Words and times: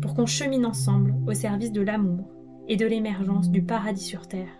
pour 0.00 0.14
qu'on 0.14 0.26
chemine 0.26 0.66
ensemble 0.66 1.14
au 1.26 1.34
service 1.34 1.72
de 1.72 1.80
l'amour 1.80 2.30
et 2.68 2.76
de 2.76 2.86
l'émergence 2.86 3.50
du 3.50 3.62
paradis 3.62 4.04
sur 4.04 4.28
Terre. 4.28 4.50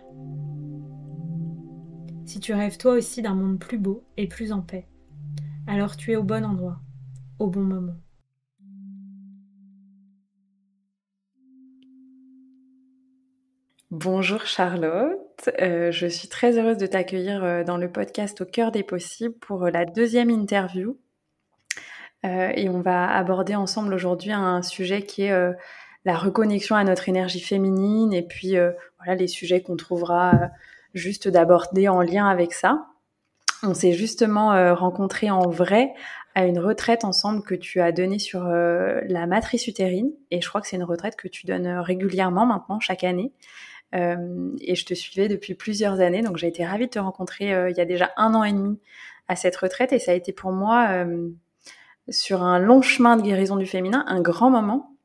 Si 2.25 2.39
tu 2.39 2.53
rêves 2.53 2.77
toi 2.77 2.93
aussi 2.93 3.21
d'un 3.21 3.35
monde 3.35 3.59
plus 3.59 3.77
beau 3.77 4.03
et 4.17 4.27
plus 4.27 4.51
en 4.51 4.61
paix, 4.61 4.87
alors 5.67 5.95
tu 5.97 6.11
es 6.11 6.15
au 6.15 6.23
bon 6.23 6.45
endroit, 6.45 6.79
au 7.39 7.47
bon 7.47 7.63
moment. 7.63 7.95
Bonjour 13.91 14.45
Charlotte, 14.45 15.49
euh, 15.59 15.91
je 15.91 16.05
suis 16.05 16.27
très 16.27 16.59
heureuse 16.59 16.77
de 16.77 16.85
t'accueillir 16.85 17.43
euh, 17.43 17.63
dans 17.63 17.77
le 17.77 17.91
podcast 17.91 18.41
Au 18.41 18.45
cœur 18.45 18.71
des 18.71 18.83
possibles 18.83 19.33
pour 19.39 19.65
euh, 19.65 19.71
la 19.71 19.85
deuxième 19.85 20.29
interview. 20.29 20.99
Et 22.23 22.67
on 22.69 22.81
va 22.81 23.09
aborder 23.09 23.55
ensemble 23.55 23.93
aujourd'hui 23.93 24.31
un 24.31 24.61
sujet 24.61 25.03
qui 25.03 25.23
est 25.23 25.53
la 26.05 26.17
reconnexion 26.17 26.75
à 26.75 26.83
notre 26.83 27.07
énergie 27.07 27.39
féminine 27.39 28.13
et 28.13 28.23
puis 28.23 28.55
voilà 28.97 29.15
les 29.15 29.27
sujets 29.27 29.61
qu'on 29.61 29.77
trouvera 29.77 30.33
juste 30.93 31.29
d'aborder 31.29 31.87
en 31.87 32.01
lien 32.01 32.27
avec 32.27 32.53
ça. 32.53 32.87
On 33.63 33.73
s'est 33.73 33.93
justement 33.93 34.75
rencontrés 34.75 35.31
en 35.31 35.47
vrai 35.49 35.93
à 36.35 36.45
une 36.45 36.59
retraite 36.59 37.05
ensemble 37.05 37.41
que 37.41 37.55
tu 37.55 37.79
as 37.79 37.93
donnée 37.93 38.19
sur 38.19 38.43
la 38.43 39.25
matrice 39.25 39.67
utérine 39.67 40.11
et 40.29 40.41
je 40.41 40.49
crois 40.49 40.59
que 40.59 40.67
c'est 40.67 40.75
une 40.75 40.83
retraite 40.83 41.15
que 41.15 41.29
tu 41.29 41.45
donnes 41.45 41.67
régulièrement 41.67 42.45
maintenant 42.45 42.81
chaque 42.81 43.05
année. 43.05 43.31
Euh, 43.95 44.51
et 44.61 44.75
je 44.75 44.85
te 44.85 44.93
suivais 44.93 45.27
depuis 45.27 45.55
plusieurs 45.55 45.99
années, 45.99 46.21
donc 46.21 46.37
j'ai 46.37 46.47
été 46.47 46.65
ravie 46.65 46.85
de 46.85 46.91
te 46.91 46.99
rencontrer 46.99 47.53
euh, 47.53 47.69
il 47.69 47.77
y 47.77 47.81
a 47.81 47.85
déjà 47.85 48.11
un 48.17 48.35
an 48.35 48.43
et 48.43 48.53
demi 48.53 48.79
à 49.27 49.35
cette 49.35 49.55
retraite, 49.55 49.93
et 49.93 49.99
ça 49.99 50.11
a 50.11 50.15
été 50.15 50.31
pour 50.31 50.51
moi 50.51 50.89
euh, 50.91 51.29
sur 52.09 52.43
un 52.43 52.59
long 52.59 52.81
chemin 52.81 53.17
de 53.17 53.21
guérison 53.21 53.55
du 53.55 53.65
féminin, 53.65 54.03
un 54.07 54.21
grand 54.21 54.49
moment. 54.49 54.95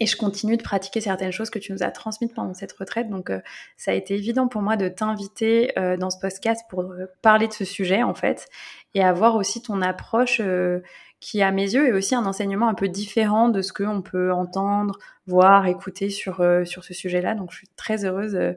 Et 0.00 0.06
je 0.06 0.16
continue 0.16 0.56
de 0.56 0.62
pratiquer 0.62 1.00
certaines 1.00 1.30
choses 1.30 1.50
que 1.50 1.60
tu 1.60 1.72
nous 1.72 1.82
as 1.84 1.92
transmises 1.92 2.32
pendant 2.32 2.54
cette 2.54 2.72
retraite. 2.72 3.08
Donc, 3.08 3.30
ça 3.76 3.92
a 3.92 3.94
été 3.94 4.14
évident 4.14 4.48
pour 4.48 4.60
moi 4.60 4.76
de 4.76 4.88
t'inviter 4.88 5.72
dans 5.76 6.10
ce 6.10 6.18
podcast 6.18 6.62
pour 6.68 6.92
parler 7.20 7.46
de 7.46 7.52
ce 7.52 7.64
sujet, 7.64 8.02
en 8.02 8.14
fait, 8.14 8.48
et 8.94 9.04
avoir 9.04 9.36
aussi 9.36 9.62
ton 9.62 9.80
approche 9.80 10.40
qui, 11.22 11.40
à 11.40 11.52
mes 11.52 11.72
yeux, 11.72 11.86
est 11.86 11.92
aussi 11.92 12.16
un 12.16 12.26
enseignement 12.26 12.68
un 12.68 12.74
peu 12.74 12.88
différent 12.88 13.48
de 13.48 13.62
ce 13.62 13.72
qu'on 13.72 14.02
peut 14.02 14.32
entendre, 14.32 14.98
voir, 15.28 15.66
écouter 15.66 16.10
sur, 16.10 16.40
euh, 16.40 16.64
sur 16.64 16.82
ce 16.82 16.94
sujet-là. 16.94 17.36
Donc, 17.36 17.52
je 17.52 17.58
suis 17.58 17.68
très 17.76 18.04
heureuse 18.04 18.34
euh, 18.34 18.54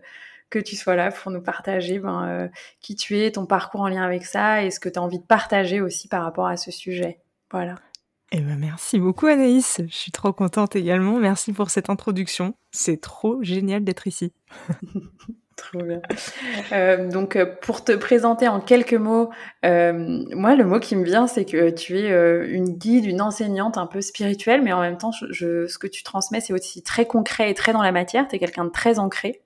que 0.50 0.58
tu 0.58 0.76
sois 0.76 0.96
là 0.96 1.12
pour 1.12 1.32
nous 1.32 1.44
partager 1.44 2.00
ben, 2.00 2.28
euh, 2.28 2.48
qui 2.82 2.96
tu 2.96 3.20
es, 3.20 3.32
ton 3.32 3.46
parcours 3.46 3.82
en 3.82 3.88
lien 3.88 4.02
avec 4.02 4.26
ça 4.26 4.64
et 4.64 4.72
ce 4.72 4.80
que 4.80 4.90
tu 4.90 4.98
as 4.98 5.02
envie 5.04 5.20
de 5.20 5.26
partager 5.26 5.80
aussi 5.80 6.08
par 6.08 6.24
rapport 6.24 6.48
à 6.48 6.58
ce 6.58 6.72
sujet. 6.72 7.20
Voilà. 7.52 7.76
Eh 8.38 8.42
ben 8.42 8.58
merci 8.60 9.00
beaucoup 9.00 9.28
Anaïs, 9.28 9.80
je 9.88 9.96
suis 9.96 10.12
trop 10.12 10.34
contente 10.34 10.76
également. 10.76 11.18
Merci 11.20 11.54
pour 11.54 11.70
cette 11.70 11.90
introduction. 11.90 12.54
C'est 12.70 13.00
trop 13.00 13.42
génial 13.42 13.86
d'être 13.86 14.08
ici. 14.08 14.34
Trop 15.56 15.82
bien. 15.82 16.02
Euh, 16.74 17.10
donc, 17.10 17.38
euh, 17.38 17.46
pour 17.62 17.86
te 17.86 17.94
présenter 17.94 18.50
en 18.50 18.60
quelques 18.60 18.94
mots, 18.94 19.30
euh, 19.64 19.94
moi, 20.34 20.54
le 20.54 20.66
mot 20.66 20.82
qui 20.82 20.98
me 20.98 21.06
vient, 21.06 21.28
c'est 21.28 21.46
que 21.46 21.70
tu 21.70 21.98
es 21.98 22.12
euh, 22.12 22.46
une 22.50 22.78
guide, 22.78 23.06
une 23.06 23.22
enseignante 23.22 23.78
un 23.78 23.88
peu 23.88 24.02
spirituelle, 24.02 24.62
mais 24.62 24.74
en 24.74 24.82
même 24.82 24.98
temps, 24.98 25.12
je, 25.14 25.66
ce 25.66 25.78
que 25.78 25.88
tu 25.88 26.04
transmets, 26.04 26.42
c'est 26.42 26.52
aussi 26.52 26.84
très 26.84 27.06
concret 27.06 27.50
et 27.50 27.54
très 27.54 27.72
dans 27.72 27.82
la 27.82 27.94
matière. 27.94 28.28
Tu 28.28 28.36
es 28.36 28.40
quelqu'un 28.40 28.66
de 28.66 28.70
très 28.70 29.00
ancré. 29.00 29.44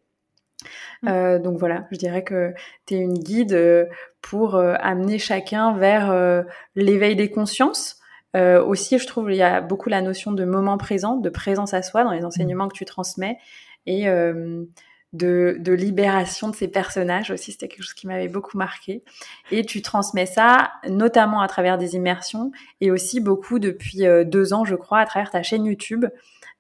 Mmh. 1.04 1.38
donc 1.38 1.58
voilà, 1.60 1.86
je 1.92 1.98
dirais 1.98 2.24
que 2.24 2.54
tu 2.86 2.96
es 2.96 2.98
une 2.98 3.20
guide 3.20 3.88
pour 4.22 4.56
amener 4.56 5.20
chacun 5.20 5.74
vers 5.78 6.44
l'éveil 6.76 7.16
des 7.16 7.30
consciences. 7.30 7.99
Aussi, 8.35 9.00
je 9.00 9.07
trouve, 9.07 9.31
il 9.31 9.38
y 9.38 9.41
a 9.41 9.62
beaucoup 9.62 9.90
la 9.90 10.01
notion 10.01 10.31
de 10.31 10.45
moment 10.45 10.78
présent, 10.78 11.16
de 11.16 11.29
présence 11.29 11.73
à 11.73 11.81
soi 11.81 12.03
dans 12.03 12.12
les 12.12 12.22
mmh. 12.22 12.25
enseignements 12.25 12.67
que 12.67 12.75
tu 12.75 12.85
transmets. 12.85 13.38
Et 13.85 14.07
de, 15.13 15.57
de, 15.59 15.73
libération 15.73 16.50
de 16.50 16.56
ces 16.56 16.67
personnages 16.67 17.31
aussi. 17.31 17.51
C'était 17.51 17.67
quelque 17.67 17.84
chose 17.84 17.94
qui 17.94 18.07
m'avait 18.07 18.28
beaucoup 18.28 18.57
marqué. 18.57 19.03
Et 19.51 19.66
tu 19.66 19.81
transmets 19.81 20.25
ça 20.25 20.72
notamment 20.88 21.41
à 21.41 21.47
travers 21.47 21.78
des 21.78 21.95
immersions 21.95 22.51
et 22.81 22.91
aussi 22.91 23.19
beaucoup 23.19 23.59
depuis 23.59 24.06
euh, 24.06 24.23
deux 24.23 24.53
ans, 24.53 24.66
je 24.66 24.75
crois, 24.75 25.00
à 25.00 25.06
travers 25.06 25.31
ta 25.31 25.41
chaîne 25.44 25.66
YouTube 25.66 26.06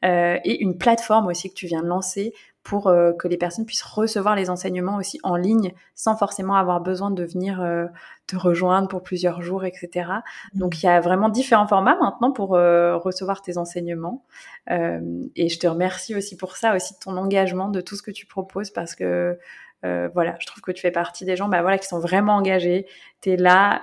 euh, 0.05 0.37
et 0.43 0.61
une 0.61 0.77
plateforme 0.77 1.27
aussi 1.27 1.49
que 1.49 1.55
tu 1.55 1.67
viens 1.67 1.81
de 1.81 1.87
lancer 1.87 2.33
pour 2.63 2.87
euh, 2.87 3.13
que 3.13 3.27
les 3.27 3.37
personnes 3.37 3.65
puissent 3.65 3.83
recevoir 3.83 4.35
les 4.35 4.49
enseignements 4.49 4.97
aussi 4.97 5.19
en 5.23 5.35
ligne 5.35 5.73
sans 5.95 6.15
forcément 6.15 6.55
avoir 6.55 6.81
besoin 6.81 7.11
de 7.11 7.23
venir 7.23 7.61
euh, 7.61 7.85
te 8.29 8.35
rejoindre 8.35 8.87
pour 8.87 9.03
plusieurs 9.03 9.41
jours, 9.41 9.65
etc. 9.65 10.09
Mmh. 10.53 10.59
Donc 10.59 10.81
il 10.81 10.85
y 10.85 10.89
a 10.89 10.99
vraiment 10.99 11.29
différents 11.29 11.67
formats 11.67 11.97
maintenant 11.99 12.31
pour 12.31 12.55
euh, 12.55 12.97
recevoir 12.97 13.41
tes 13.41 13.57
enseignements. 13.57 14.23
et 14.69 15.49
je 15.49 15.59
te 15.59 15.67
remercie 15.67 16.15
aussi 16.15 16.37
pour 16.37 16.55
ça, 16.57 16.75
aussi 16.75 16.93
de 16.93 16.99
ton 16.99 17.17
engagement, 17.17 17.69
de 17.69 17.81
tout 17.81 17.95
ce 17.95 18.03
que 18.03 18.11
tu 18.11 18.25
proposes 18.25 18.69
parce 18.71 18.95
que 18.95 19.39
voilà, 19.81 20.35
je 20.39 20.45
trouve 20.45 20.61
que 20.61 20.71
tu 20.71 20.81
fais 20.81 20.91
partie 20.91 21.25
des 21.25 21.35
gens 21.35 21.47
bah, 21.47 21.61
voilà, 21.61 21.77
qui 21.77 21.87
sont 21.87 21.99
vraiment 21.99 22.35
engagés. 22.35 22.85
Tu 23.21 23.31
es 23.31 23.37
là, 23.37 23.81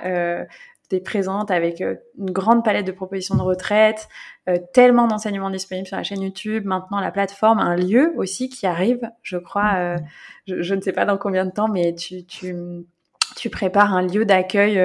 tu 0.89 0.97
es 0.97 1.01
présente 1.01 1.51
avec 1.51 1.81
euh, 1.81 1.97
une 2.19 2.31
grande 2.31 2.65
palette 2.65 2.87
de 2.87 2.93
propositions 2.93 3.35
de 3.35 3.43
retraite, 3.43 4.09
euh, 4.49 4.57
tellement 4.73 5.07
d'enseignements 5.07 5.51
disponibles 5.51 5.87
sur 5.87 5.97
la 5.97 6.03
chaîne 6.03 6.23
YouTube, 6.23 6.65
maintenant 6.65 7.01
la 7.01 7.11
plateforme, 7.11 7.59
un 7.59 7.77
lieu 7.77 8.13
aussi 8.17 8.49
qui 8.49 8.67
arrive, 8.67 9.01
je 9.23 9.37
crois, 9.37 9.75
euh, 9.77 9.97
je, 10.47 10.75
ne 10.75 10.81
sais 10.81 10.93
pas 10.93 11.05
dans 11.05 11.19
combien 11.19 11.45
de 11.45 11.51
temps, 11.51 11.69
mais 11.69 11.95
tu, 11.95 12.25
tu, 12.25 12.55
tu 13.37 13.51
prépares 13.51 13.95
un 13.95 14.07
lieu 14.07 14.25
d'accueil 14.25 14.81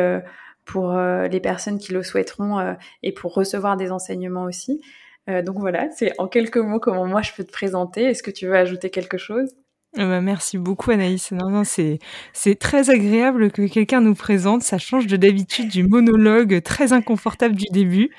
pour 0.65 0.93
les 0.93 1.39
personnes 1.39 1.79
qui 1.79 1.93
le 1.93 2.03
souhaiteront 2.03 2.75
et 3.03 3.11
pour 3.13 3.33
recevoir 3.33 3.77
des 3.77 3.91
enseignements 3.91 4.43
aussi. 4.43 4.81
donc 5.27 5.57
voilà, 5.57 5.89
c'est 5.91 6.13
en 6.19 6.27
quelques 6.27 6.57
mots 6.57 6.79
comment 6.79 7.05
moi 7.05 7.21
je 7.21 7.31
peux 7.35 7.43
te 7.43 7.51
présenter. 7.51 8.03
Est-ce 8.03 8.23
que 8.23 8.31
tu 8.31 8.47
veux 8.47 8.55
ajouter 8.55 8.89
quelque 8.89 9.17
chose? 9.17 9.49
Bah, 9.97 10.21
merci 10.21 10.57
beaucoup 10.57 10.91
Anaïs. 10.91 11.33
Non, 11.33 11.49
non, 11.49 11.63
c'est 11.65 11.99
c'est 12.31 12.55
très 12.55 12.89
agréable 12.89 13.51
que 13.51 13.67
quelqu'un 13.67 13.99
nous 13.99 14.15
présente. 14.15 14.61
Ça 14.61 14.77
change 14.77 15.05
de 15.05 15.17
d'habitude 15.17 15.67
du 15.67 15.83
monologue 15.83 16.61
très 16.63 16.93
inconfortable 16.93 17.55
du 17.55 17.65
début. 17.71 18.09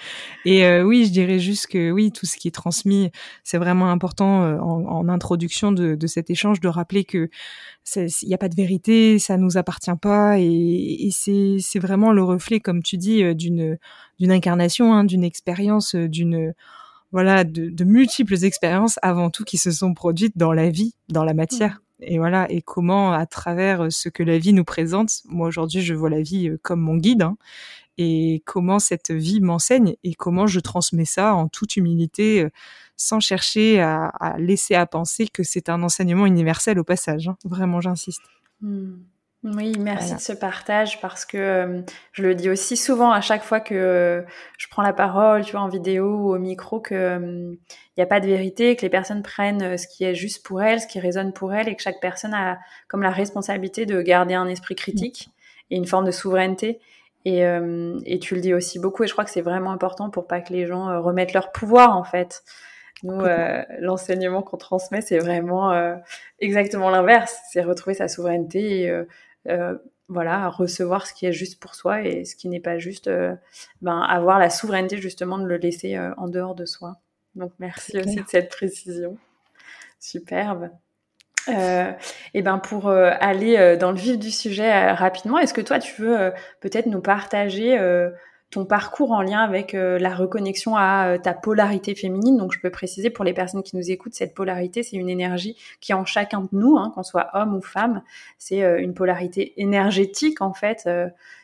Et 0.44 0.66
euh, 0.66 0.82
oui, 0.82 1.06
je 1.06 1.12
dirais 1.12 1.38
juste 1.38 1.69
que 1.69 1.91
oui, 1.91 2.12
tout 2.12 2.27
ce 2.27 2.37
qui 2.37 2.49
est 2.49 2.50
transmis, 2.50 3.11
c'est 3.43 3.56
vraiment 3.56 3.91
important 3.91 4.43
euh, 4.43 4.58
en, 4.58 4.85
en, 4.85 5.08
introduction 5.08 5.73
de, 5.73 5.94
de, 5.94 6.06
cet 6.06 6.29
échange 6.29 6.61
de 6.61 6.69
rappeler 6.69 7.05
que 7.05 7.31
il 7.97 8.29
n'y 8.29 8.35
a 8.35 8.38
pas 8.38 8.50
de 8.50 8.55
vérité, 8.55 9.19
ça 9.19 9.38
nous 9.38 9.56
appartient 9.56 9.91
pas, 10.00 10.38
et, 10.38 11.06
et 11.06 11.11
c'est 11.11 11.56
c'est 11.58 11.79
vraiment 11.79 12.12
le 12.12 12.23
reflet, 12.23 12.61
comme 12.61 12.82
tu 12.82 12.99
dis, 12.99 13.23
euh, 13.25 13.32
d'une 13.32 13.79
d'une 14.20 14.31
incarnation, 14.31 14.93
hein, 14.94 15.05
d'une 15.05 15.25
expérience, 15.25 15.94
d'une 15.94 16.52
voilà, 17.12 17.44
de, 17.44 17.85
multiples 17.85 18.43
expériences 18.44 18.99
avant 19.03 19.31
tout 19.31 19.44
qui 19.44 19.59
se 19.59 19.70
sont 19.70 19.94
produites 19.94 20.37
dans 20.37 20.53
la 20.53 20.70
vie, 20.70 20.94
dans 21.09 21.25
la 21.25 21.35
matière. 21.35 21.82
Et 22.00 22.19
voilà, 22.19 22.50
et 22.50 22.62
comment 22.62 23.12
à 23.12 23.26
travers 23.26 23.93
ce 23.93 24.09
que 24.09 24.25
la 24.25 24.38
vie 24.38 24.53
nous 24.53 24.64
présente, 24.64 25.20
moi 25.26 25.47
aujourd'hui 25.47 25.82
je 25.82 25.94
vois 25.94 26.11
la 26.11 26.20
vie 26.20 26.49
euh, 26.49 26.59
comme 26.61 26.81
mon 26.81 26.97
guide, 26.97 27.23
hein, 27.23 27.37
et 27.97 28.43
comment 28.44 28.81
cette 28.81 29.12
vie 29.12 29.41
m'enseigne 29.41 29.94
et 30.03 30.14
comment 30.14 30.49
je 30.49 30.59
transmets 30.59 31.05
ça 31.05 31.35
en 31.35 31.47
toute 31.47 31.76
humilité, 31.76 32.43
euh, 32.43 32.50
sans 32.97 33.20
chercher 33.20 33.81
à, 33.81 34.35
laisser 34.38 34.75
à 34.75 34.87
penser 34.87 35.29
que 35.29 35.43
c'est 35.43 35.69
un 35.69 35.82
enseignement 35.82 36.26
universel 36.26 36.79
au 36.79 36.85
passage. 36.85 37.29
Hein. 37.29 37.37
Vraiment, 37.44 37.81
j'insiste. 37.81 38.23
Mmh. 38.61 38.94
Oui, 39.44 39.73
merci 39.79 40.15
de 40.15 40.21
ce 40.21 40.33
partage 40.33 41.00
parce 41.00 41.25
que 41.25 41.37
euh, 41.37 41.83
je 42.12 42.23
le 42.23 42.37
dis 42.37 42.49
aussi 42.49 42.77
souvent 42.77 43.11
à 43.11 43.21
chaque 43.21 43.43
fois 43.43 43.59
que 43.59 43.75
euh, 43.75 44.23
je 44.56 44.69
prends 44.69 44.83
la 44.83 44.93
parole, 44.93 45.44
tu 45.44 45.53
vois, 45.53 45.62
en 45.62 45.69
vidéo 45.69 46.06
ou 46.06 46.35
au 46.35 46.39
micro, 46.39 46.79
que 46.79 47.19
il 47.21 47.99
n'y 47.99 48.03
a 48.05 48.06
pas 48.06 48.21
de 48.21 48.27
vérité, 48.27 48.77
que 48.77 48.83
les 48.83 48.89
personnes 48.89 49.23
prennent 49.23 49.77
ce 49.77 49.89
qui 49.89 50.05
est 50.05 50.15
juste 50.15 50.47
pour 50.47 50.62
elles, 50.62 50.81
ce 50.81 50.87
qui 50.87 51.00
résonne 51.00 51.33
pour 51.33 51.53
elles, 51.53 51.69
et 51.69 51.75
que 51.75 51.83
chaque 51.83 52.00
personne 52.00 52.35
a 52.35 52.61
comme 52.87 53.03
la 53.03 53.11
responsabilité 53.11 53.85
de 53.85 54.00
garder 54.00 54.35
un 54.35 54.47
esprit 54.47 54.77
critique 54.77 55.31
et 55.71 55.77
une 55.77 55.87
forme 55.87 56.06
de 56.06 56.12
souveraineté. 56.12 56.81
Et, 57.25 57.41
et 57.41 58.19
tu 58.19 58.35
le 58.35 58.41
dis 58.41 58.55
aussi 58.55 58.79
beaucoup, 58.79 59.05
et 59.05 59.06
je 59.06 59.12
crois 59.12 59.25
que 59.25 59.31
c'est 59.31 59.43
vraiment 59.43 59.73
important 59.73 60.09
pour 60.09 60.27
pas 60.27 60.41
que 60.41 60.53
les 60.53 60.67
gens 60.67 61.03
remettent 61.03 61.35
leur 61.35 61.53
pouvoir 61.53 61.97
en 61.97 62.05
fait. 62.05 62.43
Nous, 63.03 63.21
euh, 63.21 63.62
l'enseignement 63.81 64.43
qu'on 64.43 64.56
transmet, 64.56 65.00
c'est 65.00 65.19
vraiment 65.19 65.73
euh, 65.73 65.97
exactement 66.38 66.88
l'inverse. 66.91 67.37
C'est 67.50 67.62
retrouver 67.62 67.95
sa 67.95 68.09
souveraineté 68.09 68.83
et 68.83 68.91
euh, 68.91 69.05
voilà, 70.09 70.49
recevoir 70.49 71.06
ce 71.06 71.15
qui 71.15 71.27
est 71.27 71.33
juste 71.33 71.61
pour 71.61 71.75
soi 71.75 72.03
et 72.03 72.25
ce 72.25 72.37
qui 72.37 72.49
n'est 72.49 72.61
pas 72.61 72.79
juste, 72.79 73.11
ben, 73.81 74.00
avoir 74.00 74.39
la 74.39 74.50
souveraineté 74.50 74.99
justement 74.99 75.39
de 75.39 75.47
le 75.47 75.56
laisser 75.56 75.99
en 76.17 76.29
dehors 76.29 76.55
de 76.55 76.67
soi. 76.67 76.99
Donc 77.35 77.53
merci 77.59 77.99
aussi 77.99 78.17
de 78.17 78.29
cette 78.29 78.50
précision. 78.50 79.17
Superbe. 79.99 80.71
et 81.49 82.43
ben 82.43 82.59
pour 82.59 82.91
aller 82.91 83.77
dans 83.79 83.91
le 83.91 83.99
vif 83.99 84.19
du 84.19 84.31
sujet 84.31 84.93
rapidement, 84.93 85.39
est-ce 85.39 85.55
que 85.55 85.61
toi 85.61 85.79
tu 85.79 86.03
veux 86.03 86.33
peut-être 86.61 86.87
nous 86.87 87.00
partager 87.00 87.79
ton 88.52 88.66
parcours 88.66 89.12
en 89.12 89.22
lien 89.22 89.40
avec 89.40 89.75
euh, 89.75 89.99
la 89.99 90.14
reconnexion 90.14 90.76
à 90.76 91.14
euh, 91.14 91.19
ta 91.19 91.32
polarité 91.32 91.94
féminine. 91.94 92.37
Donc, 92.37 92.52
je 92.52 92.60
peux 92.60 92.70
préciser 92.70 93.08
pour 93.08 93.25
les 93.25 93.32
personnes 93.32 93.62
qui 93.62 93.76
nous 93.76 93.90
écoutent, 93.90 94.14
cette 94.14 94.34
polarité, 94.34 94.82
c'est 94.82 94.96
une 94.96 95.08
énergie 95.08 95.56
qui 95.81 95.93
est 95.93 95.94
en 95.94 96.04
chacun 96.04 96.43
de 96.43 96.49
nous, 96.52 96.76
hein, 96.76 96.93
qu'on 96.94 97.02
soit 97.02 97.31
homme 97.32 97.56
ou 97.56 97.62
femme. 97.62 98.02
C'est 98.37 98.62
euh, 98.62 98.78
une 98.78 98.93
polarité 98.93 99.60
énergétique, 99.60 100.43
en 100.43 100.52
fait, 100.52 100.88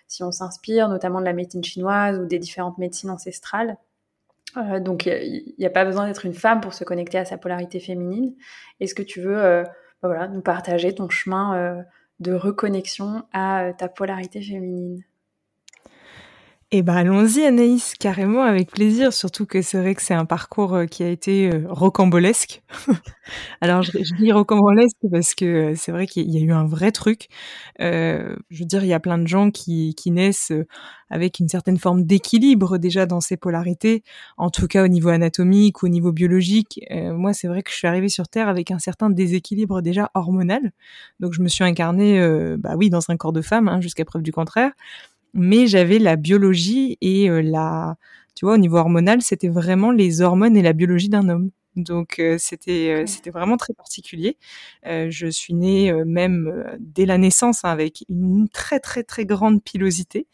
si 0.07 0.23
on 0.23 0.31
s'inspire 0.31 0.89
notamment 0.89 1.21
de 1.21 1.25
la 1.25 1.33
médecine 1.33 1.65
chinoise 1.65 2.19
ou 2.19 2.27
des 2.27 2.39
différentes 2.39 2.77
médecines 2.77 3.11
ancestrales. 3.11 3.79
donc, 4.81 5.07
il 5.07 5.55
n'y 5.59 5.67
a, 5.67 5.71
pas 5.71 5.87
besoin 5.87 6.07
d'être 6.07 6.27
une 6.27 6.35
femme 6.35 6.61
pour 6.61 6.75
se 6.75 6.85
connecter 6.85 7.17
à 7.19 7.25
sa 7.25 7.39
polarité 7.39 7.81
féminine. 7.81 8.35
Est-ce 8.81 8.95
que 8.95 9.03
tu 9.03 9.21
veux 9.21 9.65
bah 10.03 10.09
voilà, 10.09 10.29
nous 10.29 10.43
partager 10.43 10.95
ton 10.95 11.09
chemin 11.09 11.85
de 12.21 12.33
reconnexion 12.33 13.25
à 13.33 13.73
ta 13.77 13.89
polarité 13.89 14.43
féminine? 14.43 15.05
Eh 16.71 16.83
ben 16.83 16.97
allons-y 16.97 17.47
Anaïs, 17.47 17.95
carrément 17.99 18.43
avec 18.43 18.71
plaisir, 18.71 19.15
surtout 19.15 19.47
que 19.47 19.63
c'est 19.63 19.79
vrai 19.79 19.95
que 19.95 20.03
c'est 20.03 20.13
un 20.13 20.27
parcours 20.27 20.75
euh, 20.75 20.85
qui 20.85 21.03
a 21.03 21.09
été 21.09 21.51
euh, 21.51 21.65
rocambolesque. 21.67 22.63
Alors 23.63 23.83
je, 23.83 23.93
dis 24.19 24.33
rocambolesque 24.33 24.99
parce 25.11 25.35
que 25.35 25.47
euh, 25.47 25.75
c'est 25.77 25.93
vrai 25.93 26.07
qu'il 26.07 26.31
y 26.31 26.37
a 26.37 26.41
eu 26.43 26.53
un 26.53 26.67
vrai 26.67 26.93
truc. 26.93 27.29
je 27.79 28.35
veux 28.51 28.67
dire, 28.67 28.85
il 28.85 28.89
y 28.89 28.93
a 28.93 29.01
plein 29.01 29.17
de 29.17 29.27
gens 29.27 29.51
qui, 29.51 29.95
naissent 30.09 30.53
avec 31.09 31.39
une 31.39 31.49
certaine 31.49 31.79
forme 31.79 32.05
d'équilibre 32.05 32.77
déjà 32.77 33.07
dans 33.07 33.21
ces 33.21 33.39
polarités, 33.39 34.03
en 34.37 34.51
tout 34.51 34.67
cas 34.67 34.85
au 34.85 34.89
niveau 34.89 35.09
anatomique 35.09 35.83
au 35.83 35.89
niveau 35.89 36.13
biologique. 36.13 36.81
moi, 36.91 37.33
c'est 37.33 37.49
vrai 37.49 37.63
que 37.63 37.71
je 37.71 37.77
suis 37.77 37.87
arrivée 37.87 38.11
sur 38.11 38.29
Terre 38.29 38.49
avec 38.49 38.71
un 38.71 38.79
certain 38.79 39.09
déséquilibre 39.09 39.81
déjà 39.81 40.11
hormonal. 40.13 40.73
Donc 41.19 41.33
je 41.33 41.41
me 41.41 41.49
suis 41.49 41.65
incarnée, 41.65 42.21
bah 42.59 42.75
oui, 42.77 42.91
dans 42.91 43.09
un 43.09 43.17
corps 43.17 43.33
de 43.33 43.43
femme, 43.43 43.69
hein, 43.69 43.81
jusqu'à 43.81 44.05
preuve 44.05 44.23
du 44.23 44.33
contraire 44.33 44.73
mais 45.35 45.67
j'avais 45.67 45.99
la 45.99 46.17
biologie 46.17 46.97
et 47.01 47.31
euh, 47.31 47.43
la, 47.43 47.97
tu 48.35 48.45
vois, 48.45 48.55
au 48.55 48.59
niveau 48.59 48.77
hormonal, 48.77 49.23
c'était 49.23 49.49
vraiment 49.49 49.91
les 49.91 50.21
hormones 50.21 50.57
et 50.57 50.63
la 50.63 50.73
biologie 50.73 51.09
d'un 51.09 51.29
homme. 51.29 51.51
Donc 51.77 52.19
euh, 52.19 52.37
c'était 52.39 52.91
euh, 52.91 53.07
c'était 53.07 53.31
vraiment 53.31 53.57
très 53.57 53.73
particulier. 53.73 54.37
je 54.85 55.29
suis 55.31 55.55
née 55.55 55.93
même 56.05 56.77
dès 56.81 57.07
la 57.07 57.19
naissance 57.19 57.65
hein, 57.65 57.71
avec 57.71 58.05
une 58.09 58.49
très 58.49 58.81
très 58.81 59.05
très 59.05 59.25
grande 59.27 59.63
pilosité. 59.63 60.27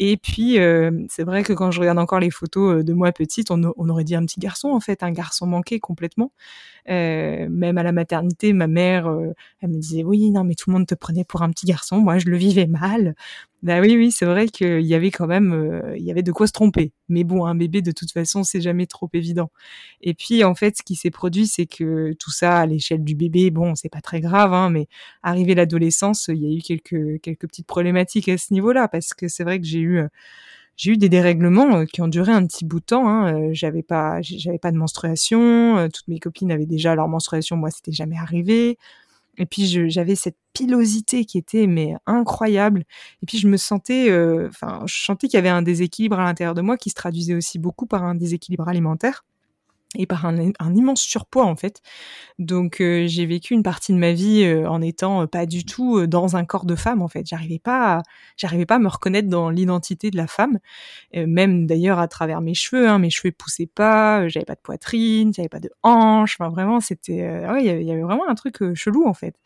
Et 0.00 0.16
puis 0.16 0.58
c'est 1.08 1.24
vrai 1.24 1.42
que 1.42 1.52
quand 1.52 1.72
je 1.72 1.80
regarde 1.80 1.98
encore 1.98 2.20
les 2.20 2.30
photos 2.30 2.84
de 2.84 2.92
moi 2.92 3.10
petite, 3.10 3.50
on, 3.50 3.72
on, 3.76 3.88
aurait 3.88 4.04
dit 4.04 4.14
un 4.14 4.24
petit 4.24 4.38
garçon 4.38 4.68
en 4.68 4.78
fait, 4.78 5.02
un 5.02 5.10
garçon 5.10 5.46
manqué 5.46 5.80
complètement. 5.80 6.30
même 6.86 7.78
à 7.78 7.82
la 7.82 7.92
maternité, 7.92 8.52
ma 8.52 8.68
mère, 8.68 9.08
elle 9.60 9.70
me 9.70 9.78
disait 9.78 10.04
oui 10.04 10.30
non 10.30 10.44
mais 10.44 10.54
tout 10.54 10.70
le 10.70 10.74
monde 10.74 10.86
te 10.86 10.94
prenait 10.94 11.24
pour 11.24 11.42
un 11.42 11.50
petit 11.50 11.66
garçon. 11.66 11.98
Moi 11.98 12.18
je 12.18 12.26
le 12.26 12.36
vivais 12.36 12.68
mal. 12.68 13.16
Bah 13.62 13.80
oui, 13.80 13.96
oui, 13.96 14.12
c'est 14.12 14.24
vrai 14.24 14.46
qu'il 14.46 14.82
y 14.82 14.94
avait 14.94 15.10
quand 15.10 15.26
même, 15.26 15.52
euh, 15.52 15.96
il 15.96 16.04
y 16.04 16.12
avait 16.12 16.22
de 16.22 16.30
quoi 16.30 16.46
se 16.46 16.52
tromper. 16.52 16.92
Mais 17.08 17.24
bon, 17.24 17.44
un 17.44 17.56
bébé, 17.56 17.82
de 17.82 17.90
toute 17.90 18.12
façon, 18.12 18.44
c'est 18.44 18.60
jamais 18.60 18.86
trop 18.86 19.10
évident. 19.14 19.50
Et 20.00 20.14
puis, 20.14 20.44
en 20.44 20.54
fait, 20.54 20.76
ce 20.76 20.82
qui 20.84 20.94
s'est 20.94 21.10
produit, 21.10 21.48
c'est 21.48 21.66
que 21.66 22.12
tout 22.20 22.30
ça, 22.30 22.58
à 22.60 22.66
l'échelle 22.66 23.02
du 23.02 23.16
bébé, 23.16 23.50
bon, 23.50 23.74
c'est 23.74 23.88
pas 23.88 24.00
très 24.00 24.20
grave, 24.20 24.52
hein, 24.54 24.70
mais 24.70 24.86
arrivé 25.24 25.56
l'adolescence, 25.56 26.28
il 26.28 26.36
y 26.36 26.46
a 26.46 26.56
eu 26.56 26.60
quelques, 26.62 27.20
quelques 27.20 27.48
petites 27.48 27.66
problématiques 27.66 28.28
à 28.28 28.38
ce 28.38 28.52
niveau-là, 28.54 28.86
parce 28.86 29.12
que 29.12 29.26
c'est 29.26 29.42
vrai 29.42 29.58
que 29.58 29.66
j'ai 29.66 29.80
eu, 29.80 30.02
j'ai 30.76 30.92
eu 30.92 30.96
des 30.96 31.08
dérèglements 31.08 31.78
euh, 31.78 31.84
qui 31.84 32.00
ont 32.02 32.08
duré 32.08 32.30
un 32.32 32.46
petit 32.46 32.64
bout 32.64 32.78
de 32.80 32.84
temps. 32.84 33.08
Hein. 33.08 33.34
Euh, 33.34 33.50
j'avais 33.52 33.82
pas, 33.82 34.22
j'avais 34.22 34.58
pas 34.58 34.70
de 34.70 34.76
menstruation. 34.76 35.88
Toutes 35.92 36.06
mes 36.08 36.20
copines 36.20 36.52
avaient 36.52 36.66
déjà 36.66 36.94
leur 36.94 37.08
menstruation. 37.08 37.56
Moi, 37.56 37.70
c'était 37.70 37.92
jamais 37.92 38.16
arrivé. 38.16 38.78
Et 39.38 39.46
puis 39.46 39.66
j'avais 39.88 40.14
cette 40.14 40.36
pilosité 40.52 41.24
qui 41.24 41.38
était 41.38 41.66
mais 41.66 41.94
incroyable. 42.06 42.84
Et 43.22 43.26
puis 43.26 43.38
je 43.38 43.48
me 43.48 43.56
sentais, 43.56 44.10
euh, 44.10 44.48
enfin, 44.48 44.82
je 44.86 45.04
sentais 45.04 45.28
qu'il 45.28 45.36
y 45.36 45.38
avait 45.38 45.48
un 45.48 45.62
déséquilibre 45.62 46.18
à 46.18 46.24
l'intérieur 46.24 46.54
de 46.54 46.62
moi 46.62 46.76
qui 46.76 46.90
se 46.90 46.94
traduisait 46.94 47.34
aussi 47.34 47.58
beaucoup 47.58 47.86
par 47.86 48.04
un 48.04 48.14
déséquilibre 48.14 48.68
alimentaire 48.68 49.24
et 49.96 50.06
par 50.06 50.26
un, 50.26 50.52
immense 50.74 51.00
surpoids 51.00 51.46
en 51.46 51.56
fait. 51.56 51.80
Donc 52.38 52.80
euh, 52.80 53.06
j'ai 53.06 53.24
vécu 53.24 53.54
une 53.54 53.62
partie 53.62 53.92
de 53.92 53.98
ma 53.98 54.12
vie 54.12 54.44
euh, 54.44 54.68
en 54.68 54.82
étant 54.82 55.22
euh, 55.22 55.26
pas 55.26 55.46
du 55.46 55.64
tout 55.64 56.06
dans 56.06 56.36
un 56.36 56.44
corps 56.44 56.66
de 56.66 56.74
femme 56.74 57.00
en 57.00 57.08
fait. 57.08 57.26
J'arrivais 57.26 57.58
pas, 57.58 58.02
j'arrivais 58.36 58.66
pas 58.66 58.76
à 58.76 58.78
me 58.78 58.88
reconnaître 58.88 59.28
dans 59.28 59.48
l'identité 59.48 60.10
de 60.10 60.16
la 60.16 60.26
femme. 60.26 60.58
même 61.14 61.66
d'ailleurs 61.66 61.98
à 61.98 62.08
travers 62.08 62.40
mes 62.42 62.54
cheveux, 62.54 62.88
hein, 62.88 62.98
mes 62.98 63.10
cheveux 63.10 63.32
poussaient 63.32 63.66
pas, 63.66 64.28
j'avais 64.28 64.44
pas 64.46 64.54
de 64.54 64.60
poitrine, 64.60 65.32
j'avais 65.32 65.48
pas 65.48 65.60
de 65.60 65.70
hanches. 65.82 66.36
Enfin 66.38 66.50
vraiment 66.50 66.80
c'était, 66.80 67.22
ouais, 67.22 67.64
il 67.64 67.82
y 67.82 67.90
avait 67.90 68.02
vraiment 68.02 68.28
un 68.28 68.34
truc 68.34 68.58
chelou 68.74 69.06
en 69.06 69.14
fait. 69.14 69.36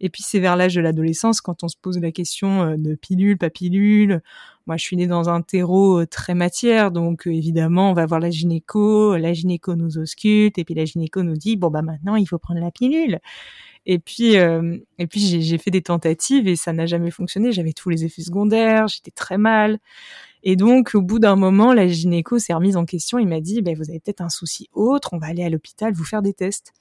Et 0.00 0.10
puis 0.10 0.22
c'est 0.22 0.38
vers 0.38 0.56
l'âge 0.56 0.74
de 0.74 0.80
l'adolescence 0.80 1.40
quand 1.40 1.64
on 1.64 1.68
se 1.68 1.76
pose 1.80 1.98
la 1.98 2.12
question 2.12 2.76
de 2.76 2.94
pilule, 2.94 3.38
pas 3.38 3.50
pilule 3.50 4.22
moi, 4.66 4.76
je 4.76 4.82
suis 4.82 4.96
née 4.96 5.06
dans 5.06 5.28
un 5.28 5.42
terreau 5.42 6.00
euh, 6.00 6.06
très 6.06 6.34
matière, 6.34 6.90
donc 6.90 7.28
euh, 7.28 7.32
évidemment, 7.32 7.90
on 7.90 7.94
va 7.94 8.04
voir 8.04 8.18
la 8.18 8.30
gynéco, 8.30 9.16
la 9.16 9.32
gynéco 9.32 9.76
nous 9.76 9.98
ausculte, 9.98 10.58
et 10.58 10.64
puis 10.64 10.74
la 10.74 10.84
gynéco 10.84 11.22
nous 11.22 11.36
dit 11.36 11.56
bon 11.56 11.70
bah 11.70 11.82
maintenant 11.82 12.16
il 12.16 12.26
faut 12.26 12.38
prendre 12.38 12.60
la 12.60 12.72
pilule. 12.72 13.20
Et 13.86 14.00
puis, 14.00 14.36
euh, 14.36 14.78
et 14.98 15.06
puis 15.06 15.20
j'ai 15.20 15.58
fait 15.58 15.70
des 15.70 15.82
tentatives 15.82 16.48
et 16.48 16.56
ça 16.56 16.72
n'a 16.72 16.86
jamais 16.86 17.12
fonctionné. 17.12 17.52
J'avais 17.52 17.72
tous 17.72 17.90
les 17.90 18.04
effets 18.04 18.22
secondaires, 18.22 18.88
j'étais 18.88 19.12
très 19.12 19.38
mal. 19.38 19.78
Et 20.48 20.54
donc, 20.54 20.92
au 20.94 21.02
bout 21.02 21.18
d'un 21.18 21.34
moment, 21.34 21.72
la 21.72 21.88
gynéco 21.88 22.38
s'est 22.38 22.54
remise 22.54 22.76
en 22.76 22.84
question. 22.84 23.18
Il 23.18 23.26
m'a 23.26 23.40
dit, 23.40 23.62
ben, 23.62 23.76
vous 23.76 23.90
avez 23.90 23.98
peut-être 23.98 24.20
un 24.20 24.28
souci 24.28 24.68
autre. 24.72 25.08
On 25.10 25.18
va 25.18 25.26
aller 25.26 25.42
à 25.42 25.50
l'hôpital 25.50 25.92
vous 25.92 26.04
faire 26.04 26.22
des 26.22 26.34
tests. 26.34 26.72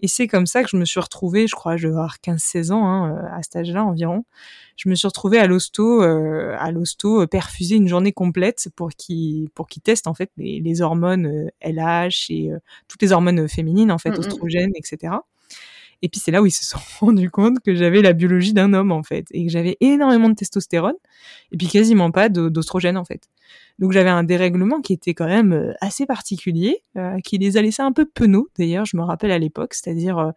Et 0.00 0.06
c'est 0.06 0.28
comme 0.28 0.46
ça 0.46 0.62
que 0.62 0.68
je 0.70 0.76
me 0.76 0.84
suis 0.84 1.00
retrouvée, 1.00 1.48
je 1.48 1.56
crois, 1.56 1.76
je 1.76 1.88
vais 1.88 1.94
avoir 1.94 2.18
15-16 2.24 2.70
ans, 2.70 2.86
hein, 2.86 3.16
euh, 3.16 3.36
à 3.36 3.42
cet 3.42 3.56
âge-là 3.56 3.84
environ. 3.84 4.24
Je 4.76 4.88
me 4.88 4.94
suis 4.94 5.08
retrouvée 5.08 5.38
à 5.40 5.48
l'hosto, 5.48 6.00
euh, 6.00 6.54
à 6.60 6.70
l'hosto, 6.70 7.22
euh, 7.22 7.26
perfusée 7.26 7.74
une 7.74 7.88
journée 7.88 8.12
complète 8.12 8.68
pour 8.76 8.90
qu'ils 8.90 9.50
pour 9.50 9.66
qu'ils 9.66 9.82
testent 9.82 10.06
en 10.06 10.14
fait 10.14 10.30
les, 10.36 10.60
les 10.60 10.80
hormones 10.80 11.50
LH 11.60 12.30
et 12.30 12.52
toutes 12.86 13.02
les 13.02 13.10
hormones 13.10 13.48
féminines 13.48 13.90
en 13.90 13.98
fait, 13.98 14.10
mmh 14.10 14.68
etc. 14.76 15.14
Et 16.02 16.08
puis 16.08 16.20
c'est 16.20 16.30
là 16.30 16.42
où 16.42 16.46
ils 16.46 16.50
se 16.50 16.64
sont 16.64 16.78
rendus 17.00 17.30
compte 17.30 17.60
que 17.60 17.74
j'avais 17.74 18.02
la 18.02 18.12
biologie 18.12 18.52
d'un 18.52 18.72
homme 18.72 18.92
en 18.92 19.02
fait 19.02 19.26
et 19.32 19.46
que 19.46 19.50
j'avais 19.50 19.76
énormément 19.80 20.28
de 20.28 20.34
testostérone 20.34 20.94
et 21.52 21.56
puis 21.56 21.68
quasiment 21.68 22.10
pas 22.10 22.28
d'ostrogène 22.28 22.96
en 22.96 23.04
fait. 23.04 23.28
Donc 23.78 23.92
j'avais 23.92 24.10
un 24.10 24.24
dérèglement 24.24 24.80
qui 24.80 24.92
était 24.92 25.14
quand 25.14 25.26
même 25.26 25.52
euh, 25.52 25.72
assez 25.80 26.04
particulier, 26.04 26.82
euh, 26.96 27.18
qui 27.20 27.38
les 27.38 27.56
a 27.56 27.62
laissés 27.62 27.82
un 27.82 27.92
peu 27.92 28.04
penauds 28.04 28.48
d'ailleurs, 28.58 28.84
je 28.84 28.96
me 28.96 29.02
rappelle 29.02 29.30
à 29.30 29.38
l'époque, 29.38 29.74
c'est-à-dire 29.74 30.18
euh, 30.18 30.30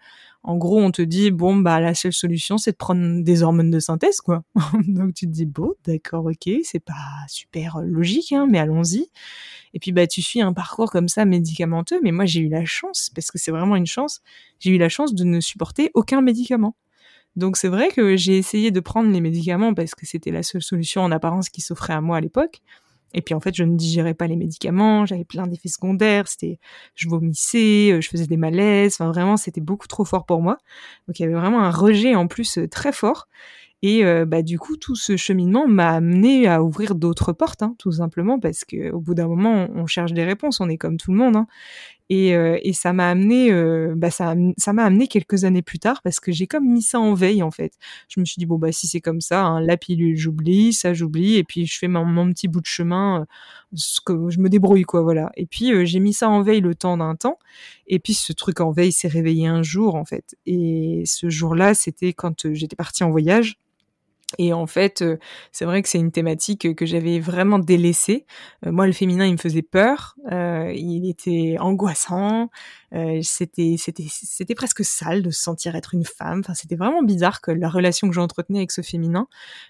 en 0.44 0.58
gros 0.58 0.80
on 0.80 0.92
te 0.92 1.02
dit 1.02 1.32
bon 1.32 1.56
bah 1.56 1.80
la 1.80 1.94
seule 1.94 2.14
solution 2.14 2.58
c'est 2.58 2.72
de 2.72 2.78
prendre 2.78 3.24
des 3.24 3.44
hormones 3.44 3.72
de 3.72 3.80
synthèse 3.80 4.22
quoi. 4.22 4.44
Donc 4.88 5.14
tu 5.14 5.26
te 5.26 5.32
dis 5.32 5.46
bon 5.46 5.74
d'accord 5.86 6.26
ok 6.26 6.50
c'est 6.64 6.84
pas 6.84 6.94
super 7.28 7.80
logique 7.82 8.32
hein, 8.32 8.48
mais 8.50 8.60
allons-y. 8.60 9.08
Et 9.74 9.80
puis 9.80 9.92
bah 9.92 10.08
tu 10.08 10.22
suis 10.22 10.42
un 10.42 10.54
parcours 10.54 10.92
comme 10.92 11.08
ça 11.08 11.26
médicamenteux, 11.26 12.00
mais 12.04 12.12
moi 12.12 12.26
j'ai 12.26 12.42
eu 12.42 12.50
la 12.50 12.66
chance 12.66 13.10
parce 13.16 13.32
que 13.32 13.38
c'est 13.38 13.52
vraiment 13.52 13.76
une 13.76 13.86
chance, 13.86 14.22
j'ai 14.60 14.72
eu 14.72 14.78
la 14.78 14.90
chance 14.90 15.14
de 15.14 15.24
ne 15.24 15.40
supporter 15.40 15.92
aucun 15.94 16.22
médicament. 16.22 16.76
Donc 17.36 17.56
c'est 17.58 17.70
vrai 17.70 17.90
que 17.90 18.18
j'ai 18.18 18.38
essayé 18.38 18.72
de 18.72 18.80
prendre 18.80 19.10
les 19.10 19.22
médicaments 19.22 19.74
parce 19.74 19.96
que 19.96 20.06
c'était 20.06 20.32
la 20.32 20.44
seule 20.44 20.62
solution 20.62 21.02
en 21.02 21.12
apparence 21.12 21.50
qui 21.50 21.62
s'offrait 21.62 21.94
à 21.94 22.02
moi 22.02 22.18
à 22.18 22.22
l'époque. 22.22 22.62
Et 23.14 23.22
puis 23.22 23.34
en 23.34 23.40
fait, 23.40 23.54
je 23.56 23.64
ne 23.64 23.76
digérais 23.76 24.14
pas 24.14 24.28
les 24.28 24.36
médicaments, 24.36 25.06
j'avais 25.06 25.26
plein 25.26 25.48
d'effets 25.48 25.70
secondaires, 25.70 26.28
c'était, 26.28 26.60
je 26.96 27.10
vomissais, 27.10 27.92
euh, 27.92 28.02
je 28.02 28.08
faisais 28.08 28.28
des 28.28 28.38
malaises, 28.38 28.96
enfin 28.96 29.12
vraiment, 29.12 29.38
c'était 29.38 29.62
beaucoup 29.62 29.88
trop 29.88 30.06
fort 30.06 30.26
pour 30.26 30.42
moi. 30.42 30.58
Donc 31.08 31.20
il 31.20 31.24
y 31.24 31.26
avait 31.26 31.36
vraiment 31.36 31.62
un 31.62 31.72
rejet 31.72 32.16
en 32.16 32.28
plus 32.28 32.58
euh, 32.58 32.68
très 32.68 32.94
fort. 32.94 33.28
Et 33.84 34.06
euh, 34.06 34.26
bah 34.26 34.44
du 34.44 34.60
coup, 34.60 34.78
tout 34.78 34.96
ce 34.96 35.18
cheminement 35.18 35.68
m'a 35.68 35.90
amené 35.90 36.48
à 36.48 36.62
ouvrir 36.64 36.94
d'autres 36.94 37.34
portes, 37.34 37.64
hein, 37.64 37.76
tout 37.80 37.92
simplement 37.92 38.40
parce 38.40 38.64
que 38.64 38.92
au 38.92 39.00
bout 39.00 39.16
d'un 39.16 39.28
moment, 39.28 39.68
on, 39.74 39.88
cherche 39.88 40.14
des 40.14 40.24
réponses, 40.24 40.60
on 40.60 40.70
est 40.70 40.78
comme 40.78 40.98
tout 40.98 41.12
le 41.12 41.18
monde. 41.18 41.36
Hein. 41.36 41.48
Et, 42.14 42.36
euh, 42.36 42.60
et 42.62 42.74
ça 42.74 42.94
m'a 42.94 43.10
amené, 43.10 43.52
euh, 43.52 43.94
bah 43.96 44.12
ça, 44.12 44.36
ça 44.58 44.74
m'a 44.74 44.84
amené 44.84 45.08
quelques 45.08 45.46
années 45.46 45.62
plus 45.62 45.80
tard 45.80 46.02
parce 46.04 46.20
que 46.20 46.32
j'ai 46.32 46.46
comme 46.46 46.68
mis 46.68 46.82
ça 46.82 47.00
en 47.00 47.14
veille 47.14 47.42
en 47.42 47.52
fait. 47.52 47.74
Je 48.10 48.20
me 48.20 48.26
suis 48.26 48.38
dit 48.38 48.46
bon 48.46 48.60
bah 48.60 48.72
si 48.72 48.86
c'est 48.86 49.00
comme 49.02 49.22
ça, 49.22 49.46
hein, 49.46 49.62
la 49.62 49.78
pilule 49.78 50.18
j'oublie, 50.18 50.74
ça 50.74 50.94
j'oublie, 50.94 51.38
et 51.38 51.44
puis 51.46 51.66
je 51.66 51.78
fais 51.80 51.88
mon, 51.88 52.04
mon 52.06 52.30
petit 52.34 52.50
bout 52.50 52.60
de 52.60 52.66
chemin, 52.66 53.22
euh, 53.22 53.26
ce 53.74 54.02
que 54.02 54.30
je 54.30 54.40
me 54.40 54.50
débrouille 54.50 54.84
quoi, 54.84 55.02
voilà. 55.04 55.32
Et 55.38 55.46
puis 55.46 55.86
j'ai 55.88 56.00
mis 56.02 56.14
ça 56.14 56.30
en 56.30 56.42
veille 56.44 56.62
le 56.62 56.76
temps 56.76 56.98
d'un 56.98 57.16
temps, 57.16 57.40
et 57.88 58.00
puis 58.00 58.14
ce 58.14 58.34
truc 58.34 58.60
en 58.60 58.72
veille 58.72 58.92
s'est 58.92 59.08
réveillé 59.08 59.48
un 59.48 59.64
jour 59.64 59.96
en 59.96 60.04
fait. 60.06 60.36
Et 60.46 61.04
ce 61.06 61.30
jour-là, 61.30 61.74
c'était 61.74 62.14
quand 62.14 62.54
j'étais 62.54 62.76
partie 62.76 63.04
en 63.06 63.10
voyage. 63.10 63.58
Et 64.38 64.54
en 64.54 64.68
fait, 64.68 65.02
euh, 65.02 65.18
c'est 65.52 65.66
vrai 65.66 65.82
que 65.82 65.90
c'est 65.90 66.00
une 66.00 66.12
thématique 66.12 66.76
que 66.76 66.86
j'avais 66.86 67.20
vraiment 67.20 67.60
délaissée. 67.60 68.26
Euh, 68.66 68.72
moi, 68.72 68.88
le 68.88 68.94
féminin, 68.94 69.26
il 69.26 69.34
me 69.34 69.38
faisait 69.38 69.62
peur. 69.62 70.16
Euh, 70.32 70.72
il 70.76 71.10
était 71.10 71.58
angoissant. 71.60 72.50
Euh, 72.94 73.20
c'était 73.24 73.76
c'était 73.78 74.08
c'était 74.10 74.54
presque 74.54 74.84
sale 74.84 75.22
de 75.22 75.30
se 75.32 75.42
sentir 75.42 75.76
être 75.76 75.94
une 75.94 76.04
femme. 76.04 76.40
Enfin, 76.42 76.54
c'était 76.54 76.76
vraiment 76.76 77.04
bizarre 77.04 77.40
que 77.40 77.52
la 77.52 77.70
relation 77.70 78.10
que 78.10 78.14
j'entretenais 78.14 78.60
avec 78.60 78.72
ce 78.72 78.82
féminin. 78.82 79.28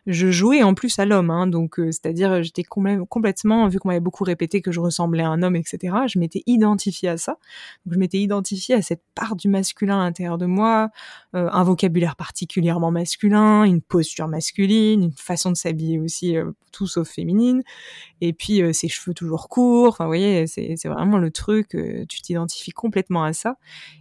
Je 0.08 0.32
jouais 0.32 0.64
en 0.64 0.74
plus 0.74 0.98
à 0.98 1.06
l'homme, 1.06 1.30
hein, 1.30 1.46
donc 1.46 1.80
euh, 1.80 1.92
c'est-à-dire 1.92 2.42
j'étais 2.42 2.64
complètement 2.64 3.68
vu 3.68 3.78
qu'on 3.80 3.90
m'avait 3.90 4.00
beaucoup 4.00 4.24
répété 4.24 4.62
que 4.62 4.72
je 4.72 4.80
ressemblais 4.80 5.24
à 5.24 5.30
un 5.30 5.44
homme, 5.44 5.56
etc. 5.56 5.96
Je 6.08 6.18
m'étais 6.18 6.42
identifiée 6.48 7.10
à 7.10 7.18
ça. 7.18 7.38
Donc, 7.86 7.94
je 7.94 8.00
m'étais 8.00 8.18
identifiée 8.18 8.76
à 8.76 8.82
cette 8.82 9.04
part 9.14 9.36
du 9.36 9.50
masculin 9.50 10.02
à 10.02 10.04
l'intérieur 10.06 10.40
de 10.40 10.48
moi, 10.48 10.90
euh, 11.36 11.48
un 11.52 11.64
vocabulaire 11.64 12.16
particulièrement 12.16 12.90
masculin, 12.90 13.64
une 13.66 13.82
posture 13.82 14.28
masculine, 14.28 14.51
une 14.58 15.12
façon 15.12 15.52
de 15.52 15.58
s'habiller 15.58 16.00
aussi 16.00 16.36
tout 16.72 16.88
sauf 16.88 17.10
féminine, 17.10 17.64
et 18.22 18.34
puis 18.34 18.62
ses 18.74 18.88
cheveux 18.88 19.14
toujours 19.14 19.50
courts. 19.50 19.90
Enfin, 19.90 20.06
vous 20.06 20.10
voyez, 20.10 20.48
c'est 20.48 20.88
vraiment 20.88 21.18
le 21.18 21.32
truc. 21.32 21.70
tu 22.08 22.22
t'identifies 22.22 22.72
complètement 22.72 23.24
à 23.24 23.34
ça. 23.34 23.58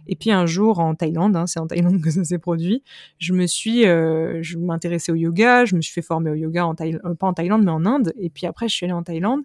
Et 0.07 0.15
puis 0.15 0.31
un 0.31 0.45
jour 0.45 0.79
en 0.79 0.95
Thaïlande, 0.95 1.35
hein, 1.35 1.47
c'est 1.47 1.59
en 1.59 1.67
Thaïlande 1.67 2.01
que 2.01 2.11
ça 2.11 2.23
s'est 2.23 2.39
produit, 2.39 2.83
je 3.17 3.33
me 3.33 3.47
suis, 3.47 3.85
euh, 3.85 4.39
je 4.41 4.57
m'intéressais 4.57 5.11
au 5.11 5.15
yoga, 5.15 5.65
je 5.65 5.75
me 5.75 5.81
suis 5.81 5.93
fait 5.93 6.01
former 6.01 6.31
au 6.31 6.35
yoga 6.35 6.65
en 6.65 6.75
Thaïlande, 6.75 7.01
euh, 7.05 7.15
pas 7.15 7.27
en 7.27 7.33
Thaïlande 7.33 7.63
mais 7.63 7.71
en 7.71 7.85
Inde. 7.85 8.13
Et 8.19 8.29
puis 8.29 8.45
après 8.45 8.67
je 8.67 8.75
suis 8.75 8.85
allée 8.85 8.93
en 8.93 9.03
Thaïlande. 9.03 9.43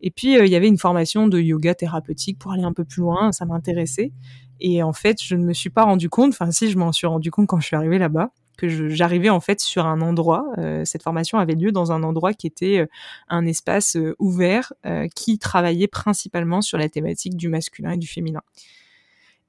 Et 0.00 0.10
puis 0.10 0.38
euh, 0.38 0.46
il 0.46 0.52
y 0.52 0.56
avait 0.56 0.68
une 0.68 0.78
formation 0.78 1.28
de 1.28 1.38
yoga 1.38 1.74
thérapeutique 1.74 2.38
pour 2.38 2.52
aller 2.52 2.64
un 2.64 2.72
peu 2.72 2.84
plus 2.84 3.00
loin, 3.00 3.32
ça 3.32 3.44
m'intéressait. 3.44 4.12
Et 4.60 4.82
en 4.82 4.92
fait 4.92 5.22
je 5.22 5.34
ne 5.34 5.44
me 5.44 5.52
suis 5.52 5.70
pas 5.70 5.84
rendu 5.84 6.08
compte, 6.08 6.30
enfin 6.30 6.50
si 6.50 6.70
je 6.70 6.78
m'en 6.78 6.92
suis 6.92 7.06
rendu 7.06 7.30
compte 7.30 7.46
quand 7.46 7.60
je 7.60 7.66
suis 7.66 7.76
arrivée 7.76 7.98
là-bas 7.98 8.30
que 8.56 8.88
j'arrivais 8.88 9.30
en 9.30 9.40
fait 9.40 9.60
sur 9.60 9.86
un 9.86 10.00
endroit. 10.00 10.44
cette 10.84 11.02
formation 11.02 11.38
avait 11.38 11.54
lieu 11.54 11.72
dans 11.72 11.92
un 11.92 12.02
endroit 12.02 12.32
qui 12.32 12.46
était 12.46 12.86
un 13.28 13.46
espace 13.46 13.96
ouvert 14.18 14.72
qui 15.14 15.38
travaillait 15.38 15.88
principalement 15.88 16.62
sur 16.62 16.78
la 16.78 16.88
thématique 16.88 17.36
du 17.36 17.48
masculin 17.48 17.92
et 17.92 17.96
du 17.96 18.06
féminin. 18.06 18.42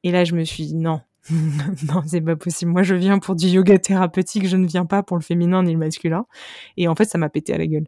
Et 0.03 0.11
là, 0.11 0.23
je 0.23 0.35
me 0.35 0.43
suis 0.43 0.67
dit 0.67 0.75
non, 0.75 1.01
non, 1.31 2.03
c'est 2.05 2.21
pas 2.21 2.35
possible. 2.35 2.71
Moi, 2.71 2.83
je 2.83 2.95
viens 2.95 3.19
pour 3.19 3.35
du 3.35 3.47
yoga 3.47 3.77
thérapeutique, 3.77 4.47
je 4.47 4.57
ne 4.57 4.67
viens 4.67 4.85
pas 4.85 5.03
pour 5.03 5.17
le 5.17 5.23
féminin 5.23 5.63
ni 5.63 5.73
le 5.73 5.77
masculin. 5.77 6.25
Et 6.77 6.87
en 6.87 6.95
fait, 6.95 7.05
ça 7.05 7.17
m'a 7.17 7.29
pété 7.29 7.53
à 7.53 7.57
la 7.57 7.67
gueule. 7.67 7.87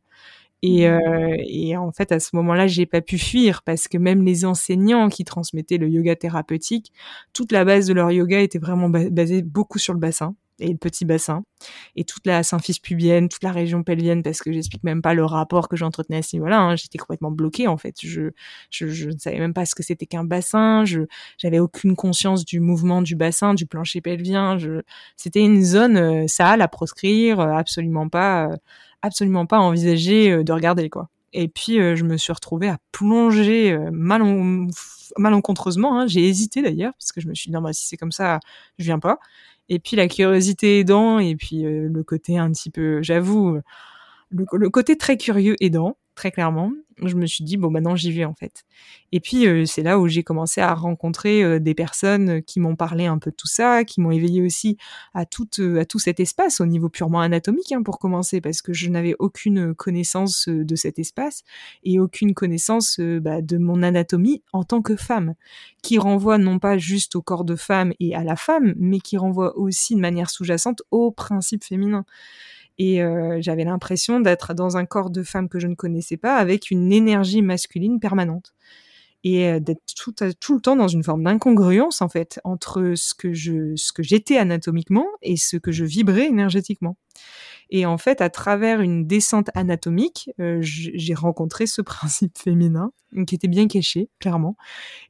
Et, 0.62 0.90
mmh. 0.90 0.94
euh, 0.94 1.36
et 1.40 1.78
en 1.78 1.92
fait, 1.92 2.12
à 2.12 2.20
ce 2.20 2.36
moment-là, 2.36 2.68
j'ai 2.68 2.86
pas 2.86 3.02
pu 3.02 3.18
fuir 3.18 3.64
parce 3.64 3.88
que 3.88 3.98
même 3.98 4.24
les 4.24 4.44
enseignants 4.46 5.08
qui 5.08 5.24
transmettaient 5.24 5.78
le 5.78 5.88
yoga 5.88 6.16
thérapeutique, 6.16 6.92
toute 7.32 7.52
la 7.52 7.64
base 7.64 7.88
de 7.88 7.94
leur 7.94 8.12
yoga 8.12 8.42
était 8.42 8.60
vraiment 8.60 8.90
basée 8.90 9.42
beaucoup 9.42 9.80
sur 9.80 9.94
le 9.94 10.00
bassin 10.00 10.36
et 10.60 10.70
le 10.70 10.78
petit 10.78 11.06
bassin 11.06 11.44
et 11.96 12.04
toute 12.04 12.26
la 12.26 12.44
symphyse 12.44 12.80
pubienne, 12.80 13.30
toute 13.30 13.44
la 13.44 13.52
région 13.52 13.84
pelvienne 13.84 14.24
parce 14.24 14.40
que 14.40 14.52
j'explique 14.52 14.84
même 14.84 15.02
pas 15.02 15.14
le 15.14 15.26
rapport 15.26 15.68
que 15.68 15.76
j'entretenais 15.76 16.18
à 16.18 16.22
ce 16.22 16.36
niveau-là. 16.36 16.60
Hein. 16.60 16.76
J'étais 16.76 16.98
complètement 16.98 17.32
bloquée 17.32 17.68
en 17.68 17.78
fait. 17.78 17.96
Je, 18.02 18.32
je, 18.70 18.88
je 18.88 19.10
ne 19.10 19.18
savais 19.18 19.40
même 19.40 19.54
pas 19.54 19.66
ce 19.66 19.76
que 19.76 19.84
c'était 19.84 20.06
qu'un 20.06 20.24
bassin. 20.24 20.86
Je 20.86 21.02
j'avais 21.38 21.60
aucune 21.60 21.96
conscience 21.96 22.46
du 22.46 22.60
mouvement 22.60 23.02
du 23.02 23.16
bassin, 23.16 23.54
du 23.54 23.66
plancher 23.66 24.02
pelvien. 24.02 24.58
Je, 24.58 24.82
c'était 25.18 25.42
une 25.42 25.64
zone 25.64 25.98
euh, 25.98 26.28
sale 26.28 26.62
à 26.62 26.68
proscrire, 26.68 27.40
euh, 27.40 27.54
absolument 27.54 28.10
pas, 28.10 28.48
euh, 28.48 28.56
absolument 29.02 29.46
pas 29.46 29.60
envisager 29.60 30.44
de 30.44 30.54
regarder 30.54 30.90
quoi. 30.90 31.10
Et 31.34 31.48
puis 31.48 31.76
je 31.76 32.04
me 32.04 32.18
suis 32.18 32.34
retrouvée 32.34 32.70
à 32.70 32.80
plonger 32.92 33.78
malencontreusement. 35.18 36.00
Hein. 36.00 36.08
J'ai 36.08 36.28
hésité 36.28 36.62
d'ailleurs 36.62 36.94
parce 36.94 37.12
que 37.12 37.22
je 37.22 37.28
me 37.28 37.36
suis 37.36 37.50
dit 37.50 37.54
non 37.54 37.62
bah 37.62 37.72
si 37.72 37.88
c'est 37.88 37.98
comme 37.98 38.12
ça, 38.12 38.40
je 38.78 38.86
viens 38.86 39.00
pas. 39.00 39.20
Et 39.70 39.80
puis 39.80 39.96
la 39.96 40.08
curiosité 40.08 40.80
aidant, 40.80 41.20
et 41.20 41.36
puis 41.36 41.66
euh, 41.66 41.88
le 41.88 42.04
côté 42.04 42.38
un 42.38 42.52
petit 42.52 42.70
peu, 42.70 43.02
j'avoue, 43.02 43.60
le, 44.32 44.70
côté 44.70 44.98
très 44.98 45.18
curieux 45.18 45.56
aidant, 45.60 45.98
très 46.20 46.32
clairement, 46.32 46.74
je 47.02 47.16
me 47.16 47.26
suis 47.26 47.46
dit 47.46 47.56
bon 47.56 47.72
maintenant 47.72 47.96
j'y 47.96 48.12
vais 48.12 48.26
en 48.26 48.34
fait. 48.34 48.66
Et 49.14 49.22
puis 49.22 49.48
euh, 49.48 49.66
c'est 49.66 49.84
là 49.84 50.00
où 50.00 50.10
j'ai 50.10 50.22
commencé 50.22 50.60
à 50.60 50.74
rencontrer 50.74 51.42
euh, 51.42 51.60
des 51.60 51.74
personnes 51.74 52.44
qui 52.44 52.60
m'ont 52.60 52.76
parlé 52.76 53.06
un 53.06 53.20
peu 53.20 53.32
de 53.32 53.38
tout 53.38 53.48
ça, 53.48 53.86
qui 53.86 54.02
m'ont 54.02 54.12
éveillé 54.12 54.42
aussi 54.42 54.76
à 55.14 55.26
tout 55.26 55.48
à 55.80 55.86
tout 55.86 55.98
cet 55.98 56.20
espace 56.20 56.60
au 56.60 56.66
niveau 56.66 56.90
purement 56.90 57.22
anatomique 57.22 57.72
hein, 57.72 57.84
pour 57.84 58.00
commencer 58.00 58.42
parce 58.42 58.62
que 58.62 58.74
je 58.74 58.90
n'avais 58.90 59.16
aucune 59.18 59.74
connaissance 59.74 60.50
de 60.50 60.76
cet 60.76 61.00
espace 61.00 61.44
et 61.86 62.02
aucune 62.02 62.34
connaissance 62.34 63.00
bah, 63.00 63.42
de 63.42 63.58
mon 63.58 63.82
anatomie 63.82 64.44
en 64.52 64.66
tant 64.66 64.82
que 64.82 64.98
femme, 64.98 65.36
qui 65.84 66.00
renvoie 66.00 66.38
non 66.38 66.60
pas 66.60 66.78
juste 66.78 67.16
au 67.16 67.22
corps 67.22 67.46
de 67.46 67.56
femme 67.56 67.94
et 68.02 68.14
à 68.14 68.26
la 68.26 68.36
femme, 68.36 68.74
mais 68.76 69.00
qui 69.00 69.16
renvoie 69.16 69.58
aussi 69.58 69.96
de 69.96 70.02
manière 70.02 70.30
sous-jacente 70.30 70.82
au 70.92 71.12
principe 71.12 71.64
féminin. 71.64 72.04
Et 72.80 73.04
euh, 73.04 73.40
j'avais 73.42 73.66
l'impression 73.66 74.22
d'être 74.22 74.54
dans 74.54 74.78
un 74.78 74.86
corps 74.86 75.10
de 75.10 75.22
femme 75.22 75.50
que 75.50 75.60
je 75.60 75.68
ne 75.68 75.76
connaissais 75.76 76.16
pas, 76.16 76.38
avec 76.38 76.72
une 76.72 76.92
énergie 76.94 77.42
masculine 77.42 78.00
permanente. 78.00 78.54
Et 79.26 79.50
euh, 79.50 79.60
d'être 79.60 79.82
tout, 79.98 80.14
le 80.56 80.62
temps 80.62 80.78
dans 80.78 80.88
une 80.88 81.04
forme 81.04 81.26
d'incongruence, 81.26 82.02
en 82.02 82.08
fait, 82.08 82.40
entre 82.46 82.94
ce 82.96 83.14
que 83.14 83.34
je, 83.34 83.76
ce 83.76 83.92
que 83.92 84.02
j'étais 84.02 84.38
anatomiquement 84.38 85.06
et 85.22 85.36
ce 85.36 85.58
que 85.58 85.74
je 85.74 85.84
vibrais 85.84 86.28
énergétiquement. 86.28 86.96
Et 87.70 87.86
en 87.86 87.98
fait, 87.98 88.22
à 88.22 88.30
travers 88.30 88.80
une 88.80 89.06
descente 89.06 89.50
anatomique, 89.56 90.32
euh, 90.40 90.60
j'ai 90.62 91.14
rencontré 91.14 91.68
ce 91.68 91.82
principe 91.84 92.38
féminin 92.38 92.94
qui 93.28 93.36
était 93.36 93.50
bien 93.50 93.68
caché, 93.68 94.10
clairement. 94.20 94.56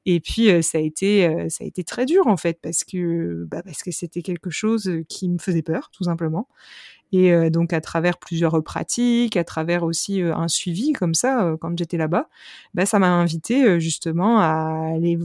Et 0.07 0.21
puis 0.21 0.47
ça 0.63 0.77
a 0.77 0.81
été, 0.81 1.49
ça 1.49 1.65
a 1.65 1.67
été 1.67 1.83
très 1.83 2.05
dur 2.05 2.27
en 2.27 2.37
fait 2.37 2.57
parce 2.61 2.85
que, 2.85 3.45
bah, 3.51 3.61
parce 3.61 3.83
que 3.83 3.91
c'était 3.91 4.21
quelque 4.21 4.49
chose 4.49 4.89
qui 5.09 5.27
me 5.27 5.37
faisait 5.37 5.61
peur, 5.61 5.89
tout 5.91 6.05
simplement. 6.05 6.47
Et 7.11 7.31
euh, 7.33 7.49
donc 7.49 7.73
à 7.73 7.81
travers 7.81 8.17
plusieurs 8.17 8.63
pratiques, 8.63 9.35
à 9.35 9.43
travers 9.43 9.83
aussi 9.83 10.21
euh, 10.21 10.35
un 10.35 10.47
suivi 10.47 10.93
comme 10.93 11.15
ça 11.15 11.43
euh, 11.43 11.57
quand 11.57 11.77
j'étais 11.77 11.97
là-bas, 11.97 12.29
bah, 12.73 12.85
ça 12.85 12.99
m'a 12.99 13.09
invité 13.09 13.79
justement 13.79 14.39
à 14.39 14.93
aller 14.95 15.17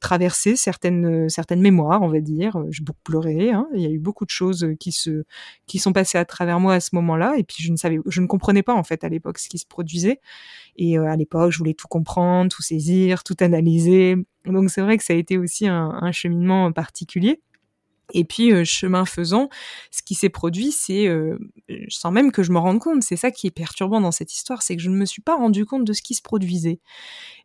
traverser 0.00 0.56
certaines 0.56 1.28
certaines 1.28 1.60
mémoires, 1.60 2.02
on 2.02 2.08
va 2.08 2.20
dire. 2.20 2.62
J'ai 2.70 2.84
beaucoup 2.84 3.00
pleuré. 3.04 3.50
Hein. 3.52 3.66
Il 3.74 3.80
y 3.80 3.86
a 3.86 3.90
eu 3.90 3.98
beaucoup 3.98 4.24
de 4.26 4.30
choses 4.30 4.66
qui 4.78 4.92
se 4.92 5.24
qui 5.66 5.78
sont 5.78 5.92
passées 5.92 6.18
à 6.18 6.24
travers 6.24 6.60
moi 6.60 6.74
à 6.74 6.80
ce 6.80 6.94
moment-là. 6.96 7.34
Et 7.38 7.44
puis 7.44 7.62
je 7.62 7.72
ne 7.72 7.76
savais, 7.76 7.98
je 8.06 8.20
ne 8.20 8.26
comprenais 8.26 8.62
pas 8.62 8.74
en 8.74 8.84
fait 8.84 9.02
à 9.04 9.08
l'époque 9.08 9.38
ce 9.38 9.48
qui 9.48 9.58
se 9.58 9.66
produisait. 9.66 10.20
Et 10.76 10.98
à 10.98 11.16
l'époque, 11.16 11.52
je 11.52 11.58
voulais 11.58 11.74
tout 11.74 11.88
comprendre, 11.88 12.50
tout 12.50 12.62
saisir, 12.62 13.24
tout 13.24 13.36
analyser. 13.40 14.16
Donc 14.46 14.70
c'est 14.70 14.80
vrai 14.82 14.96
que 14.98 15.04
ça 15.04 15.12
a 15.14 15.16
été 15.16 15.38
aussi 15.38 15.66
un, 15.66 15.98
un 16.00 16.12
cheminement 16.12 16.72
particulier. 16.72 17.40
Et 18.14 18.24
puis, 18.24 18.52
euh, 18.52 18.64
chemin 18.64 19.04
faisant, 19.04 19.48
ce 19.90 20.02
qui 20.02 20.14
s'est 20.14 20.28
produit, 20.28 20.72
c'est, 20.72 21.06
euh, 21.06 21.38
sans 21.88 22.10
même 22.10 22.32
que 22.32 22.42
je 22.42 22.52
me 22.52 22.58
rende 22.58 22.78
compte, 22.78 23.02
c'est 23.02 23.16
ça 23.16 23.30
qui 23.30 23.46
est 23.46 23.50
perturbant 23.50 24.00
dans 24.00 24.12
cette 24.12 24.32
histoire, 24.32 24.62
c'est 24.62 24.76
que 24.76 24.82
je 24.82 24.90
ne 24.90 24.96
me 24.96 25.04
suis 25.04 25.22
pas 25.22 25.36
rendu 25.36 25.66
compte 25.66 25.84
de 25.84 25.92
ce 25.92 26.02
qui 26.02 26.14
se 26.14 26.22
produisait. 26.22 26.80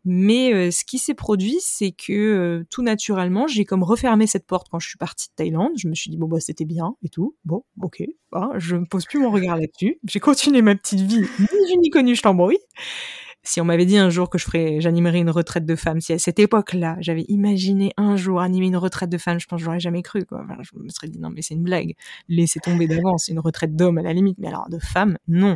Mais 0.03 0.53
euh, 0.53 0.72
ce 0.72 0.86
qui 0.86 0.98
s'est 0.98 1.13
produit, 1.15 1.57
c'est 1.62 1.91
que 1.91 2.65
tout 2.69 2.84
naturellement, 2.84 3.48
j'ai 3.48 3.65
comme 3.65 3.84
refermé 3.84 4.27
cette 4.27 4.45
porte 4.45 4.67
quand 4.69 4.79
je 4.79 4.88
suis 4.88 4.98
partie 4.98 5.29
de 5.29 5.34
Thaïlande. 5.36 5.74
Je 5.77 5.88
me 5.88 5.95
suis 5.95 6.12
dit, 6.12 6.17
bon, 6.17 6.27
bah, 6.27 6.39
c'était 6.39 6.65
bien 6.65 6.95
et 7.03 7.10
tout. 7.10 7.36
Bon, 7.45 7.63
ok. 7.81 8.03
Hein, 8.34 8.51
je 8.57 8.75
ne 8.75 8.86
pose 8.86 9.05
plus 9.05 9.19
mon 9.19 9.31
regard 9.31 9.57
là-dessus. 9.57 10.00
J'ai 10.07 10.19
continué 10.19 10.62
ma 10.62 10.75
petite 10.75 11.01
vie, 11.01 11.22
ni 11.39 11.48
vu 11.48 11.77
ni 11.79 11.89
connu, 11.89 12.15
je 12.15 12.22
t'embrouille 12.22 12.60
si 13.46 13.62
on 13.62 13.66
m'avait 13.66 13.86
dit 13.86 13.98
un 13.98 14.10
jour 14.10 14.30
que 14.30 14.38
je 14.38 14.46
ferais, 14.46 14.82
j'animerais 14.82 15.20
une 15.20 15.30
retraite 15.30 15.66
de 15.66 15.75
femmes, 15.75 16.02
si 16.02 16.14
à 16.14 16.20
cette 16.20 16.40
époque-là, 16.40 16.98
j'avais 17.00 17.25
imaginé 17.28 17.94
un 17.98 18.16
jour 18.16 18.42
animer 18.42 18.68
une 18.68 18.78
retraite 18.78 19.10
de 19.10 19.18
femmes, 19.18 19.40
je 19.40 19.48
pense 19.48 19.60
que 19.60 19.66
j'aurais 19.66 19.80
jamais 19.80 20.02
cru, 20.02 20.25
quoi. 20.25 20.46
je 20.62 20.78
me 20.80 20.90
serais 20.90 21.08
dit, 21.08 21.20
non, 21.20 21.30
mais 21.30 21.42
c'est 21.42 21.54
une 21.54 21.64
blague. 21.64 21.96
Laissez 22.28 22.60
tomber 22.60 22.88
d'avance. 22.88 23.28
Une 23.28 23.40
retraite 23.40 23.75
d'hommes, 23.75 23.98
à 23.98 24.02
la 24.02 24.14
limite. 24.14 24.38
Mais 24.40 24.48
alors, 24.48 24.70
de 24.70 24.80
femmes, 24.80 25.18
non. 25.28 25.56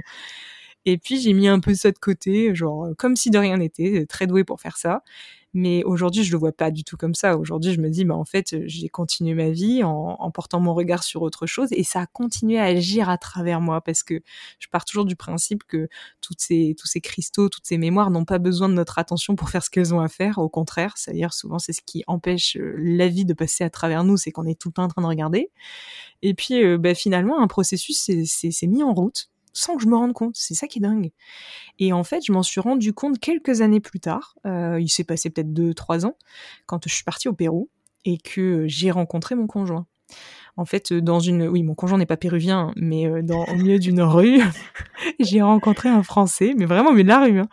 Et 0.85 0.97
puis, 0.97 1.19
j'ai 1.19 1.33
mis 1.33 1.47
un 1.47 1.59
peu 1.59 1.73
ça 1.73 1.91
de 1.91 1.99
côté, 1.99 2.55
genre, 2.55 2.89
comme 2.97 3.15
si 3.15 3.29
de 3.31 3.37
rien 3.37 3.57
n'était, 3.57 4.05
très 4.07 4.27
doué 4.27 4.43
pour 4.43 4.61
faire 4.61 4.77
ça. 4.77 5.03
Mais 5.53 5.83
aujourd'hui, 5.83 6.23
je 6.23 6.31
le 6.31 6.37
vois 6.37 6.51
pas 6.51 6.69
du 6.69 6.83
tout 6.83 6.95
comme 6.95 7.15
ça. 7.15 7.35
Aujourd'hui, 7.35 7.73
je 7.73 7.81
me 7.81 7.89
dis, 7.89 8.05
bah, 8.05 8.15
en 8.15 8.25
fait, 8.25 8.55
j'ai 8.67 8.87
continué 8.87 9.33
ma 9.33 9.49
vie 9.49 9.83
en, 9.83 10.15
en, 10.19 10.31
portant 10.31 10.59
mon 10.59 10.75
regard 10.75 11.03
sur 11.03 11.23
autre 11.23 11.47
chose 11.47 11.69
et 11.71 11.83
ça 11.83 12.01
a 12.01 12.05
continué 12.05 12.59
à 12.59 12.65
agir 12.65 13.09
à 13.09 13.17
travers 13.17 13.59
moi 13.59 13.81
parce 13.81 14.03
que 14.03 14.21
je 14.59 14.67
pars 14.67 14.85
toujours 14.85 15.05
du 15.05 15.15
principe 15.15 15.63
que 15.63 15.89
toutes 16.21 16.39
ces, 16.39 16.75
tous 16.77 16.85
ces 16.85 17.01
cristaux, 17.01 17.49
toutes 17.49 17.65
ces 17.65 17.79
mémoires 17.79 18.11
n'ont 18.11 18.25
pas 18.25 18.37
besoin 18.37 18.69
de 18.69 18.75
notre 18.75 18.99
attention 18.99 19.35
pour 19.35 19.49
faire 19.49 19.63
ce 19.63 19.71
qu'elles 19.71 19.93
ont 19.93 20.01
à 20.01 20.07
faire. 20.07 20.37
Au 20.37 20.49
contraire, 20.49 20.93
c'est-à-dire 20.97 21.33
souvent, 21.33 21.57
c'est 21.57 21.73
ce 21.73 21.81
qui 21.83 22.03
empêche 22.05 22.55
euh, 22.57 22.75
la 22.77 23.07
vie 23.07 23.25
de 23.25 23.33
passer 23.33 23.63
à 23.63 23.71
travers 23.71 24.03
nous, 24.03 24.17
c'est 24.17 24.31
qu'on 24.31 24.45
est 24.45 24.59
tout 24.59 24.69
le 24.69 24.73
temps 24.73 24.83
en 24.83 24.87
train 24.89 25.01
de 25.01 25.07
regarder. 25.07 25.49
Et 26.21 26.35
puis, 26.35 26.63
euh, 26.63 26.77
bah, 26.77 26.93
finalement, 26.93 27.41
un 27.41 27.47
processus 27.47 27.97
s'est 27.99 28.67
mis 28.67 28.83
en 28.83 28.93
route 28.93 29.29
sans 29.53 29.75
que 29.75 29.83
je 29.83 29.87
me 29.87 29.95
rende 29.95 30.13
compte. 30.13 30.35
C'est 30.35 30.53
ça 30.53 30.67
qui 30.67 30.79
est 30.79 30.81
dingue. 30.81 31.11
Et 31.79 31.93
en 31.93 32.03
fait, 32.03 32.25
je 32.25 32.31
m'en 32.31 32.43
suis 32.43 32.61
rendu 32.61 32.93
compte 32.93 33.19
quelques 33.19 33.61
années 33.61 33.79
plus 33.79 33.99
tard. 33.99 34.35
Euh, 34.45 34.79
il 34.79 34.89
s'est 34.89 35.03
passé 35.03 35.29
peut-être 35.29 35.53
deux, 35.53 35.73
trois 35.73 36.05
ans, 36.05 36.17
quand 36.65 36.87
je 36.87 36.93
suis 36.93 37.03
partie 37.03 37.27
au 37.27 37.33
Pérou 37.33 37.69
et 38.05 38.17
que 38.17 38.65
j'ai 38.67 38.91
rencontré 38.91 39.35
mon 39.35 39.47
conjoint. 39.47 39.85
En 40.57 40.65
fait, 40.65 40.91
dans 40.93 41.19
une, 41.19 41.47
oui, 41.47 41.63
mon 41.63 41.75
conjoint 41.75 41.97
n'est 41.97 42.05
pas 42.05 42.17
péruvien, 42.17 42.73
mais 42.75 43.07
euh, 43.07 43.21
dans 43.21 43.45
au 43.45 43.55
milieu 43.55 43.79
d'une 43.79 44.01
rue, 44.01 44.41
j'ai 45.19 45.41
rencontré 45.41 45.87
un 45.87 46.03
Français, 46.03 46.53
mais 46.57 46.65
vraiment, 46.65 46.91
mais 46.91 47.03
de 47.03 47.07
la 47.07 47.23
rue. 47.23 47.39
Hein. 47.39 47.47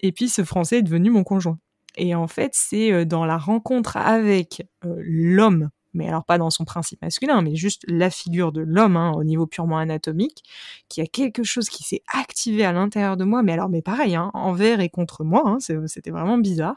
Et 0.00 0.12
puis, 0.12 0.28
ce 0.28 0.44
Français 0.44 0.78
est 0.78 0.82
devenu 0.82 1.10
mon 1.10 1.24
conjoint. 1.24 1.58
Et 1.96 2.14
en 2.14 2.26
fait, 2.26 2.52
c'est 2.54 2.92
euh, 2.92 3.04
dans 3.04 3.24
la 3.24 3.38
rencontre 3.38 3.96
avec 3.96 4.62
l'homme 4.82 5.70
mais 5.94 6.08
alors 6.08 6.24
pas 6.24 6.38
dans 6.38 6.50
son 6.50 6.64
principe 6.64 7.02
masculin, 7.02 7.42
mais 7.42 7.56
juste 7.56 7.84
la 7.88 8.10
figure 8.10 8.52
de 8.52 8.60
l'homme 8.60 8.96
hein, 8.96 9.12
au 9.12 9.24
niveau 9.24 9.46
purement 9.46 9.78
anatomique, 9.78 10.42
qui 10.88 11.00
a 11.00 11.06
quelque 11.06 11.42
chose 11.42 11.68
qui 11.68 11.82
s'est 11.82 12.02
activé 12.12 12.64
à 12.64 12.72
l'intérieur 12.72 13.16
de 13.16 13.24
moi, 13.24 13.42
mais 13.42 13.52
alors 13.52 13.68
mais 13.68 13.82
pareil, 13.82 14.14
hein, 14.14 14.30
envers 14.34 14.80
et 14.80 14.88
contre 14.88 15.24
moi, 15.24 15.42
hein, 15.46 15.58
c'était 15.86 16.10
vraiment 16.10 16.38
bizarre. 16.38 16.76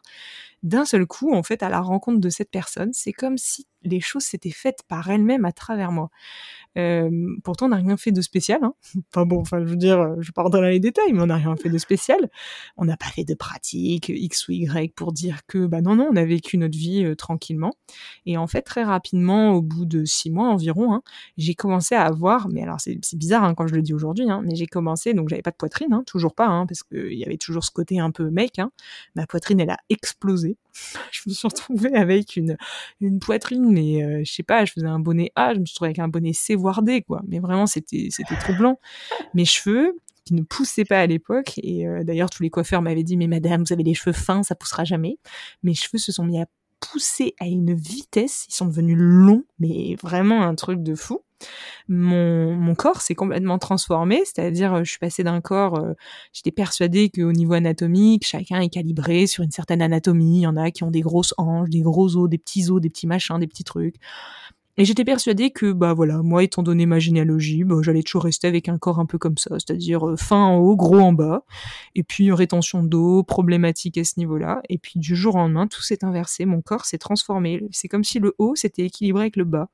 D'un 0.63 0.85
seul 0.85 1.05
coup, 1.05 1.33
en 1.33 1.43
fait, 1.43 1.61
à 1.61 1.69
la 1.69 1.81
rencontre 1.81 2.19
de 2.19 2.29
cette 2.29 2.49
personne, 2.49 2.91
c'est 2.93 3.11
comme 3.11 3.37
si 3.37 3.67
les 3.83 4.01
choses 4.01 4.23
s'étaient 4.23 4.49
faites 4.49 4.83
par 4.87 5.09
elles-mêmes 5.09 5.45
à 5.45 5.51
travers 5.51 5.91
moi. 5.91 6.09
Euh, 6.77 7.35
pourtant, 7.43 7.67
on 7.67 7.69
n'a 7.69 7.77
rien 7.77 7.97
fait 7.97 8.11
de 8.11 8.21
spécial. 8.21 8.59
Hein. 8.63 8.73
Enfin 9.13 9.25
bon, 9.25 9.41
enfin, 9.41 9.59
je 9.59 9.69
veux 9.69 9.75
dire, 9.75 10.15
je 10.21 10.31
rentrer 10.35 10.61
dans 10.61 10.67
les 10.67 10.79
détails, 10.79 11.13
mais 11.13 11.21
on 11.21 11.27
n'a 11.27 11.35
rien 11.35 11.55
fait 11.55 11.69
de 11.69 11.77
spécial. 11.77 12.29
On 12.77 12.85
n'a 12.85 12.97
pas 12.97 13.05
fait 13.05 13.23
de 13.23 13.35
pratique 13.35 14.09
X 14.09 14.47
ou 14.47 14.53
Y 14.53 14.93
pour 14.95 15.13
dire 15.13 15.45
que, 15.47 15.67
bah 15.67 15.81
non, 15.81 15.95
non, 15.95 16.09
on 16.11 16.15
a 16.15 16.25
vécu 16.25 16.57
notre 16.57 16.77
vie 16.77 17.15
tranquillement. 17.15 17.73
Et 18.25 18.37
en 18.37 18.47
fait, 18.47 18.63
très 18.63 18.83
rapidement, 18.83 19.51
au 19.53 19.61
bout 19.61 19.85
de 19.85 20.03
six 20.05 20.31
mois 20.31 20.49
environ, 20.49 20.93
hein, 20.93 21.03
j'ai 21.37 21.55
commencé 21.55 21.95
à 21.95 22.03
avoir, 22.05 22.49
mais 22.49 22.63
alors 22.63 22.79
c'est 22.79 22.97
bizarre 23.15 23.43
hein, 23.43 23.53
quand 23.55 23.67
je 23.67 23.75
le 23.75 23.81
dis 23.81 23.93
aujourd'hui, 23.93 24.29
hein, 24.29 24.41
mais 24.43 24.55
j'ai 24.55 24.67
commencé, 24.67 25.13
donc 25.13 25.29
j'avais 25.29 25.41
pas 25.41 25.51
de 25.51 25.55
poitrine, 25.57 25.93
hein, 25.93 26.03
toujours 26.05 26.35
pas, 26.35 26.47
hein, 26.47 26.65
parce 26.65 26.83
qu'il 26.83 27.13
y 27.13 27.25
avait 27.25 27.37
toujours 27.37 27.63
ce 27.63 27.71
côté 27.71 27.99
un 27.99 28.11
peu 28.11 28.29
mec. 28.29 28.59
Ma 29.15 29.27
poitrine, 29.27 29.59
elle 29.59 29.69
a 29.69 29.77
explosé. 29.89 30.57
je 31.11 31.21
me 31.27 31.33
suis 31.33 31.47
retrouvée 31.47 31.93
avec 31.95 32.35
une, 32.35 32.57
une 33.01 33.19
poitrine, 33.19 33.71
mais 33.71 34.03
euh, 34.03 34.21
je 34.25 34.31
sais 34.31 34.43
pas, 34.43 34.65
je 34.65 34.73
faisais 34.73 34.87
un 34.87 34.99
bonnet 34.99 35.31
A, 35.35 35.53
je 35.53 35.59
me 35.59 35.65
suis 35.65 35.73
retrouvée 35.73 35.89
avec 35.89 35.99
un 35.99 36.07
bonnet 36.07 36.33
C 36.33 36.55
voire 36.55 36.81
D, 36.81 37.01
quoi. 37.01 37.21
Mais 37.27 37.39
vraiment, 37.39 37.67
c'était 37.67 38.07
c'était 38.09 38.37
troublant. 38.37 38.79
Mes 39.33 39.45
cheveux, 39.45 39.95
qui 40.25 40.33
ne 40.33 40.41
poussaient 40.41 40.85
pas 40.85 41.01
à 41.01 41.07
l'époque, 41.07 41.53
et 41.57 41.87
euh, 41.87 42.03
d'ailleurs 42.03 42.29
tous 42.29 42.43
les 42.43 42.49
coiffeurs 42.49 42.81
m'avaient 42.81 43.03
dit, 43.03 43.17
mais 43.17 43.27
madame, 43.27 43.63
vous 43.63 43.73
avez 43.73 43.83
les 43.83 43.93
cheveux 43.93 44.13
fins, 44.13 44.43
ça 44.43 44.55
poussera 44.55 44.83
jamais. 44.83 45.17
Mes 45.63 45.73
cheveux 45.73 45.97
se 45.97 46.11
sont 46.11 46.23
mis 46.23 46.41
à 46.41 46.45
pousser 46.79 47.33
à 47.39 47.45
une 47.45 47.73
vitesse, 47.73 48.45
ils 48.49 48.53
sont 48.53 48.65
devenus 48.65 48.97
longs, 48.97 49.43
mais 49.59 49.95
vraiment 50.01 50.43
un 50.43 50.55
truc 50.55 50.83
de 50.83 50.95
fou 50.95 51.21
mon, 51.87 52.75
corps 52.75 53.01
s'est 53.01 53.15
complètement 53.15 53.59
transformé, 53.59 54.23
c'est-à-dire 54.25 54.73
euh, 54.73 54.83
je 54.83 54.91
suis 54.91 54.99
passée 54.99 55.23
d'un 55.23 55.41
corps, 55.41 55.77
euh, 55.77 55.93
j'étais 56.31 56.51
persuadée 56.51 57.09
qu'au 57.09 57.31
niveau 57.31 57.53
anatomique, 57.53 58.25
chacun 58.25 58.59
est 58.61 58.69
calibré 58.69 59.27
sur 59.27 59.43
une 59.43 59.51
certaine 59.51 59.81
anatomie, 59.81 60.39
il 60.39 60.41
y 60.41 60.47
en 60.47 60.57
a 60.57 60.71
qui 60.71 60.83
ont 60.83 60.91
des 60.91 61.01
grosses 61.01 61.33
hanches, 61.37 61.69
des 61.69 61.81
gros 61.81 62.15
os, 62.15 62.29
des 62.29 62.37
petits 62.37 62.69
os, 62.69 62.81
des 62.81 62.89
petits 62.89 63.07
machins, 63.07 63.39
des 63.39 63.47
petits 63.47 63.63
trucs. 63.63 63.95
Et 64.77 64.85
j'étais 64.85 65.05
persuadée 65.05 65.51
que, 65.51 65.71
bah 65.71 65.93
voilà, 65.93 66.23
moi, 66.23 66.43
étant 66.43 66.63
donné 66.63 66.87
ma 66.87 66.97
généalogie, 66.97 67.63
bah, 67.63 67.75
j'allais 67.83 68.01
toujours 68.01 68.23
rester 68.23 68.47
avec 68.47 68.69
un 68.69 68.79
corps 68.79 68.99
un 68.99 69.05
peu 69.05 69.19
comme 69.19 69.37
ça, 69.37 69.51
c'est-à-dire 69.51 70.07
euh, 70.07 70.15
fin 70.17 70.43
en 70.43 70.57
haut, 70.57 70.75
gros 70.75 70.99
en 70.99 71.13
bas, 71.13 71.43
et 71.93 72.01
puis 72.01 72.31
rétention 72.31 72.81
d'eau, 72.81 73.21
problématique 73.21 73.99
à 73.99 74.03
ce 74.03 74.13
niveau-là. 74.17 74.63
Et 74.69 74.79
puis 74.79 74.99
du 74.99 75.15
jour 75.15 75.35
au 75.35 75.37
lendemain, 75.37 75.67
tout 75.67 75.83
s'est 75.83 76.03
inversé, 76.03 76.45
mon 76.45 76.61
corps 76.61 76.85
s'est 76.85 76.97
transformé. 76.97 77.61
C'est 77.69 77.87
comme 77.87 78.03
si 78.03 78.17
le 78.17 78.33
haut 78.39 78.55
s'était 78.55 78.83
équilibré 78.83 79.21
avec 79.23 79.35
le 79.35 79.43
bas. 79.43 79.69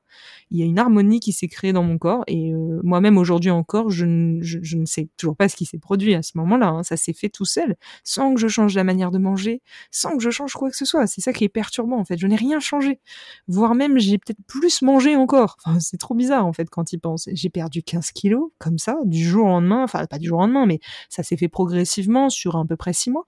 Il 0.50 0.58
y 0.58 0.62
a 0.62 0.66
une 0.66 0.78
harmonie 0.78 1.20
qui 1.20 1.32
s'est 1.32 1.48
créée 1.48 1.72
dans 1.72 1.82
mon 1.82 1.96
corps, 1.96 2.24
et 2.26 2.52
euh, 2.52 2.80
moi-même 2.82 3.16
aujourd'hui 3.16 3.50
encore, 3.50 3.88
je, 3.88 4.38
je, 4.42 4.76
ne 4.76 4.84
sais 4.84 5.08
toujours 5.16 5.36
pas 5.36 5.48
ce 5.48 5.56
qui 5.56 5.64
s'est 5.64 5.78
produit 5.78 6.14
à 6.14 6.22
ce 6.22 6.32
moment-là. 6.34 6.68
Hein. 6.68 6.82
Ça 6.82 6.98
s'est 6.98 7.14
fait 7.14 7.30
tout 7.30 7.46
seul, 7.46 7.76
sans 8.04 8.34
que 8.34 8.40
je 8.40 8.48
change 8.48 8.74
la 8.74 8.84
manière 8.84 9.10
de 9.10 9.18
manger, 9.18 9.62
sans 9.90 10.16
que 10.18 10.22
je 10.22 10.30
change 10.30 10.52
quoi 10.52 10.68
que 10.68 10.76
ce 10.76 10.84
soit. 10.84 11.06
C'est 11.06 11.22
ça 11.22 11.32
qui 11.32 11.44
est 11.44 11.48
perturbant 11.48 11.98
en 11.98 12.04
fait. 12.04 12.18
Je 12.18 12.26
n'ai 12.26 12.36
rien 12.36 12.60
changé, 12.60 13.00
voire 13.48 13.74
même 13.74 13.98
j'ai 13.98 14.18
peut-être 14.18 14.42
plus 14.46 14.82
encore. 15.16 15.56
c'est 15.78 15.98
trop 15.98 16.14
bizarre 16.14 16.46
en 16.46 16.52
fait 16.52 16.68
quand 16.70 16.92
il 16.92 16.98
pense. 16.98 17.28
J'ai 17.32 17.50
perdu 17.50 17.82
15 17.82 18.12
kilos 18.12 18.50
comme 18.58 18.78
ça 18.78 18.96
du 19.04 19.24
jour 19.24 19.46
au 19.46 19.48
lendemain. 19.48 19.82
Enfin, 19.82 20.06
pas 20.06 20.18
du 20.18 20.28
jour 20.28 20.38
au 20.38 20.42
lendemain, 20.42 20.66
mais 20.66 20.80
ça 21.08 21.22
s'est 21.22 21.36
fait 21.36 21.48
progressivement 21.48 22.30
sur 22.30 22.56
à 22.56 22.64
peu 22.64 22.76
près 22.76 22.92
six 22.92 23.10
mois. 23.10 23.24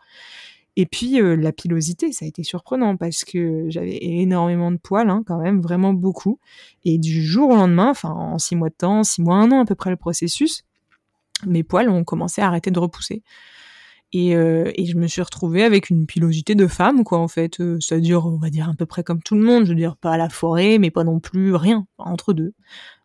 Et 0.76 0.86
puis 0.86 1.20
euh, 1.20 1.36
la 1.36 1.52
pilosité, 1.52 2.12
ça 2.12 2.24
a 2.24 2.28
été 2.28 2.42
surprenant 2.42 2.96
parce 2.96 3.24
que 3.24 3.66
j'avais 3.68 3.98
énormément 4.00 4.70
de 4.72 4.78
poils, 4.78 5.10
hein, 5.10 5.22
quand 5.26 5.38
même, 5.38 5.60
vraiment 5.60 5.92
beaucoup. 5.92 6.38
Et 6.84 6.98
du 6.98 7.22
jour 7.22 7.50
au 7.50 7.56
lendemain, 7.56 7.90
enfin 7.90 8.10
en 8.10 8.38
six 8.38 8.56
mois 8.56 8.70
de 8.70 8.74
temps, 8.74 9.04
six 9.04 9.20
mois, 9.20 9.36
un 9.36 9.50
an 9.52 9.60
à 9.60 9.64
peu 9.66 9.74
près 9.74 9.90
le 9.90 9.96
processus, 9.96 10.64
mes 11.46 11.62
poils 11.62 11.90
ont 11.90 12.04
commencé 12.04 12.40
à 12.40 12.46
arrêter 12.46 12.70
de 12.70 12.78
repousser. 12.78 13.22
Et, 14.14 14.36
euh, 14.36 14.70
et, 14.74 14.84
je 14.84 14.96
me 14.98 15.06
suis 15.06 15.22
retrouvée 15.22 15.62
avec 15.62 15.88
une 15.88 16.06
pilosité 16.06 16.54
de 16.54 16.66
femme, 16.66 17.02
quoi, 17.02 17.18
en 17.18 17.28
fait. 17.28 17.60
Euh, 17.60 17.78
ça 17.80 17.98
dure, 17.98 18.26
on 18.26 18.36
va 18.36 18.50
dire, 18.50 18.68
à 18.68 18.74
peu 18.74 18.84
près 18.84 19.02
comme 19.02 19.22
tout 19.22 19.34
le 19.34 19.40
monde. 19.42 19.64
Je 19.64 19.70
veux 19.70 19.74
dire, 19.74 19.96
pas 19.96 20.12
à 20.12 20.18
la 20.18 20.28
forêt, 20.28 20.76
mais 20.78 20.90
pas 20.90 21.02
non 21.02 21.18
plus 21.18 21.54
rien, 21.54 21.86
entre 21.96 22.34
deux. 22.34 22.52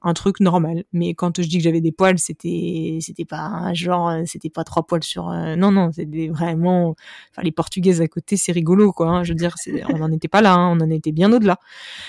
Un 0.01 0.13
truc 0.13 0.41
normal. 0.41 0.83
Mais 0.91 1.13
quand 1.13 1.41
je 1.41 1.47
dis 1.47 1.57
que 1.57 1.63
j'avais 1.63 1.79
des 1.79 1.93
poils, 1.93 2.19
c'était, 2.19 2.97
c'était 3.01 3.23
pas 3.23 3.39
un 3.39 3.73
genre, 3.73 4.09
euh, 4.09 4.23
c'était 4.25 4.49
pas 4.49 4.65
trois 4.65 4.83
poils 4.85 5.03
sur. 5.03 5.29
Euh, 5.29 5.55
non, 5.55 5.71
non, 5.71 5.93
c'était 5.93 6.27
vraiment. 6.27 6.95
Enfin, 7.31 7.41
les 7.41 7.53
Portugaises 7.53 8.01
à 8.01 8.07
côté, 8.09 8.35
c'est 8.35 8.51
rigolo, 8.51 8.91
quoi. 8.91 9.07
Hein. 9.07 9.23
je 9.23 9.31
veux 9.31 9.35
dire, 9.35 9.55
on 9.89 9.99
n'en 9.99 10.11
était 10.11 10.27
pas 10.27 10.41
là, 10.41 10.53
hein, 10.55 10.77
on 10.77 10.81
en 10.83 10.89
était 10.89 11.13
bien 11.13 11.31
au-delà. 11.31 11.57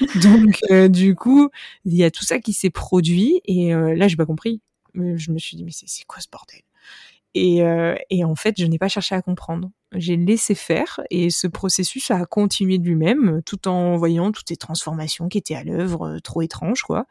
Donc, 0.22 0.58
euh, 0.72 0.88
du 0.88 1.14
coup, 1.14 1.50
il 1.84 1.94
y 1.94 2.02
a 2.02 2.10
tout 2.10 2.24
ça 2.24 2.40
qui 2.40 2.52
s'est 2.52 2.70
produit, 2.70 3.40
et 3.44 3.72
là, 3.72 4.08
j'ai 4.08 4.16
pas 4.16 4.26
compris. 4.26 4.60
Je 4.94 5.30
me 5.30 5.38
suis 5.38 5.56
dit, 5.56 5.64
mais 5.64 5.70
c'est 5.72 6.04
quoi 6.06 6.20
ce 6.20 6.26
bordel? 6.30 6.62
Et, 7.38 7.62
euh, 7.62 7.94
et, 8.10 8.24
en 8.24 8.34
fait, 8.34 8.54
je 8.58 8.66
n'ai 8.66 8.78
pas 8.78 8.88
cherché 8.88 9.14
à 9.14 9.22
comprendre. 9.22 9.70
J'ai 9.94 10.16
laissé 10.16 10.54
faire 10.54 11.00
et 11.10 11.30
ce 11.30 11.46
processus 11.46 12.10
a 12.10 12.26
continué 12.26 12.78
de 12.78 12.84
lui-même 12.86 13.42
tout 13.46 13.68
en 13.68 13.96
voyant 13.96 14.32
toutes 14.32 14.48
ces 14.48 14.56
transformations 14.56 15.28
qui 15.28 15.38
étaient 15.38 15.54
à 15.54 15.64
l'œuvre, 15.64 16.08
euh, 16.16 16.20
trop 16.20 16.42
étranges, 16.42 16.82
quoi. 16.82 17.06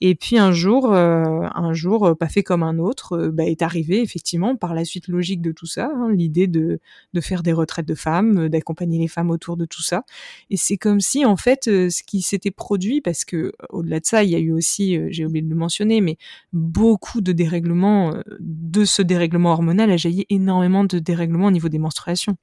Et 0.00 0.14
puis 0.14 0.38
un 0.38 0.52
jour, 0.52 0.92
euh, 0.92 1.48
un 1.54 1.72
jour 1.72 2.06
euh, 2.06 2.14
pas 2.14 2.28
fait 2.28 2.44
comme 2.44 2.62
un 2.62 2.78
autre, 2.78 3.14
euh, 3.18 3.30
bah, 3.32 3.44
est 3.44 3.62
arrivé 3.62 4.00
effectivement 4.00 4.54
par 4.56 4.74
la 4.74 4.84
suite 4.84 5.08
logique 5.08 5.42
de 5.42 5.50
tout 5.50 5.66
ça, 5.66 5.90
hein, 5.92 6.12
l'idée 6.12 6.46
de, 6.46 6.80
de 7.14 7.20
faire 7.20 7.42
des 7.42 7.52
retraites 7.52 7.86
de 7.86 7.96
femmes, 7.96 8.48
d'accompagner 8.48 8.98
les 8.98 9.08
femmes 9.08 9.30
autour 9.30 9.56
de 9.56 9.64
tout 9.64 9.82
ça. 9.82 10.04
Et 10.50 10.56
c'est 10.56 10.76
comme 10.76 11.00
si 11.00 11.24
en 11.24 11.36
fait 11.36 11.64
ce 11.64 12.02
qui 12.04 12.22
s'était 12.22 12.52
produit, 12.52 13.00
parce 13.00 13.24
que 13.24 13.52
au-delà 13.70 13.98
de 13.98 14.06
ça, 14.06 14.22
il 14.22 14.30
y 14.30 14.36
a 14.36 14.38
eu 14.38 14.52
aussi, 14.52 14.98
j'ai 15.10 15.26
oublié 15.26 15.42
de 15.42 15.50
le 15.50 15.56
mentionner, 15.56 16.00
mais 16.00 16.16
beaucoup 16.52 17.20
de 17.20 17.32
dérèglements, 17.32 18.14
de 18.40 18.84
ce 18.84 19.02
dérèglement 19.02 19.52
hormonal 19.52 19.90
a 19.90 19.96
jailli 19.96 20.26
énormément 20.30 20.84
de 20.84 20.98
dérèglements 20.98 21.46
au 21.46 21.50
niveau 21.50 21.68
des 21.68 21.78
menstruations. 21.78 22.36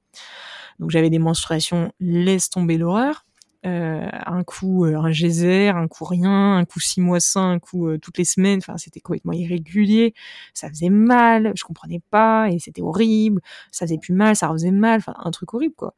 Donc 0.78 0.90
j'avais 0.90 1.10
des 1.10 1.18
menstruations, 1.18 1.92
laisse 2.00 2.50
tomber 2.50 2.76
l'horreur. 2.76 3.25
Euh, 3.66 4.08
un 4.26 4.44
coup 4.44 4.84
euh, 4.84 4.96
un 4.96 5.10
geyser, 5.10 5.70
un 5.70 5.88
coup 5.88 6.04
rien, 6.04 6.56
un 6.56 6.64
coup 6.64 6.78
six 6.78 7.00
mois 7.00 7.18
sans, 7.18 7.50
un 7.50 7.58
coup 7.58 7.88
euh, 7.88 7.98
toutes 7.98 8.18
les 8.18 8.24
semaines. 8.24 8.58
Enfin, 8.58 8.76
c'était 8.76 9.00
complètement 9.00 9.32
irrégulier. 9.32 10.14
Ça 10.54 10.68
faisait 10.68 10.90
mal, 10.90 11.52
je 11.56 11.64
comprenais 11.64 12.00
pas 12.10 12.48
et 12.50 12.58
c'était 12.58 12.82
horrible. 12.82 13.40
Ça 13.72 13.86
faisait 13.86 13.98
plus 13.98 14.14
mal, 14.14 14.36
ça 14.36 14.48
faisait 14.50 14.70
mal. 14.70 14.98
Enfin, 14.98 15.14
un 15.18 15.30
truc 15.32 15.52
horrible 15.54 15.74
quoi. 15.74 15.94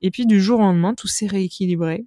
Et 0.00 0.10
puis 0.10 0.26
du 0.26 0.40
jour 0.40 0.58
au 0.60 0.62
lendemain, 0.62 0.94
tout 0.94 1.08
s'est 1.08 1.26
rééquilibré. 1.26 2.06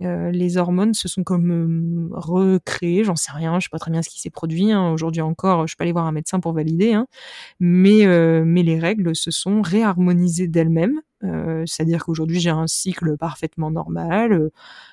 les 0.00 0.56
hormones 0.56 0.94
se 0.94 1.08
sont 1.08 1.24
comme 1.24 2.10
recréées, 2.12 3.04
j'en 3.04 3.16
sais 3.16 3.32
rien, 3.32 3.60
je 3.60 3.66
sais 3.66 3.70
pas 3.70 3.78
très 3.78 3.90
bien 3.92 4.02
ce 4.02 4.10
qui 4.10 4.20
s'est 4.20 4.30
produit. 4.30 4.72
Hein. 4.72 4.90
Aujourd'hui 4.92 5.22
encore, 5.22 5.66
je 5.66 5.76
peux 5.76 5.82
aller 5.84 5.92
voir 5.92 6.06
un 6.06 6.12
médecin 6.12 6.40
pour 6.40 6.52
valider, 6.52 6.92
hein. 6.94 7.06
mais 7.60 8.06
mais 8.44 8.62
les 8.62 8.78
règles 8.78 9.14
se 9.16 9.30
sont 9.30 9.62
réharmonisées 9.62 10.48
d'elles-mêmes 10.48 11.00
euh, 11.24 11.64
c'est-à-dire 11.66 12.04
qu'aujourd'hui 12.04 12.40
j'ai 12.40 12.50
un 12.50 12.66
cycle 12.66 13.16
parfaitement 13.16 13.70
normal, 13.70 14.32
euh, 14.32 14.50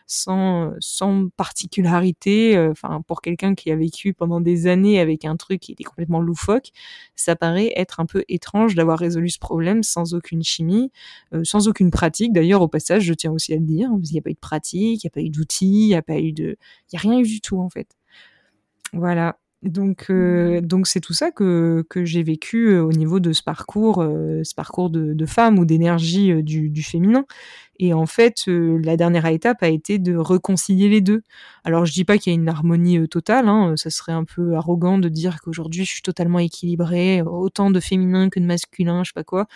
sans, 0.07 0.73
sans 0.79 1.29
particularité. 1.29 2.55
Euh, 2.55 2.71
enfin, 2.71 3.01
pour 3.07 3.21
quelqu'un 3.21 3.55
qui 3.55 3.71
a 3.71 3.75
vécu 3.75 4.13
pendant 4.13 4.41
des 4.41 4.67
années 4.67 4.99
avec 4.99 5.25
un 5.25 5.35
truc 5.37 5.59
qui 5.61 5.71
était 5.71 5.83
complètement 5.83 6.21
loufoque, 6.21 6.71
ça 7.15 7.35
paraît 7.35 7.71
être 7.75 7.99
un 7.99 8.05
peu 8.05 8.23
étrange 8.29 8.75
d'avoir 8.75 8.99
résolu 8.99 9.29
ce 9.29 9.39
problème 9.39 9.83
sans 9.83 10.13
aucune 10.13 10.43
chimie, 10.43 10.91
sans 11.43 11.67
aucune 11.67 11.91
pratique. 11.91 12.33
D'ailleurs, 12.33 12.61
au 12.61 12.67
passage, 12.67 13.03
je 13.03 13.13
tiens 13.13 13.31
aussi 13.31 13.53
à 13.53 13.57
le 13.57 13.65
dire, 13.65 13.89
parce 13.89 14.09
qu'il 14.09 14.15
n'y 14.15 14.19
a 14.19 14.23
pas 14.23 14.31
eu 14.31 14.33
de 14.33 14.39
pratique, 14.39 15.03
il 15.03 15.07
n'y 15.07 15.09
a 15.09 15.11
pas 15.11 15.21
eu 15.21 15.29
d'outils, 15.29 15.65
il 15.65 15.87
n'y 15.87 15.95
a 15.95 16.01
pas 16.01 16.19
eu 16.19 16.31
de, 16.31 16.57
il 16.91 16.95
y 16.95 16.97
a 16.97 16.99
rien 16.99 17.19
eu 17.19 17.23
du 17.23 17.41
tout 17.41 17.59
en 17.59 17.69
fait. 17.69 17.95
Voilà. 18.93 19.37
Donc, 19.61 20.05
euh, 20.09 20.61
donc 20.61 20.87
c'est 20.87 21.01
tout 21.01 21.11
ça 21.11 21.31
que, 21.31 21.85
que 21.89 22.05
j'ai 22.05 22.23
vécu 22.23 22.69
euh, 22.69 22.81
au 22.81 22.93
niveau 22.93 23.19
de 23.19 23.33
ce 23.33 23.43
parcours, 23.43 24.01
euh, 24.01 24.41
ce 24.45 24.55
parcours 24.55 24.89
de, 24.89 25.13
de 25.13 25.25
femme 25.25 25.59
ou 25.59 25.65
d'énergie 25.65 26.41
du, 26.43 26.69
du, 26.69 26.81
féminin. 26.81 27.25
Et 27.77 27.93
en 27.93 28.05
fait, 28.05 28.43
la 28.47 28.95
dernière 28.97 29.25
étape 29.25 29.61
a 29.63 29.67
été 29.67 29.99
de 29.99 30.15
réconcilier 30.15 30.87
les 30.89 31.01
deux. 31.01 31.23
Alors, 31.65 31.85
je 31.85 31.93
dis 31.93 32.05
pas 32.05 32.17
qu'il 32.17 32.31
y 32.31 32.35
a 32.35 32.39
une 32.39 32.47
harmonie 32.49 33.07
totale. 33.09 33.47
Hein, 33.47 33.75
ça 33.77 33.89
serait 33.89 34.11
un 34.13 34.25
peu 34.25 34.55
arrogant 34.55 34.97
de 34.97 35.07
dire 35.09 35.39
qu'aujourd'hui 35.41 35.85
je 35.85 35.91
suis 35.91 36.01
totalement 36.01 36.39
équilibrée, 36.39 37.21
autant 37.21 37.71
de 37.71 37.79
féminin 37.79 38.29
que 38.29 38.39
de 38.39 38.45
masculin, 38.45 39.03
je 39.03 39.09
sais 39.09 39.13
pas 39.13 39.23
quoi. 39.23 39.47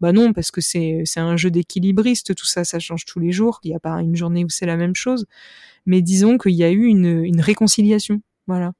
Bah 0.00 0.12
non, 0.12 0.32
parce 0.32 0.50
que 0.52 0.60
c'est 0.60 1.02
c'est 1.04 1.20
un 1.20 1.36
jeu 1.36 1.50
d'équilibriste. 1.50 2.34
Tout 2.34 2.46
ça, 2.46 2.64
ça 2.64 2.78
change 2.78 3.04
tous 3.04 3.20
les 3.20 3.32
jours. 3.32 3.60
Il 3.64 3.70
n'y 3.70 3.76
a 3.76 3.80
pas 3.80 4.00
une 4.00 4.16
journée 4.16 4.44
où 4.44 4.48
c'est 4.48 4.66
la 4.66 4.76
même 4.76 4.96
chose. 4.96 5.26
Mais 5.86 6.02
disons 6.02 6.38
qu'il 6.38 6.52
y 6.52 6.64
a 6.64 6.70
eu 6.70 6.84
une, 6.86 7.24
une 7.24 7.40
réconciliation 7.40 8.22
Voilà. 8.48 8.72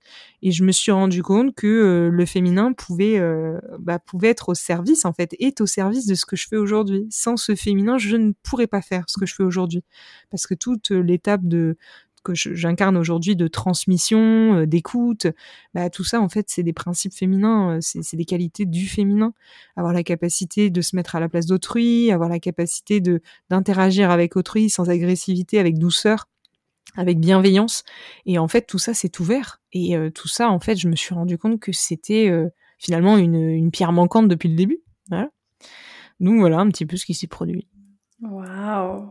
Et 0.43 0.51
je 0.51 0.65
me 0.65 0.73
suis 0.73 0.91
rendu 0.91 1.23
compte 1.23 1.55
que 1.55 1.67
euh, 1.67 2.09
le 2.11 2.27
féminin 2.27 2.73
pouvait, 2.73 3.19
euh, 3.19 3.61
bah, 3.79 4.01
pouvait 4.01 4.29
être 4.29 4.49
au 4.49 4.55
service, 4.55 5.05
en 5.05 5.13
fait, 5.13 5.37
est 5.39 5.61
au 5.61 5.67
service 5.67 6.07
de 6.07 6.15
ce 6.15 6.27
que 6.27 6.35
je 6.35 6.49
fais 6.49 6.57
aujourd'hui. 6.57 7.07
Sans 7.11 7.37
ce 7.37 7.55
féminin, 7.55 7.97
je 7.97 8.17
ne 8.17 8.33
pourrais 8.43 8.67
pas 8.67 8.83
faire 8.83 9.05
ce 9.07 9.19
que 9.21 9.27
je 9.27 9.35
fais 9.35 9.45
aujourd'hui. 9.45 9.85
Parce 10.31 10.47
que 10.47 10.55
toute 10.55 10.91
l'étape 10.91 11.43
de 11.45 11.77
que 12.25 12.35
j'incarne 12.35 12.97
aujourd'hui 12.97 13.35
de 13.35 13.49
transmission, 13.49 14.55
euh, 14.55 14.67
d'écoute, 14.67 15.27
bah, 15.75 15.91
tout 15.91 16.05
ça, 16.05 16.21
en 16.21 16.29
fait, 16.29 16.47
c'est 16.49 16.63
des 16.63 16.73
principes 16.73 17.15
féminins, 17.15 17.79
c'est 17.81 18.17
des 18.17 18.25
qualités 18.25 18.65
du 18.65 18.87
féminin. 18.87 19.33
Avoir 19.77 19.93
la 19.93 20.05
capacité 20.05 20.71
de 20.71 20.81
se 20.81 20.97
mettre 20.97 21.17
à 21.17 21.21
la 21.21 21.29
place 21.29 21.47
d'autrui, 21.47 22.13
avoir 22.13 22.29
la 22.29 22.39
capacité 22.39 23.01
d'interagir 23.51 24.11
avec 24.11 24.37
autrui 24.37 24.71
sans 24.71 24.89
agressivité, 24.89 25.59
avec 25.59 25.79
douceur 25.79 26.27
avec 26.97 27.19
bienveillance. 27.19 27.85
Et 28.27 28.39
en 28.39 28.49
fait, 28.49 28.63
tout 28.63 28.79
ça, 28.79 28.95
c'est 28.95 29.19
ouvert. 29.21 29.61
Et 29.73 29.97
euh, 29.97 30.11
tout 30.11 30.29
ça, 30.29 30.51
en 30.51 30.61
fait, 30.61 30.77
je 30.77 30.89
me 30.89 30.97
suis 30.97 31.15
rendu 31.15 31.39
compte 31.39 31.61
que 31.61 31.73
c'était 31.73 32.29
euh, 32.29 32.49
finalement 32.79 33.17
une, 33.17 33.37
une, 33.37 33.71
pierre 33.71 33.93
manquante 33.93 34.29
depuis 34.29 34.49
le 34.49 34.57
début. 34.57 34.79
Voilà. 35.09 35.31
Donc 36.21 36.39
voilà 36.39 36.59
un 36.59 36.69
petit 36.69 36.87
peu 36.87 36.97
ce 36.97 37.07
qui 37.07 37.15
s'est 37.15 37.27
produit. 37.27 37.67
Waouh 38.23 39.11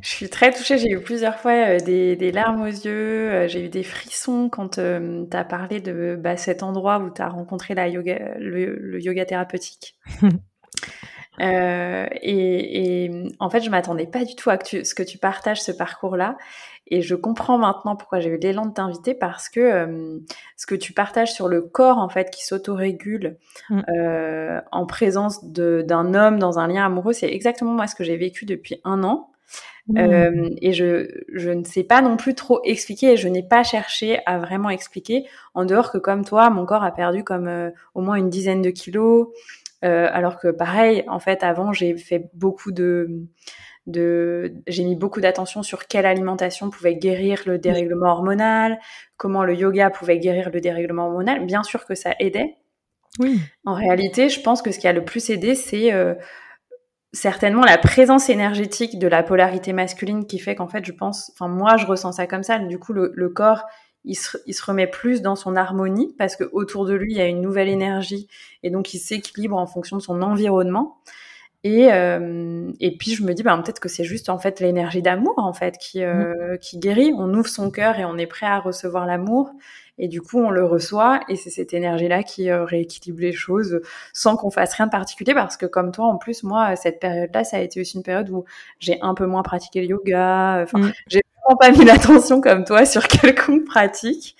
Je 0.00 0.08
suis 0.08 0.30
très 0.30 0.52
touchée. 0.52 0.78
J'ai 0.78 0.90
eu 0.90 1.00
plusieurs 1.00 1.38
fois 1.38 1.52
euh, 1.52 1.78
des, 1.78 2.16
des, 2.16 2.32
larmes 2.32 2.62
aux 2.62 2.66
yeux. 2.66 3.48
J'ai 3.48 3.66
eu 3.66 3.68
des 3.68 3.82
frissons 3.82 4.48
quand 4.48 4.78
tu 4.80 5.36
as 5.36 5.44
parlé 5.44 5.80
de 5.80 6.16
bah, 6.18 6.36
cet 6.36 6.62
endroit 6.62 6.98
où 7.00 7.10
tu 7.10 7.20
as 7.22 7.28
rencontré 7.28 7.74
la 7.74 7.88
yoga, 7.88 8.34
le, 8.38 9.02
yoga 9.02 9.24
thérapeutique. 9.24 9.96
Euh, 11.40 12.06
et, 12.20 13.04
et, 13.04 13.10
en 13.38 13.48
fait, 13.48 13.62
je 13.62 13.70
m'attendais 13.70 14.06
pas 14.06 14.24
du 14.24 14.34
tout 14.34 14.50
à 14.50 14.58
ce 14.62 14.94
que 14.94 15.02
tu 15.02 15.18
partages 15.18 15.62
ce 15.62 15.72
parcours-là. 15.72 16.36
Et 16.88 17.00
je 17.00 17.14
comprends 17.14 17.58
maintenant 17.58 17.96
pourquoi 17.96 18.20
j'ai 18.20 18.28
eu 18.28 18.36
l'élan 18.36 18.66
de 18.66 18.74
t'inviter 18.74 19.14
parce 19.14 19.48
que 19.48 19.60
euh, 19.60 20.18
ce 20.56 20.66
que 20.66 20.74
tu 20.74 20.92
partages 20.92 21.32
sur 21.32 21.48
le 21.48 21.62
corps 21.62 21.98
en 21.98 22.08
fait 22.08 22.28
qui 22.30 22.44
s'autorégule 22.44 23.38
mmh. 23.70 23.80
euh, 23.88 24.60
en 24.72 24.84
présence 24.84 25.44
d'un 25.44 26.12
homme 26.12 26.38
dans 26.38 26.58
un 26.58 26.66
lien 26.66 26.84
amoureux, 26.84 27.12
c'est 27.12 27.32
exactement 27.32 27.72
moi 27.72 27.86
ce 27.86 27.94
que 27.94 28.04
j'ai 28.04 28.16
vécu 28.16 28.44
depuis 28.44 28.80
un 28.84 29.04
an. 29.04 29.30
Mmh. 29.88 29.98
Euh, 29.98 30.50
et 30.60 30.72
je, 30.72 31.08
je 31.32 31.50
ne 31.50 31.64
sais 31.64 31.82
pas 31.82 32.02
non 32.02 32.16
plus 32.16 32.34
trop 32.34 32.60
expliquer 32.64 33.12
et 33.12 33.16
je 33.16 33.26
n'ai 33.26 33.42
pas 33.42 33.64
cherché 33.64 34.20
à 34.26 34.38
vraiment 34.38 34.70
expliquer 34.70 35.24
en 35.54 35.64
dehors 35.64 35.90
que 35.90 35.98
comme 35.98 36.24
toi, 36.24 36.50
mon 36.50 36.64
corps 36.66 36.84
a 36.84 36.92
perdu 36.92 37.24
comme 37.24 37.48
euh, 37.48 37.70
au 37.94 38.00
moins 38.00 38.14
une 38.14 38.30
dizaine 38.30 38.62
de 38.62 38.70
kilos. 38.70 39.28
Euh, 39.84 40.08
alors 40.12 40.38
que 40.38 40.48
pareil, 40.48 41.04
en 41.08 41.18
fait, 41.18 41.42
avant, 41.42 41.72
j'ai 41.72 41.96
fait 41.96 42.30
beaucoup 42.34 42.72
de 42.72 43.26
de, 43.86 44.54
j'ai 44.68 44.84
mis 44.84 44.94
beaucoup 44.94 45.20
d'attention 45.20 45.62
sur 45.62 45.86
quelle 45.88 46.06
alimentation 46.06 46.70
pouvait 46.70 46.94
guérir 46.94 47.42
le 47.46 47.58
dérèglement 47.58 48.12
hormonal, 48.12 48.78
comment 49.16 49.44
le 49.44 49.54
yoga 49.54 49.90
pouvait 49.90 50.18
guérir 50.18 50.50
le 50.50 50.60
dérèglement 50.60 51.06
hormonal. 51.06 51.44
Bien 51.46 51.62
sûr 51.62 51.84
que 51.84 51.94
ça 51.94 52.14
aidait. 52.20 52.58
Oui. 53.18 53.40
En 53.64 53.74
réalité, 53.74 54.28
je 54.28 54.40
pense 54.40 54.62
que 54.62 54.70
ce 54.70 54.78
qui 54.78 54.88
a 54.88 54.92
le 54.92 55.04
plus 55.04 55.30
aidé, 55.30 55.54
c'est 55.54 55.92
euh, 55.92 56.14
certainement 57.12 57.62
la 57.62 57.76
présence 57.76 58.30
énergétique 58.30 58.98
de 58.98 59.08
la 59.08 59.22
polarité 59.22 59.72
masculine 59.72 60.26
qui 60.26 60.38
fait 60.38 60.54
qu'en 60.54 60.68
fait, 60.68 60.84
je 60.84 60.92
pense, 60.92 61.32
enfin 61.34 61.48
moi, 61.48 61.76
je 61.76 61.86
ressens 61.86 62.12
ça 62.12 62.26
comme 62.26 62.42
ça. 62.42 62.58
Du 62.58 62.78
coup, 62.78 62.92
le, 62.92 63.12
le 63.14 63.28
corps, 63.28 63.64
il 64.04 64.16
se, 64.16 64.36
il 64.46 64.54
se, 64.54 64.64
remet 64.64 64.86
plus 64.86 65.22
dans 65.22 65.36
son 65.36 65.56
harmonie 65.56 66.14
parce 66.18 66.36
que 66.36 66.44
autour 66.52 66.86
de 66.86 66.94
lui, 66.94 67.12
il 67.12 67.16
y 67.18 67.20
a 67.20 67.26
une 67.26 67.40
nouvelle 67.40 67.68
énergie 67.68 68.28
et 68.62 68.70
donc 68.70 68.94
il 68.94 68.98
s'équilibre 68.98 69.56
en 69.56 69.66
fonction 69.66 69.96
de 69.96 70.02
son 70.02 70.22
environnement. 70.22 70.98
Et, 71.64 71.92
euh, 71.92 72.72
et 72.80 72.96
puis 72.96 73.14
je 73.14 73.22
me 73.22 73.34
dis, 73.34 73.44
bah, 73.44 73.56
peut-être 73.62 73.78
que 73.78 73.88
c'est 73.88 74.02
juste 74.04 74.28
en 74.28 74.38
fait 74.38 74.58
l'énergie 74.58 75.02
d'amour 75.02 75.34
en 75.36 75.52
fait 75.52 75.78
qui, 75.78 76.02
euh, 76.02 76.54
mmh. 76.54 76.58
qui 76.58 76.78
guérit. 76.78 77.12
On 77.16 77.32
ouvre 77.34 77.48
son 77.48 77.70
cœur 77.70 77.98
et 78.00 78.04
on 78.04 78.18
est 78.18 78.26
prêt 78.26 78.46
à 78.46 78.58
recevoir 78.58 79.06
l'amour. 79.06 79.52
Et 79.98 80.08
du 80.08 80.20
coup, 80.20 80.40
on 80.40 80.50
le 80.50 80.64
reçoit 80.64 81.20
et 81.28 81.36
c'est 81.36 81.50
cette 81.50 81.74
énergie-là 81.74 82.24
qui 82.24 82.50
euh, 82.50 82.64
rééquilibre 82.64 83.20
les 83.20 83.32
choses 83.32 83.80
sans 84.12 84.36
qu'on 84.36 84.50
fasse 84.50 84.74
rien 84.74 84.86
de 84.86 84.90
particulier. 84.90 85.34
Parce 85.34 85.56
que 85.56 85.66
comme 85.66 85.92
toi, 85.92 86.06
en 86.06 86.16
plus, 86.16 86.42
moi, 86.42 86.74
cette 86.74 86.98
période-là, 86.98 87.44
ça 87.44 87.58
a 87.58 87.60
été 87.60 87.80
aussi 87.80 87.98
une 87.98 88.02
période 88.02 88.28
où 88.30 88.44
j'ai 88.80 88.98
un 89.02 89.14
peu 89.14 89.26
moins 89.26 89.42
pratiqué 89.42 89.82
le 89.82 89.86
yoga. 89.86 90.62
Enfin, 90.62 90.78
mmh. 90.78 90.92
j'ai 91.06 91.22
pas 91.58 91.70
mis 91.70 91.84
l'attention 91.84 92.40
comme 92.40 92.64
toi 92.64 92.84
sur 92.84 93.06
quelconque 93.08 93.64
pratique. 93.64 94.36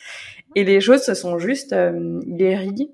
Et 0.55 0.65
les 0.65 0.81
choses 0.81 1.03
se 1.03 1.15
sont 1.15 1.39
juste 1.39 1.73
euh, 1.73 2.21
guéries 2.27 2.91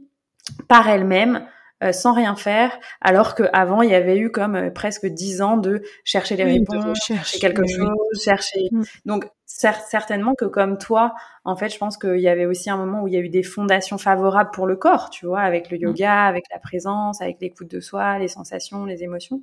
par 0.69 0.89
elles-mêmes 0.89 1.47
euh, 1.85 1.93
sans 1.93 2.13
rien 2.13 2.35
faire, 2.35 2.77
alors 3.01 3.37
qu'avant 3.37 3.83
il 3.83 3.91
y 3.91 3.95
avait 3.95 4.19
eu 4.19 4.33
comme 4.33 4.57
euh, 4.57 4.69
presque 4.69 5.07
dix 5.07 5.43
ans 5.43 5.57
de 5.57 5.81
chercher 6.03 6.35
les 6.35 6.43
réponses, 6.43 6.99
chercher 7.07 7.39
quelque 7.39 7.69
chose, 7.69 8.21
chercher. 8.21 8.67
Mm. 8.73 8.83
Donc 9.05 9.29
certainement 9.47 10.35
que 10.35 10.45
comme 10.45 10.79
toi, 10.79 11.15
en 11.45 11.55
fait, 11.55 11.69
je 11.69 11.79
pense 11.79 11.97
qu'il 11.97 12.19
y 12.19 12.27
avait 12.29 12.47
aussi 12.47 12.69
un 12.69 12.77
moment 12.77 13.03
où 13.03 13.07
il 13.07 13.15
y 13.15 13.17
a 13.17 13.21
eu 13.21 13.29
des 13.29 13.45
fondations 13.45 13.97
favorables 13.97 14.51
pour 14.51 14.67
le 14.67 14.75
corps, 14.75 15.09
tu 15.11 15.27
vois, 15.27 15.43
avec 15.43 15.71
le 15.71 15.79
mm. 15.79 15.83
yoga, 15.83 16.25
avec 16.25 16.47
la 16.53 16.59
présence, 16.59 17.23
avec 17.23 17.37
l'écoute 17.41 17.71
de 17.71 17.79
soi, 17.79 18.19
les 18.19 18.29
sensations, 18.29 18.85
les 18.85 19.05
émotions. 19.05 19.41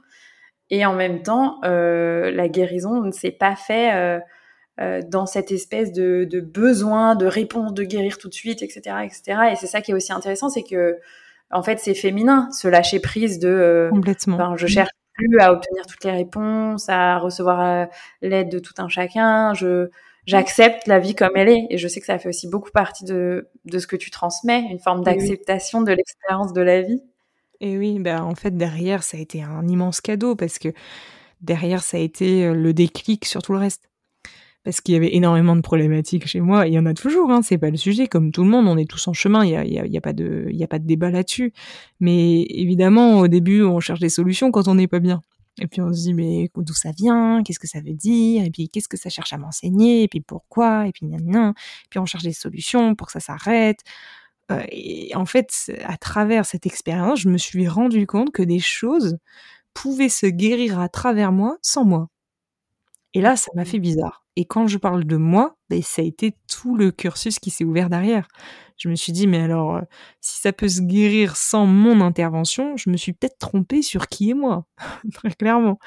Et 0.69 0.85
en 0.85 0.93
même 0.93 1.21
temps, 1.21 1.61
euh, 1.63 2.31
la 2.31 2.49
guérison 2.49 2.99
ne 2.99 3.11
s'est 3.11 3.31
pas 3.31 3.55
fait 3.55 4.19
euh, 4.81 5.01
dans 5.07 5.25
cette 5.25 5.51
espèce 5.51 5.93
de, 5.93 6.27
de, 6.29 6.41
besoin 6.41 7.15
de 7.15 7.25
réponse, 7.25 7.73
de 7.73 7.83
guérir 7.83 8.17
tout 8.17 8.27
de 8.27 8.33
suite, 8.33 8.61
etc., 8.61 8.97
etc. 9.03 9.39
Et 9.51 9.55
c'est 9.55 9.67
ça 9.67 9.81
qui 9.81 9.91
est 9.91 9.93
aussi 9.93 10.11
intéressant, 10.11 10.49
c'est 10.49 10.63
que 10.63 10.99
en 11.51 11.63
fait, 11.63 11.79
c'est 11.79 11.93
féminin, 11.93 12.49
ce 12.51 12.67
lâcher 12.67 12.99
prise 12.99 13.39
de. 13.39 13.47
Euh, 13.47 13.89
Complètement. 13.89 14.37
Ben, 14.37 14.55
je 14.57 14.67
cherche 14.67 14.89
plus 15.13 15.39
à 15.39 15.53
obtenir 15.53 15.85
toutes 15.85 16.03
les 16.03 16.11
réponses, 16.11 16.89
à 16.89 17.19
recevoir 17.19 17.61
euh, 17.61 17.85
l'aide 18.21 18.49
de 18.49 18.59
tout 18.59 18.73
un 18.79 18.89
chacun. 18.89 19.53
Je 19.53 19.89
j'accepte 20.25 20.87
la 20.87 20.99
vie 20.99 21.15
comme 21.15 21.31
elle 21.35 21.49
est, 21.49 21.67
et 21.69 21.77
je 21.77 21.87
sais 21.87 21.99
que 21.99 22.07
ça 22.07 22.17
fait 22.17 22.27
aussi 22.27 22.49
beaucoup 22.49 22.71
partie 22.71 23.05
de 23.05 23.47
de 23.63 23.79
ce 23.79 23.87
que 23.87 23.95
tu 23.95 24.11
transmets, 24.11 24.59
une 24.69 24.79
forme 24.79 25.03
d'acceptation 25.03 25.83
de 25.83 25.93
l'expérience 25.93 26.51
de 26.51 26.61
la 26.61 26.81
vie. 26.81 27.01
Et 27.61 27.77
oui, 27.77 27.99
ben 27.99 28.21
en 28.21 28.35
fait 28.35 28.57
derrière 28.57 29.03
ça 29.03 29.15
a 29.15 29.21
été 29.21 29.41
un 29.41 29.65
immense 29.67 30.01
cadeau 30.01 30.35
parce 30.35 30.59
que 30.59 30.69
derrière 31.39 31.81
ça 31.81 31.95
a 31.95 31.99
été 32.01 32.51
le 32.51 32.73
déclic 32.73 33.23
sur 33.23 33.41
tout 33.41 33.53
le 33.53 33.59
reste 33.59 33.87
parce 34.65 34.81
qu'il 34.81 34.95
y 34.95 34.97
avait 34.97 35.15
énormément 35.15 35.55
de 35.55 35.61
problématiques 35.61 36.27
chez 36.27 36.41
moi. 36.41 36.67
Il 36.67 36.73
y 36.73 36.79
en 36.79 36.87
a 36.87 36.95
toujours, 36.95 37.31
hein, 37.31 37.41
c'est 37.43 37.59
pas 37.59 37.69
le 37.69 37.77
sujet. 37.77 38.07
Comme 38.07 38.31
tout 38.31 38.43
le 38.43 38.49
monde, 38.49 38.67
on 38.67 38.77
est 38.77 38.89
tous 38.89 39.07
en 39.07 39.13
chemin. 39.13 39.45
Il 39.45 39.51
y 39.51 39.55
a, 39.55 39.63
y 39.63 39.79
a, 39.79 39.85
y 39.85 39.97
a 39.97 40.01
pas 40.01 40.11
de, 40.11 40.47
il 40.49 40.57
y 40.57 40.63
a 40.63 40.67
pas 40.67 40.79
de 40.79 40.87
débat 40.87 41.11
là-dessus. 41.11 41.53
Mais 41.99 42.41
évidemment, 42.49 43.19
au 43.19 43.27
début, 43.27 43.61
on 43.63 43.79
cherche 43.79 43.99
des 43.99 44.09
solutions 44.09 44.51
quand 44.51 44.67
on 44.67 44.75
n'est 44.75 44.87
pas 44.87 44.99
bien. 44.99 45.21
Et 45.61 45.67
puis 45.67 45.81
on 45.81 45.93
se 45.93 46.01
dit 46.01 46.13
mais 46.13 46.49
d'où 46.57 46.73
ça 46.73 46.91
vient? 46.97 47.43
Qu'est-ce 47.43 47.59
que 47.59 47.67
ça 47.67 47.79
veut 47.79 47.93
dire? 47.93 48.43
Et 48.43 48.49
puis 48.49 48.67
qu'est-ce 48.67 48.89
que 48.89 48.97
ça 48.97 49.09
cherche 49.09 49.31
à 49.33 49.37
m'enseigner? 49.37 50.03
Et 50.03 50.07
puis 50.07 50.19
pourquoi? 50.19 50.87
Et 50.87 50.91
puis 50.91 51.05
nan, 51.05 51.53
Et 51.55 51.87
puis 51.89 51.99
on 51.99 52.05
cherche 52.05 52.23
des 52.23 52.33
solutions 52.33 52.95
pour 52.95 53.07
que 53.07 53.13
ça 53.13 53.19
s'arrête. 53.19 53.79
Euh, 54.51 54.63
et 54.69 55.15
en 55.15 55.25
fait, 55.25 55.71
à 55.85 55.97
travers 55.97 56.45
cette 56.45 56.65
expérience, 56.65 57.21
je 57.21 57.29
me 57.29 57.37
suis 57.37 57.67
rendu 57.67 58.05
compte 58.07 58.31
que 58.31 58.43
des 58.43 58.59
choses 58.59 59.17
pouvaient 59.73 60.09
se 60.09 60.27
guérir 60.27 60.79
à 60.79 60.89
travers 60.89 61.31
moi 61.31 61.57
sans 61.61 61.85
moi. 61.85 62.09
Et 63.13 63.21
là, 63.21 63.35
ça 63.35 63.51
m'a 63.55 63.65
fait 63.65 63.79
bizarre. 63.79 64.24
Et 64.37 64.45
quand 64.45 64.67
je 64.67 64.77
parle 64.77 65.05
de 65.05 65.15
moi, 65.15 65.55
ben, 65.69 65.81
ça 65.81 66.01
a 66.01 66.05
été 66.05 66.35
tout 66.49 66.75
le 66.75 66.91
cursus 66.91 67.39
qui 67.39 67.49
s'est 67.51 67.63
ouvert 67.63 67.89
derrière. 67.89 68.27
Je 68.77 68.89
me 68.89 68.95
suis 68.95 69.13
dit, 69.13 69.27
mais 69.27 69.39
alors, 69.39 69.77
euh, 69.77 69.81
si 70.19 70.41
ça 70.41 70.51
peut 70.51 70.67
se 70.67 70.81
guérir 70.81 71.37
sans 71.37 71.65
mon 71.65 72.01
intervention, 72.01 72.75
je 72.75 72.89
me 72.89 72.97
suis 72.97 73.13
peut-être 73.13 73.37
trompée 73.37 73.81
sur 73.81 74.07
qui 74.07 74.31
est 74.31 74.33
moi, 74.33 74.65
très 75.13 75.31
clairement. 75.31 75.79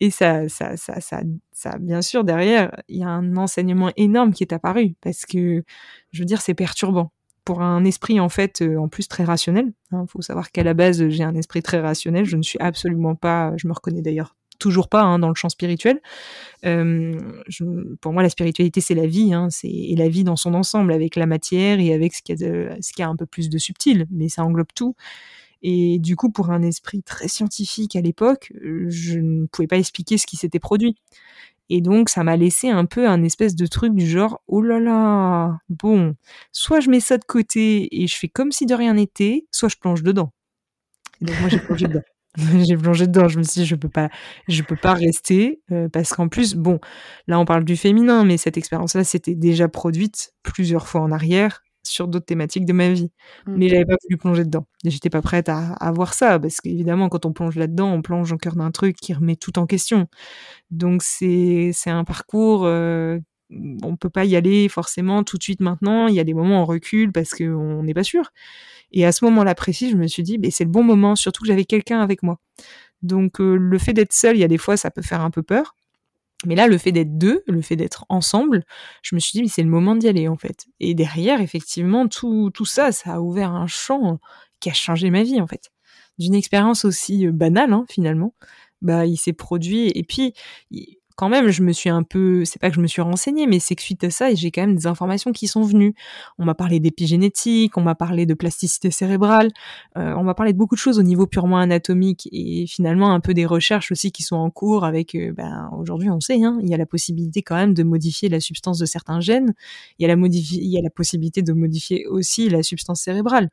Et 0.00 0.10
ça, 0.10 0.48
ça, 0.48 0.76
ça, 0.76 1.00
ça, 1.00 1.22
ça, 1.52 1.78
bien 1.78 2.02
sûr, 2.02 2.24
derrière, 2.24 2.70
il 2.88 2.98
y 2.98 3.04
a 3.04 3.08
un 3.08 3.36
enseignement 3.36 3.90
énorme 3.96 4.32
qui 4.32 4.44
est 4.44 4.52
apparu, 4.52 4.94
parce 5.00 5.24
que, 5.26 5.64
je 6.12 6.18
veux 6.20 6.26
dire, 6.26 6.40
c'est 6.40 6.54
perturbant. 6.54 7.12
Pour 7.44 7.62
un 7.62 7.84
esprit, 7.84 8.20
en 8.20 8.28
fait, 8.28 8.62
euh, 8.62 8.76
en 8.78 8.88
plus 8.88 9.08
très 9.08 9.24
rationnel. 9.24 9.72
Il 9.92 9.96
hein, 9.96 10.06
faut 10.08 10.20
savoir 10.20 10.50
qu'à 10.52 10.62
la 10.64 10.74
base, 10.74 11.08
j'ai 11.08 11.24
un 11.24 11.34
esprit 11.34 11.62
très 11.62 11.80
rationnel. 11.80 12.26
Je 12.26 12.36
ne 12.36 12.42
suis 12.42 12.58
absolument 12.60 13.14
pas, 13.14 13.54
je 13.56 13.66
me 13.68 13.72
reconnais 13.72 14.02
d'ailleurs 14.02 14.37
toujours 14.58 14.88
pas 14.88 15.02
hein, 15.02 15.18
dans 15.18 15.28
le 15.28 15.34
champ 15.34 15.48
spirituel. 15.48 16.00
Euh, 16.64 17.18
pour 18.00 18.12
moi, 18.12 18.22
la 18.22 18.28
spiritualité, 18.28 18.80
c'est 18.80 18.94
la 18.94 19.06
vie, 19.06 19.32
hein, 19.32 19.48
et 19.64 19.96
la 19.96 20.08
vie 20.08 20.24
dans 20.24 20.36
son 20.36 20.54
ensemble, 20.54 20.92
avec 20.92 21.16
la 21.16 21.26
matière 21.26 21.80
et 21.80 21.92
avec 21.92 22.14
ce 22.14 22.22
qui 22.22 22.32
a, 22.32 22.36
ce 22.36 23.02
a 23.02 23.06
un 23.06 23.16
peu 23.16 23.26
plus 23.26 23.48
de 23.48 23.58
subtil, 23.58 24.06
mais 24.10 24.28
ça 24.28 24.44
englobe 24.44 24.72
tout. 24.74 24.94
Et 25.62 25.98
du 25.98 26.14
coup, 26.16 26.30
pour 26.30 26.50
un 26.50 26.62
esprit 26.62 27.02
très 27.02 27.28
scientifique 27.28 27.96
à 27.96 28.00
l'époque, 28.00 28.52
je 28.88 29.18
ne 29.18 29.46
pouvais 29.46 29.66
pas 29.66 29.78
expliquer 29.78 30.18
ce 30.18 30.26
qui 30.26 30.36
s'était 30.36 30.60
produit. 30.60 30.96
Et 31.70 31.80
donc, 31.80 32.08
ça 32.08 32.24
m'a 32.24 32.36
laissé 32.36 32.70
un 32.70 32.86
peu 32.86 33.08
un 33.08 33.22
espèce 33.22 33.54
de 33.54 33.66
truc 33.66 33.94
du 33.94 34.06
genre, 34.06 34.40
oh 34.46 34.62
là 34.62 34.80
là, 34.80 35.58
bon, 35.68 36.14
soit 36.50 36.80
je 36.80 36.88
mets 36.88 37.00
ça 37.00 37.18
de 37.18 37.24
côté 37.24 38.02
et 38.02 38.06
je 38.06 38.16
fais 38.16 38.28
comme 38.28 38.52
si 38.52 38.64
de 38.64 38.74
rien 38.74 38.94
n'était, 38.94 39.46
soit 39.50 39.68
je 39.68 39.76
plonge 39.76 40.02
dedans. 40.02 40.32
donc, 41.20 41.38
moi, 41.40 41.48
j'ai 41.48 41.58
plongé 41.58 41.86
dedans. 41.86 42.02
j'ai 42.68 42.76
plongé 42.76 43.06
dedans. 43.06 43.28
Je 43.28 43.38
me 43.38 43.42
suis 43.42 43.62
dit, 43.62 43.66
je 43.66 43.74
peux 43.74 43.88
pas, 43.88 44.08
je 44.48 44.62
peux 44.62 44.76
pas 44.76 44.94
rester 44.94 45.60
euh, 45.72 45.88
parce 45.88 46.12
qu'en 46.12 46.28
plus, 46.28 46.54
bon, 46.54 46.78
là 47.26 47.38
on 47.38 47.44
parle 47.44 47.64
du 47.64 47.76
féminin, 47.76 48.24
mais 48.24 48.36
cette 48.36 48.56
expérience-là 48.56 49.04
s'était 49.04 49.34
déjà 49.34 49.68
produite 49.68 50.32
plusieurs 50.42 50.86
fois 50.88 51.00
en 51.02 51.12
arrière 51.12 51.62
sur 51.84 52.06
d'autres 52.06 52.26
thématiques 52.26 52.66
de 52.66 52.72
ma 52.72 52.90
vie. 52.90 53.10
Mmh. 53.46 53.54
Mais 53.56 53.68
j'avais 53.68 53.84
pas 53.86 53.96
voulu 54.02 54.18
plonger 54.18 54.44
dedans. 54.44 54.66
J'étais 54.84 55.10
pas 55.10 55.22
prête 55.22 55.48
à, 55.48 55.72
à, 55.74 55.90
voir 55.92 56.14
ça 56.14 56.38
parce 56.38 56.60
qu'évidemment, 56.60 57.08
quand 57.08 57.24
on 57.26 57.32
plonge 57.32 57.56
là-dedans, 57.56 57.92
on 57.92 58.02
plonge 58.02 58.32
au 58.32 58.36
cœur 58.36 58.56
d'un 58.56 58.70
truc 58.70 58.96
qui 58.96 59.14
remet 59.14 59.36
tout 59.36 59.58
en 59.58 59.66
question. 59.66 60.06
Donc 60.70 61.02
c'est 61.02 61.70
c'est 61.72 61.90
un 61.90 62.04
parcours 62.04 62.64
euh, 62.66 63.18
on 63.50 63.96
peut 63.96 64.10
pas 64.10 64.24
y 64.24 64.36
aller 64.36 64.68
forcément 64.68 65.24
tout 65.24 65.38
de 65.38 65.42
suite 65.42 65.60
maintenant. 65.60 66.06
Il 66.08 66.14
y 66.14 66.20
a 66.20 66.24
des 66.24 66.34
moments 66.34 66.60
où 66.60 66.62
on 66.62 66.66
recule 66.66 67.12
parce 67.12 67.30
qu'on 67.30 67.82
n'est 67.82 67.94
pas 67.94 68.04
sûr. 68.04 68.30
Et 68.92 69.04
à 69.04 69.12
ce 69.12 69.24
moment-là 69.26 69.54
précis, 69.54 69.90
je 69.90 69.96
me 69.96 70.06
suis 70.06 70.22
dit, 70.22 70.38
mais 70.38 70.50
c'est 70.50 70.64
le 70.64 70.70
bon 70.70 70.82
moment, 70.82 71.16
surtout 71.16 71.42
que 71.42 71.48
j'avais 71.48 71.64
quelqu'un 71.64 72.00
avec 72.00 72.22
moi. 72.22 72.38
Donc 73.02 73.40
euh, 73.40 73.56
le 73.56 73.78
fait 73.78 73.92
d'être 73.92 74.12
seul, 74.12 74.36
il 74.36 74.40
y 74.40 74.44
a 74.44 74.48
des 74.48 74.58
fois, 74.58 74.76
ça 74.76 74.90
peut 74.90 75.02
faire 75.02 75.20
un 75.20 75.30
peu 75.30 75.42
peur. 75.42 75.74
Mais 76.46 76.54
là, 76.54 76.68
le 76.68 76.78
fait 76.78 76.92
d'être 76.92 77.18
deux, 77.18 77.42
le 77.48 77.60
fait 77.62 77.74
d'être 77.74 78.06
ensemble, 78.08 78.64
je 79.02 79.16
me 79.16 79.20
suis 79.20 79.40
dit, 79.40 79.48
c'est 79.48 79.62
le 79.62 79.68
moment 79.68 79.96
d'y 79.96 80.06
aller, 80.06 80.28
en 80.28 80.36
fait. 80.36 80.66
Et 80.78 80.94
derrière, 80.94 81.40
effectivement, 81.40 82.06
tout, 82.06 82.50
tout 82.54 82.64
ça, 82.64 82.92
ça 82.92 83.14
a 83.14 83.20
ouvert 83.20 83.50
un 83.50 83.66
champ 83.66 84.20
qui 84.60 84.70
a 84.70 84.72
changé 84.72 85.10
ma 85.10 85.24
vie, 85.24 85.40
en 85.40 85.48
fait. 85.48 85.72
D'une 86.18 86.34
expérience 86.34 86.84
aussi 86.84 87.26
euh, 87.26 87.32
banale, 87.32 87.72
hein, 87.72 87.84
finalement, 87.88 88.34
bah, 88.82 89.04
il 89.04 89.16
s'est 89.16 89.32
produit. 89.32 89.88
Et 89.96 90.04
puis, 90.04 90.32
quand 91.18 91.28
même, 91.28 91.48
je 91.48 91.64
me 91.64 91.72
suis 91.72 91.90
un 91.90 92.04
peu, 92.04 92.44
c'est 92.44 92.60
pas 92.60 92.68
que 92.70 92.76
je 92.76 92.80
me 92.80 92.86
suis 92.86 93.02
renseignée, 93.02 93.48
mais 93.48 93.58
c'est 93.58 93.74
que 93.74 93.82
suite 93.82 94.04
à 94.04 94.10
ça, 94.10 94.32
j'ai 94.32 94.52
quand 94.52 94.60
même 94.60 94.76
des 94.76 94.86
informations 94.86 95.32
qui 95.32 95.48
sont 95.48 95.62
venues. 95.62 95.92
On 96.38 96.44
m'a 96.44 96.54
parlé 96.54 96.78
d'épigénétique, 96.78 97.76
on 97.76 97.80
m'a 97.80 97.96
parlé 97.96 98.24
de 98.24 98.34
plasticité 98.34 98.92
cérébrale, 98.92 99.50
euh, 99.96 100.14
on 100.16 100.22
m'a 100.22 100.34
parlé 100.34 100.52
de 100.52 100.58
beaucoup 100.58 100.76
de 100.76 100.80
choses 100.80 100.96
au 100.96 101.02
niveau 101.02 101.26
purement 101.26 101.58
anatomique 101.58 102.28
et 102.30 102.66
finalement 102.68 103.12
un 103.12 103.18
peu 103.18 103.34
des 103.34 103.46
recherches 103.46 103.90
aussi 103.90 104.12
qui 104.12 104.22
sont 104.22 104.36
en 104.36 104.48
cours 104.50 104.84
avec, 104.84 105.16
euh, 105.16 105.32
ben, 105.32 105.68
aujourd'hui 105.76 106.08
on 106.08 106.20
sait, 106.20 106.40
hein, 106.40 106.56
il 106.62 106.70
y 106.70 106.74
a 106.74 106.76
la 106.76 106.86
possibilité 106.86 107.42
quand 107.42 107.56
même 107.56 107.74
de 107.74 107.82
modifier 107.82 108.28
la 108.28 108.38
substance 108.38 108.78
de 108.78 108.86
certains 108.86 109.18
gènes, 109.18 109.54
il 109.98 110.06
y 110.06 110.08
a 110.08 110.14
la, 110.14 110.22
il 110.24 110.70
y 110.70 110.78
a 110.78 110.82
la 110.82 110.90
possibilité 110.90 111.42
de 111.42 111.52
modifier 111.52 112.06
aussi 112.06 112.48
la 112.48 112.62
substance 112.62 113.00
cérébrale. 113.00 113.50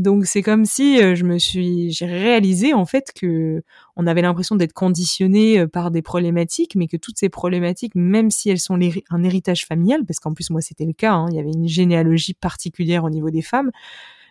Donc 0.00 0.24
c'est 0.24 0.40
comme 0.40 0.64
si 0.64 0.98
euh, 1.02 1.14
je 1.14 1.24
me 1.24 1.38
suis, 1.38 1.92
j'ai 1.92 2.06
réalisé 2.06 2.72
en 2.72 2.86
fait 2.86 3.12
que 3.14 3.62
on 3.96 4.06
avait 4.06 4.22
l'impression 4.22 4.56
d'être 4.56 4.72
conditionné 4.72 5.58
euh, 5.58 5.66
par 5.66 5.90
des 5.90 6.00
problématiques, 6.00 6.74
mais 6.74 6.86
que 6.88 6.96
toutes 6.96 7.18
ces 7.18 7.28
problématiques, 7.28 7.94
même 7.94 8.30
si 8.30 8.48
elles 8.48 8.60
sont 8.60 8.78
un 9.10 9.22
héritage 9.22 9.66
familial, 9.66 10.06
parce 10.06 10.18
qu'en 10.18 10.32
plus 10.32 10.48
moi 10.48 10.62
c'était 10.62 10.86
le 10.86 10.94
cas, 10.94 11.12
hein, 11.12 11.26
il 11.30 11.36
y 11.36 11.38
avait 11.38 11.50
une 11.50 11.68
généalogie 11.68 12.32
particulière 12.32 13.04
au 13.04 13.10
niveau 13.10 13.28
des 13.28 13.42
femmes, 13.42 13.70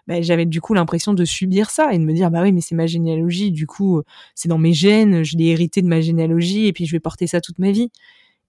bah, 0.07 0.23
j'avais 0.23 0.47
du 0.47 0.59
coup 0.59 0.73
l'impression 0.73 1.13
de 1.13 1.23
subir 1.23 1.69
ça 1.69 1.93
et 1.93 1.99
de 1.99 2.03
me 2.03 2.13
dire 2.13 2.31
bah 2.31 2.41
oui 2.41 2.51
mais 2.51 2.61
c'est 2.61 2.73
ma 2.73 2.87
généalogie, 2.87 3.51
du 3.51 3.67
coup 3.67 4.01
c'est 4.33 4.49
dans 4.49 4.57
mes 4.57 4.73
gènes, 4.73 5.21
je 5.23 5.37
l'ai 5.37 5.49
hérité 5.49 5.83
de 5.83 5.87
ma 5.87 6.01
généalogie 6.01 6.65
et 6.65 6.73
puis 6.73 6.87
je 6.87 6.93
vais 6.93 6.99
porter 6.99 7.27
ça 7.27 7.41
toute 7.41 7.59
ma 7.59 7.69
vie. 7.69 7.91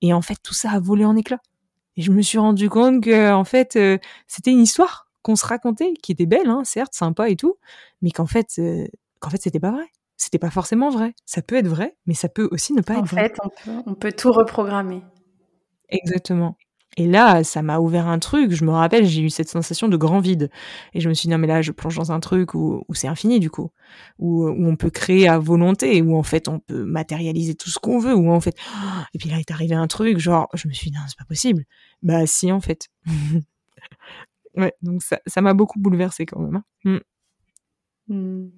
Et 0.00 0.14
en 0.14 0.22
fait 0.22 0.38
tout 0.42 0.54
ça 0.54 0.70
a 0.70 0.80
volé 0.80 1.04
en 1.04 1.16
éclats. 1.16 1.42
Et 1.98 2.02
je 2.02 2.12
me 2.12 2.22
suis 2.22 2.38
rendu 2.38 2.70
compte 2.70 3.04
que 3.04 3.30
en 3.32 3.44
fait 3.44 3.76
euh, 3.76 3.98
c'était 4.26 4.52
une 4.52 4.62
histoire 4.62 5.09
qu'on 5.22 5.36
se 5.36 5.46
racontait, 5.46 5.94
qui 6.02 6.12
était 6.12 6.26
belle, 6.26 6.48
hein, 6.48 6.62
certes, 6.64 6.94
sympa 6.94 7.28
et 7.28 7.36
tout, 7.36 7.56
mais 8.02 8.10
qu'en 8.10 8.26
fait, 8.26 8.48
euh, 8.58 8.86
qu'en 9.20 9.30
fait, 9.30 9.42
c'était 9.42 9.60
pas 9.60 9.70
vrai. 9.70 9.86
C'était 10.16 10.38
pas 10.38 10.50
forcément 10.50 10.90
vrai. 10.90 11.14
Ça 11.24 11.40
peut 11.40 11.56
être 11.56 11.68
vrai, 11.68 11.96
mais 12.06 12.14
ça 12.14 12.28
peut 12.28 12.48
aussi 12.50 12.74
ne 12.74 12.82
pas 12.82 12.98
être 12.98 13.06
vrai. 13.06 13.32
En 13.42 13.48
fait, 13.48 13.82
on 13.86 13.94
peut, 13.94 14.12
tout 14.12 14.30
reprogrammer. 14.32 15.02
Exactement. 15.88 16.56
Et 16.96 17.06
là, 17.06 17.44
ça 17.44 17.62
m'a 17.62 17.78
ouvert 17.78 18.08
un 18.08 18.18
truc. 18.18 18.52
Je 18.52 18.64
me 18.64 18.70
rappelle, 18.70 19.06
j'ai 19.06 19.22
eu 19.22 19.30
cette 19.30 19.48
sensation 19.48 19.88
de 19.88 19.96
grand 19.96 20.20
vide. 20.20 20.50
Et 20.92 21.00
je 21.00 21.08
me 21.08 21.14
suis 21.14 21.28
dit, 21.28 21.30
non, 21.30 21.38
mais 21.38 21.46
là, 21.46 21.62
je 21.62 21.72
plonge 21.72 21.96
dans 21.96 22.12
un 22.12 22.20
truc 22.20 22.54
où, 22.54 22.84
c'est 22.92 23.08
infini, 23.08 23.40
du 23.40 23.48
coup. 23.48 23.70
Où, 24.18 24.46
où, 24.46 24.66
on 24.66 24.76
peut 24.76 24.90
créer 24.90 25.28
à 25.28 25.38
volonté, 25.38 26.02
où 26.02 26.16
en 26.16 26.22
fait, 26.22 26.48
on 26.48 26.58
peut 26.58 26.84
matérialiser 26.84 27.54
tout 27.54 27.70
ce 27.70 27.78
qu'on 27.78 27.98
veut, 27.98 28.14
où 28.14 28.30
en 28.30 28.40
fait. 28.40 28.56
Et 29.14 29.18
puis 29.18 29.30
là, 29.30 29.36
il 29.36 29.40
est 29.40 29.52
arrivé 29.52 29.74
un 29.74 29.86
truc, 29.86 30.18
genre, 30.18 30.48
je 30.54 30.68
me 30.68 30.72
suis 30.72 30.90
dit, 30.90 30.96
non, 30.96 31.04
c'est 31.08 31.18
pas 31.18 31.24
possible. 31.24 31.64
Bah, 32.02 32.26
si, 32.26 32.50
en 32.52 32.60
fait. 32.60 32.88
Ouais, 34.56 34.74
donc 34.82 35.02
ça, 35.02 35.20
ça 35.26 35.40
m'a 35.40 35.54
beaucoup 35.54 35.78
bouleversée 35.78 36.26
quand 36.26 36.40
même. 36.40 36.56
Hein. 36.56 37.00
Mm. 38.08 38.14
Hmm. 38.14 38.48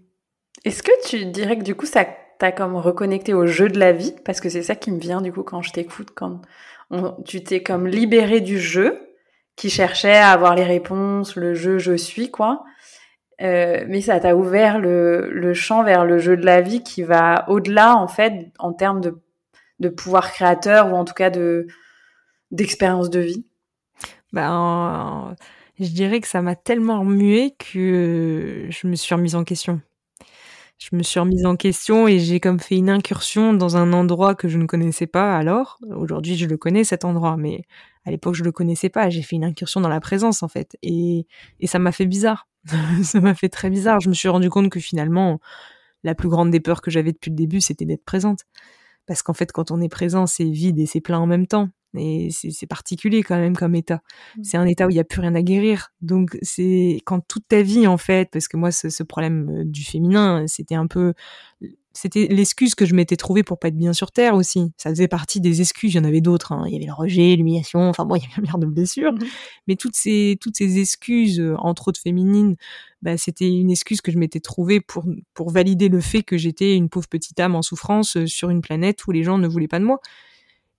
Est-ce 0.65 0.83
que 0.83 1.09
tu 1.09 1.27
dirais 1.27 1.59
que 1.59 1.65
du 1.65 1.75
coup 1.75 1.87
ça 1.87 2.07
t'a 2.39 2.53
comme 2.53 2.77
reconnecté 2.77 3.35
au 3.35 3.47
jeu 3.47 3.69
de 3.69 3.79
la 3.79 3.93
vie? 3.93 4.15
Parce 4.25 4.41
que 4.41 4.49
c'est 4.49 4.63
ça 4.63 4.75
qui 4.75 4.91
me 4.91 4.99
vient 4.99 5.21
du 5.21 5.33
coup 5.33 5.43
quand 5.43 5.63
je 5.63 5.73
t'écoute, 5.73 6.11
quand 6.15 6.41
tu 7.25 7.43
t'es 7.43 7.63
comme 7.63 7.87
libéré 7.87 8.41
du 8.41 8.59
jeu 8.59 8.99
qui 9.57 9.71
cherchait 9.71 10.17
à 10.17 10.31
avoir 10.31 10.55
les 10.55 10.65
réponses, 10.65 11.37
le 11.37 11.55
jeu 11.55 11.79
je 11.79 11.97
suis 11.97 12.31
quoi. 12.31 12.65
Euh, 13.41 13.85
mais 13.89 14.01
ça 14.01 14.21
t'a 14.21 14.37
ouvert 14.37 14.79
le, 14.79 15.31
le 15.31 15.55
champ 15.55 15.83
vers 15.83 16.05
le 16.05 16.19
jeu 16.19 16.37
de 16.37 16.45
la 16.45 16.61
vie 16.61 16.83
qui 16.83 17.03
va 17.03 17.45
au-delà 17.49 17.97
en 17.97 18.07
fait 18.07 18.53
en 18.59 18.73
termes 18.73 19.01
de, 19.01 19.21
de 19.81 19.89
pouvoir 19.89 20.33
créateur 20.33 20.93
ou 20.93 20.97
en 20.97 21.05
tout 21.05 21.15
cas 21.15 21.31
de 21.31 21.67
d'expérience 22.51 23.11
de 23.11 23.21
vie? 23.21 23.45
Ben, 24.33 25.35
je 25.83 25.93
dirais 25.93 26.21
que 26.21 26.29
ça 26.29 26.43
m'a 26.43 26.57
tellement 26.57 27.01
remué 27.01 27.55
que 27.59 28.67
je 28.69 28.87
me 28.87 28.95
suis 28.95 29.15
remise 29.15 29.35
en 29.35 29.45
question. 29.45 29.81
Je 30.79 30.97
me 30.97 31.03
suis 31.03 31.21
remise 31.21 31.47
en 31.47 31.55
question 31.55 32.09
et 32.09 32.19
j'ai 32.19 32.41
comme 32.41 32.59
fait 32.59 32.77
une 32.77 32.91
incursion 32.91 33.53
dans 33.53 33.77
un 33.77 33.93
endroit 33.93 34.35
que 34.35 34.49
je 34.49 34.59
ne 34.59 34.67
connaissais 34.67 35.07
pas 35.07 35.37
alors. 35.37 35.79
Aujourd'hui, 35.95 36.37
je 36.37 36.47
le 36.47 36.57
connais 36.57 36.83
cet 36.83 37.05
endroit, 37.05 37.37
mais 37.37 37.63
à 38.05 38.11
l'époque, 38.11 38.35
je 38.35 38.43
le 38.43 38.51
connaissais 38.51 38.89
pas. 38.89 39.09
J'ai 39.09 39.23
fait 39.23 39.37
une 39.37 39.45
incursion 39.45 39.81
dans 39.81 39.89
la 39.89 40.01
présence 40.01 40.43
en 40.43 40.49
fait, 40.49 40.77
et, 40.83 41.27
et 41.61 41.67
ça 41.67 41.79
m'a 41.79 41.93
fait 41.93 42.07
bizarre. 42.07 42.49
ça 43.03 43.21
m'a 43.21 43.35
fait 43.35 43.49
très 43.49 43.71
bizarre. 43.71 44.01
Je 44.01 44.09
me 44.09 44.15
suis 44.15 44.29
rendu 44.29 44.51
compte 44.51 44.71
que 44.71 44.81
finalement, 44.81 45.41
la 46.05 46.15
plus 46.15 46.29
grande 46.29 46.51
des 46.51 46.61
peurs 46.61 46.83
que 46.83 46.91
j'avais 46.91 47.13
depuis 47.13 47.31
le 47.31 47.37
début, 47.37 47.61
c'était 47.61 47.85
d'être 47.85 48.05
présente. 48.05 48.41
Parce 49.07 49.23
qu'en 49.23 49.35
fait, 49.35 49.53
quand 49.53 49.71
on 49.71 49.81
est 49.81 49.89
présent, 49.89 50.27
c'est 50.27 50.49
vide 50.49 50.79
et 50.79 50.87
c'est 50.87 51.01
plein 51.01 51.19
en 51.19 51.27
même 51.27 51.47
temps. 51.47 51.69
Et 51.95 52.31
c'est 52.31 52.67
particulier 52.67 53.23
quand 53.23 53.37
même 53.37 53.55
comme 53.55 53.75
état. 53.75 54.01
Mmh. 54.37 54.45
C'est 54.45 54.57
un 54.57 54.65
état 54.67 54.87
où 54.87 54.91
il 54.91 54.95
n'y 54.95 55.01
a 55.01 55.05
plus 55.05 55.21
rien 55.21 55.35
à 55.35 55.43
guérir. 55.43 55.93
Donc 56.01 56.39
c'est 56.41 57.01
quand 57.05 57.21
toute 57.29 57.47
ta 57.49 57.61
vie 57.61 57.87
en 57.87 57.99
fait, 57.99 58.31
parce 58.33 58.49
que 58.49 58.57
moi 58.57 58.71
ce, 58.71 58.89
ce 58.89 59.03
problème 59.03 59.51
euh, 59.51 59.65
du 59.67 59.85
féminin, 59.85 60.47
c'était 60.47 60.75
un 60.75 60.87
peu, 60.87 61.13
c'était 61.95 62.27
l'excuse 62.29 62.75
que 62.75 62.87
je 62.87 62.95
m'étais 62.95 63.17
trouvée 63.17 63.43
pour 63.43 63.59
pas 63.59 63.69
être 63.69 63.77
bien 63.77 63.93
sur 63.93 64.13
terre 64.13 64.35
aussi. 64.35 64.73
Ça 64.77 64.91
faisait 64.91 65.09
partie 65.09 65.41
des 65.41 65.61
excuses. 65.61 65.95
Il 65.95 65.97
y 65.97 66.01
en 66.01 66.05
avait 66.05 66.21
d'autres. 66.21 66.53
Hein. 66.53 66.65
Il 66.67 66.73
y 66.73 66.77
avait 66.77 66.87
le 66.87 66.93
rejet, 66.93 67.37
l'humiliation. 67.37 67.81
Enfin 67.89 68.05
bon, 68.05 68.15
il 68.17 68.23
y 68.23 68.27
avait 68.33 68.43
bien 68.43 68.59
de 68.59 68.67
blessures. 68.67 69.13
Mmh. 69.13 69.25
Mais 69.69 69.77
toutes 69.77 69.97
ces 69.97 70.39
toutes 70.41 70.57
ces 70.57 70.79
excuses, 70.79 71.41
euh, 71.41 71.55
entre 71.59 71.89
autres 71.89 72.01
féminines, 72.01 72.57
bah, 73.03 73.17
c'était 73.17 73.49
une 73.49 73.71
excuse 73.71 74.01
que 74.01 74.13
je 74.13 74.19
m'étais 74.19 74.41
trouvée 74.41 74.81
pour 74.81 75.05
pour 75.35 75.51
valider 75.51 75.89
le 75.89 76.01
fait 76.01 76.23
que 76.23 76.37
j'étais 76.37 76.77
une 76.77 76.89
pauvre 76.89 77.09
petite 77.09 77.39
âme 77.41 77.55
en 77.55 77.63
souffrance 77.63 78.17
euh, 78.17 78.27
sur 78.27 78.51
une 78.51 78.63
planète 78.63 79.07
où 79.07 79.13
les 79.13 79.23
gens 79.23 79.39
ne 79.39 79.49
voulaient 79.49 79.69
pas 79.69 79.79
de 79.79 79.85
moi. 79.85 80.01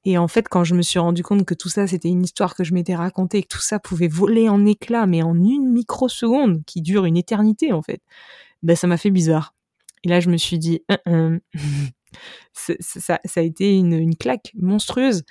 Et 0.05 0.17
en 0.17 0.27
fait, 0.27 0.49
quand 0.49 0.63
je 0.63 0.75
me 0.75 0.81
suis 0.81 0.99
rendu 0.99 1.23
compte 1.23 1.45
que 1.45 1.53
tout 1.53 1.69
ça, 1.69 1.87
c'était 1.87 2.09
une 2.09 2.23
histoire 2.23 2.55
que 2.55 2.63
je 2.63 2.73
m'étais 2.73 2.95
racontée, 2.95 3.37
et 3.39 3.43
que 3.43 3.47
tout 3.47 3.61
ça 3.61 3.79
pouvait 3.79 4.09
voler 4.09 4.49
en 4.49 4.65
éclats, 4.65 5.05
mais 5.05 5.23
en 5.23 5.35
une 5.35 5.71
microseconde, 5.71 6.63
qui 6.65 6.81
dure 6.81 7.05
une 7.05 7.15
éternité, 7.15 7.71
en 7.71 7.81
fait, 7.81 8.01
ben, 8.63 8.75
ça 8.75 8.87
m'a 8.87 8.97
fait 8.97 9.11
bizarre. 9.11 9.55
Et 10.03 10.09
là, 10.09 10.19
je 10.19 10.29
me 10.29 10.37
suis 10.37 10.59
dit, 10.59 10.83
hein, 11.05 11.39
ça, 12.53 13.19
ça, 13.25 13.39
a 13.39 13.43
été 13.43 13.75
une, 13.77 14.15
claque 14.15 14.51
monstrueuse, 14.55 15.23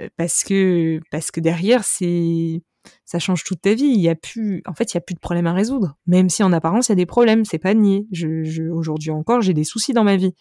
euh, 0.00 0.08
parce 0.16 0.44
que, 0.44 1.00
parce 1.10 1.30
que 1.30 1.40
derrière, 1.40 1.84
c'est, 1.84 2.62
ça 3.04 3.18
change 3.18 3.44
toute 3.44 3.60
ta 3.62 3.74
vie. 3.74 3.84
Il 3.84 4.00
y 4.00 4.08
a 4.08 4.14
plus, 4.14 4.62
en 4.66 4.74
fait, 4.74 4.92
il 4.92 4.96
y 4.96 4.98
a 4.98 5.00
plus 5.00 5.14
de 5.14 5.20
problèmes 5.20 5.46
à 5.46 5.52
résoudre. 5.52 5.96
Même 6.06 6.28
si 6.28 6.42
en 6.42 6.52
apparence 6.52 6.88
il 6.88 6.92
y 6.92 6.94
a 6.94 6.96
des 6.96 7.06
problèmes, 7.06 7.44
c'est 7.44 7.58
pas 7.58 7.74
nier. 7.74 8.06
Je, 8.12 8.68
aujourd'hui 8.70 9.10
encore, 9.10 9.40
j'ai 9.40 9.54
des 9.54 9.64
soucis 9.64 9.92
dans 9.92 10.04
ma 10.04 10.16
vie. 10.16 10.34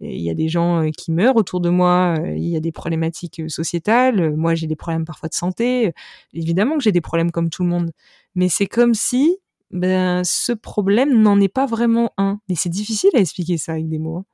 il 0.00 0.20
y 0.22 0.30
a 0.30 0.34
des 0.34 0.48
gens 0.48 0.82
euh, 0.82 0.90
qui 0.90 1.12
meurent 1.12 1.36
autour 1.36 1.60
de 1.60 1.70
moi. 1.70 2.16
Euh, 2.18 2.36
il 2.36 2.48
y 2.48 2.56
a 2.56 2.60
des 2.60 2.72
problématiques 2.72 3.40
euh, 3.40 3.48
sociétales. 3.48 4.34
Moi, 4.36 4.54
j'ai 4.54 4.66
des 4.66 4.76
problèmes 4.76 5.04
parfois 5.04 5.28
de 5.28 5.34
santé. 5.34 5.92
Évidemment 6.32 6.76
que 6.76 6.82
j'ai 6.82 6.92
des 6.92 7.00
problèmes 7.00 7.30
comme 7.30 7.50
tout 7.50 7.62
le 7.62 7.68
monde. 7.68 7.92
Mais 8.34 8.48
c'est 8.48 8.66
comme 8.66 8.94
si, 8.94 9.38
ben, 9.72 10.22
ce 10.24 10.52
problème 10.52 11.20
n'en 11.20 11.40
est 11.40 11.48
pas 11.48 11.66
vraiment 11.66 12.12
un. 12.18 12.40
Mais 12.48 12.54
c'est 12.54 12.68
difficile 12.68 13.10
à 13.14 13.18
expliquer 13.18 13.58
ça 13.58 13.72
avec 13.72 13.88
des 13.88 13.98
mots. 13.98 14.18
Hein 14.18 14.24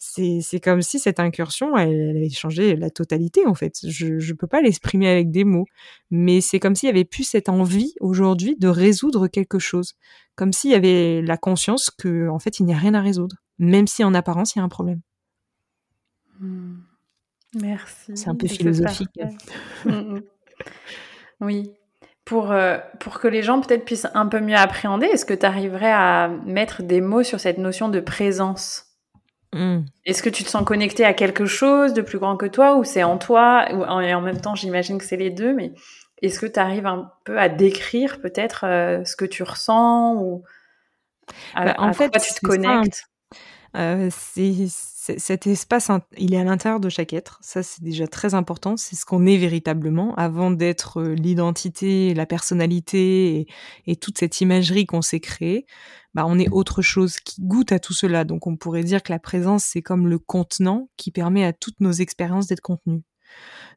c'est 0.00 0.60
comme 0.60 0.80
si 0.80 0.98
cette 0.98 1.20
incursion, 1.20 1.76
elle, 1.76 2.16
avait 2.16 2.30
changé 2.30 2.74
la 2.74 2.88
totalité 2.88 3.46
en 3.46 3.54
fait. 3.54 3.80
Je 3.86 4.14
ne 4.14 4.32
peux 4.32 4.46
pas 4.46 4.62
l'exprimer 4.62 5.08
avec 5.08 5.30
des 5.30 5.44
mots, 5.44 5.66
mais 6.10 6.40
c'est 6.40 6.58
comme 6.58 6.74
s'il 6.74 6.86
y 6.86 6.90
avait 6.90 7.04
plus 7.04 7.24
cette 7.24 7.50
envie 7.50 7.94
aujourd'hui 8.00 8.56
de 8.58 8.68
résoudre 8.68 9.28
quelque 9.28 9.58
chose, 9.58 9.94
comme 10.36 10.54
s'il 10.54 10.70
y 10.70 10.74
avait 10.74 11.20
la 11.20 11.36
conscience 11.36 11.90
que 11.90 12.28
en 12.28 12.38
fait 12.38 12.60
il 12.60 12.64
n'y 12.64 12.72
a 12.72 12.78
rien 12.78 12.94
à 12.94 13.02
résoudre, 13.02 13.36
même 13.58 13.86
si 13.86 14.02
en 14.02 14.14
apparence 14.14 14.54
il 14.54 14.60
y 14.60 14.62
a 14.62 14.64
un 14.64 14.70
problème. 14.70 15.02
Mmh. 16.40 16.78
Merci. 17.60 18.12
C'est 18.14 18.28
un 18.28 18.36
peu 18.36 18.48
philosophique. 18.48 19.10
Mmh, 19.84 19.90
mmh. 19.90 20.22
oui. 21.42 21.72
Pour, 22.24 22.52
euh, 22.52 22.78
pour 23.00 23.18
que 23.18 23.28
les 23.28 23.42
gens 23.42 23.60
peut-être 23.60 23.84
puissent 23.84 24.08
un 24.14 24.26
peu 24.26 24.40
mieux 24.40 24.56
appréhender, 24.56 25.06
est-ce 25.06 25.24
que 25.24 25.34
tu 25.34 25.46
arriverais 25.46 25.90
à 25.90 26.28
mettre 26.46 26.82
des 26.82 27.00
mots 27.00 27.22
sur 27.22 27.40
cette 27.40 27.58
notion 27.58 27.88
de 27.88 27.98
présence? 27.98 28.86
Hmm. 29.52 29.80
Est-ce 30.04 30.22
que 30.22 30.28
tu 30.28 30.44
te 30.44 30.48
sens 30.48 30.64
connecté 30.64 31.04
à 31.04 31.12
quelque 31.12 31.46
chose 31.46 31.92
de 31.92 32.02
plus 32.02 32.18
grand 32.18 32.36
que 32.36 32.46
toi 32.46 32.76
ou 32.76 32.84
c'est 32.84 33.02
en 33.02 33.18
toi 33.18 33.68
Et 33.70 34.14
en 34.14 34.20
même 34.20 34.40
temps, 34.40 34.54
j'imagine 34.54 34.98
que 34.98 35.04
c'est 35.04 35.16
les 35.16 35.30
deux, 35.30 35.52
mais 35.52 35.72
est-ce 36.22 36.38
que 36.38 36.46
tu 36.46 36.60
arrives 36.60 36.86
un 36.86 37.10
peu 37.24 37.38
à 37.38 37.48
décrire 37.48 38.20
peut-être 38.20 38.64
euh, 38.64 39.04
ce 39.04 39.16
que 39.16 39.24
tu 39.24 39.42
ressens 39.42 40.14
ou 40.16 40.44
à, 41.54 41.64
bah, 41.64 41.74
en 41.78 41.92
fait, 41.92 42.10
quoi 42.10 42.20
tu 42.20 42.34
te 42.34 42.40
connectes? 42.40 43.09
Euh, 43.76 44.10
c'est 44.12 44.66
cet 45.18 45.46
espace, 45.46 45.90
il 46.18 46.34
est 46.34 46.38
à 46.38 46.44
l'intérieur 46.44 46.78
de 46.78 46.88
chaque 46.88 47.12
être. 47.12 47.38
Ça, 47.42 47.62
c'est 47.62 47.82
déjà 47.82 48.06
très 48.06 48.34
important. 48.34 48.76
C'est 48.76 48.96
ce 48.96 49.04
qu'on 49.04 49.26
est 49.26 49.38
véritablement 49.38 50.14
avant 50.16 50.50
d'être 50.50 51.00
euh, 51.00 51.14
l'identité, 51.14 52.14
la 52.14 52.26
personnalité 52.26 53.36
et, 53.36 53.46
et, 53.86 53.96
toute 53.96 54.18
cette 54.18 54.40
imagerie 54.40 54.86
qu'on 54.86 55.02
s'est 55.02 55.20
créée 55.20 55.66
bah, 56.14 56.24
on 56.26 56.38
est 56.38 56.48
autre 56.50 56.82
chose 56.82 57.20
qui 57.20 57.40
goûte 57.42 57.72
à 57.72 57.78
tout 57.78 57.92
cela. 57.92 58.24
Donc 58.24 58.46
on 58.46 58.56
pourrait 58.56 58.84
dire 58.84 59.02
que 59.02 59.12
la 59.12 59.18
présence, 59.18 59.64
c'est 59.64 59.82
comme 59.82 60.08
le 60.08 60.18
contenant 60.18 60.88
qui 60.96 61.10
permet 61.10 61.44
à 61.44 61.52
toutes 61.52 61.80
nos 61.80 61.92
expériences 61.92 62.48
d'être 62.48 62.60
contenues. 62.60 63.02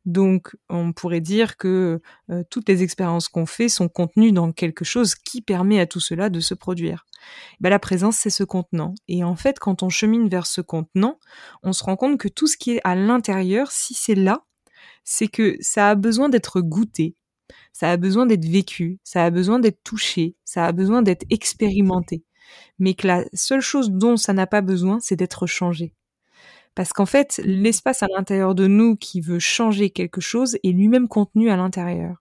Donc, 0.05 0.55
on 0.69 0.91
pourrait 0.91 1.21
dire 1.21 1.55
que 1.55 2.01
euh, 2.29 2.43
toutes 2.49 2.67
les 2.67 2.83
expériences 2.83 3.29
qu'on 3.29 3.45
fait 3.45 3.69
sont 3.69 3.87
contenues 3.87 4.33
dans 4.33 4.51
quelque 4.51 4.83
chose 4.83 5.15
qui 5.15 5.41
permet 5.41 5.79
à 5.79 5.85
tout 5.85 6.01
cela 6.01 6.29
de 6.29 6.39
se 6.41 6.53
produire. 6.53 7.05
Ben, 7.61 7.69
la 7.69 7.79
présence, 7.79 8.17
c'est 8.17 8.29
ce 8.29 8.43
contenant. 8.43 8.93
Et 9.07 9.23
en 9.23 9.35
fait, 9.35 9.59
quand 9.59 9.81
on 9.81 9.89
chemine 9.89 10.27
vers 10.27 10.45
ce 10.45 10.61
contenant, 10.61 11.19
on 11.63 11.71
se 11.71 11.83
rend 11.83 11.95
compte 11.95 12.19
que 12.19 12.27
tout 12.27 12.47
ce 12.47 12.57
qui 12.57 12.71
est 12.71 12.81
à 12.83 12.95
l'intérieur, 12.95 13.71
si 13.71 13.93
c'est 13.93 14.15
là, 14.15 14.43
c'est 15.05 15.27
que 15.27 15.55
ça 15.61 15.89
a 15.89 15.95
besoin 15.95 16.29
d'être 16.29 16.59
goûté, 16.61 17.15
ça 17.71 17.91
a 17.91 17.97
besoin 17.97 18.25
d'être 18.25 18.45
vécu, 18.45 18.99
ça 19.03 19.23
a 19.25 19.29
besoin 19.29 19.59
d'être 19.59 19.83
touché, 19.83 20.35
ça 20.43 20.65
a 20.65 20.71
besoin 20.71 21.01
d'être 21.01 21.25
expérimenté. 21.29 22.23
Mais 22.77 22.93
que 22.93 23.07
la 23.07 23.25
seule 23.33 23.61
chose 23.61 23.89
dont 23.91 24.17
ça 24.17 24.33
n'a 24.33 24.47
pas 24.47 24.61
besoin, 24.61 24.99
c'est 25.01 25.15
d'être 25.15 25.47
changé. 25.47 25.93
Parce 26.75 26.93
qu'en 26.93 27.05
fait, 27.05 27.39
l'espace 27.43 28.03
à 28.03 28.07
l'intérieur 28.15 28.55
de 28.55 28.67
nous 28.67 28.95
qui 28.95 29.21
veut 29.21 29.39
changer 29.39 29.89
quelque 29.89 30.21
chose 30.21 30.57
est 30.63 30.71
lui-même 30.71 31.07
contenu 31.07 31.49
à 31.49 31.55
l'intérieur. 31.55 32.17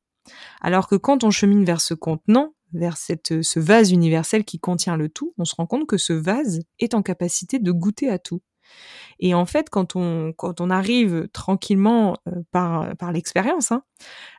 Alors 0.61 0.89
que 0.89 0.97
quand 0.97 1.25
on 1.25 1.31
chemine 1.31 1.65
vers 1.65 1.81
ce 1.81 1.95
contenant, 1.95 2.55
vers 2.73 2.97
cette, 2.97 3.43
ce 3.43 3.61
vase 3.61 3.93
universel 3.93 4.45
qui 4.45 4.59
contient 4.59 4.97
le 4.97 5.09
tout, 5.09 5.35
on 5.39 5.45
se 5.45 5.55
rend 5.55 5.67
compte 5.67 5.87
que 5.87 5.99
ce 5.99 6.13
vase 6.13 6.61
est 6.79 6.95
en 6.95 7.03
capacité 7.03 7.59
de 7.59 7.73
goûter 7.73 8.09
à 8.09 8.19
tout. 8.19 8.41
Et 9.19 9.35
en 9.35 9.45
fait, 9.45 9.69
quand 9.71 9.97
on, 9.97 10.33
arrive 10.71 11.29
tranquillement 11.33 12.17
euh, 12.29 12.43
par, 12.51 12.97
par 12.97 13.13
l'expérience, 13.13 13.73
hein, 13.73 13.83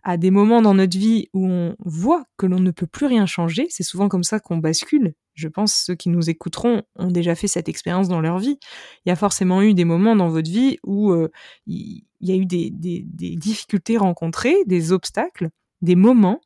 à 0.04 0.18
des 0.18 0.32
moments 0.32 0.62
dans 0.62 0.74
notre 0.74 0.98
vie 0.98 1.30
où 1.34 1.48
on 1.48 1.76
voit 1.80 2.26
que 2.38 2.46
l'on 2.46 2.60
ne 2.60 2.72
peut 2.72 2.88
plus 2.88 3.06
rien 3.06 3.26
changer, 3.26 3.68
c'est 3.70 3.84
souvent 3.84 4.10
comme 4.10 4.24
ça 4.24 4.40
qu'on 4.40 4.58
bascule. 4.58 5.14
Je 5.34 5.48
pense 5.48 5.74
ceux 5.74 5.96
qui 5.96 6.10
nous 6.10 6.30
écouteront 6.30 6.84
ont 6.96 7.08
déjà 7.08 7.36
fait 7.36 7.48
cette 7.48 7.68
expérience 7.68 8.08
dans 8.08 8.22
leur 8.22 8.38
vie. 8.38 8.60
Il 9.06 9.10
y 9.10 9.12
a 9.12 9.16
forcément 9.16 9.62
eu 9.62 9.74
des 9.74 9.86
moments 9.86 10.16
dans 10.16 10.30
votre 10.30 10.50
vie 10.50 10.78
où 10.84 11.12
euh, 11.12 11.30
il 11.66 12.04
y 12.22 12.32
a 12.32 12.36
eu 12.36 12.46
des, 12.46 12.70
difficultés 12.70 13.98
rencontrées, 13.98 14.56
des 14.66 14.92
obstacles, 14.92 15.50
des 15.82 15.96
moments 15.96 16.40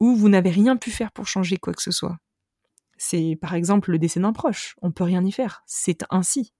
où 0.00 0.16
vous 0.16 0.28
n'avez 0.28 0.50
rien 0.50 0.76
pu 0.76 0.90
faire 0.90 1.12
pour 1.12 1.26
changer 1.26 1.56
quoi 1.56 1.72
que 1.72 1.82
ce 1.82 1.92
soit. 1.92 2.16
C'est 2.98 3.38
par 3.40 3.54
exemple 3.54 3.90
le 3.90 3.98
décès 3.98 4.20
d'un 4.20 4.32
proche. 4.32 4.76
On 4.82 4.90
peut 4.90 5.04
rien 5.04 5.24
y 5.24 5.32
faire. 5.32 5.62
C'est 5.66 6.04
ainsi. 6.10 6.52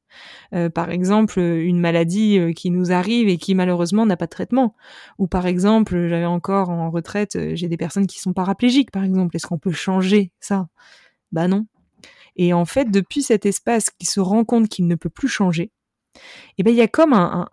Euh, 0.54 0.68
par 0.68 0.90
exemple, 0.90 1.40
une 1.40 1.80
maladie 1.80 2.38
euh, 2.38 2.52
qui 2.52 2.70
nous 2.70 2.92
arrive 2.92 3.28
et 3.28 3.38
qui 3.38 3.54
malheureusement 3.54 4.06
n'a 4.06 4.16
pas 4.16 4.26
de 4.26 4.30
traitement. 4.30 4.74
Ou 5.18 5.26
par 5.26 5.46
exemple, 5.46 6.08
j'avais 6.08 6.26
encore 6.26 6.70
en 6.70 6.90
retraite, 6.90 7.38
j'ai 7.54 7.68
des 7.68 7.76
personnes 7.76 8.06
qui 8.06 8.20
sont 8.20 8.32
paraplégiques, 8.32 8.90
par 8.90 9.04
exemple. 9.04 9.36
Est-ce 9.36 9.46
qu'on 9.46 9.58
peut 9.58 9.72
changer 9.72 10.32
ça? 10.40 10.68
Bah 11.32 11.48
non. 11.48 11.66
Et 12.36 12.52
en 12.52 12.64
fait, 12.64 12.90
depuis 12.90 13.22
cet 13.22 13.46
espace 13.46 13.90
qui 13.90 14.06
se 14.06 14.20
rend 14.20 14.44
compte 14.44 14.68
qu'il 14.68 14.86
ne 14.86 14.94
peut 14.94 15.10
plus 15.10 15.28
changer, 15.28 15.70
eh 16.58 16.62
ben 16.62 16.70
il 16.70 16.76
y 16.76 16.82
a 16.82 16.88
comme 16.88 17.12
un, 17.12 17.48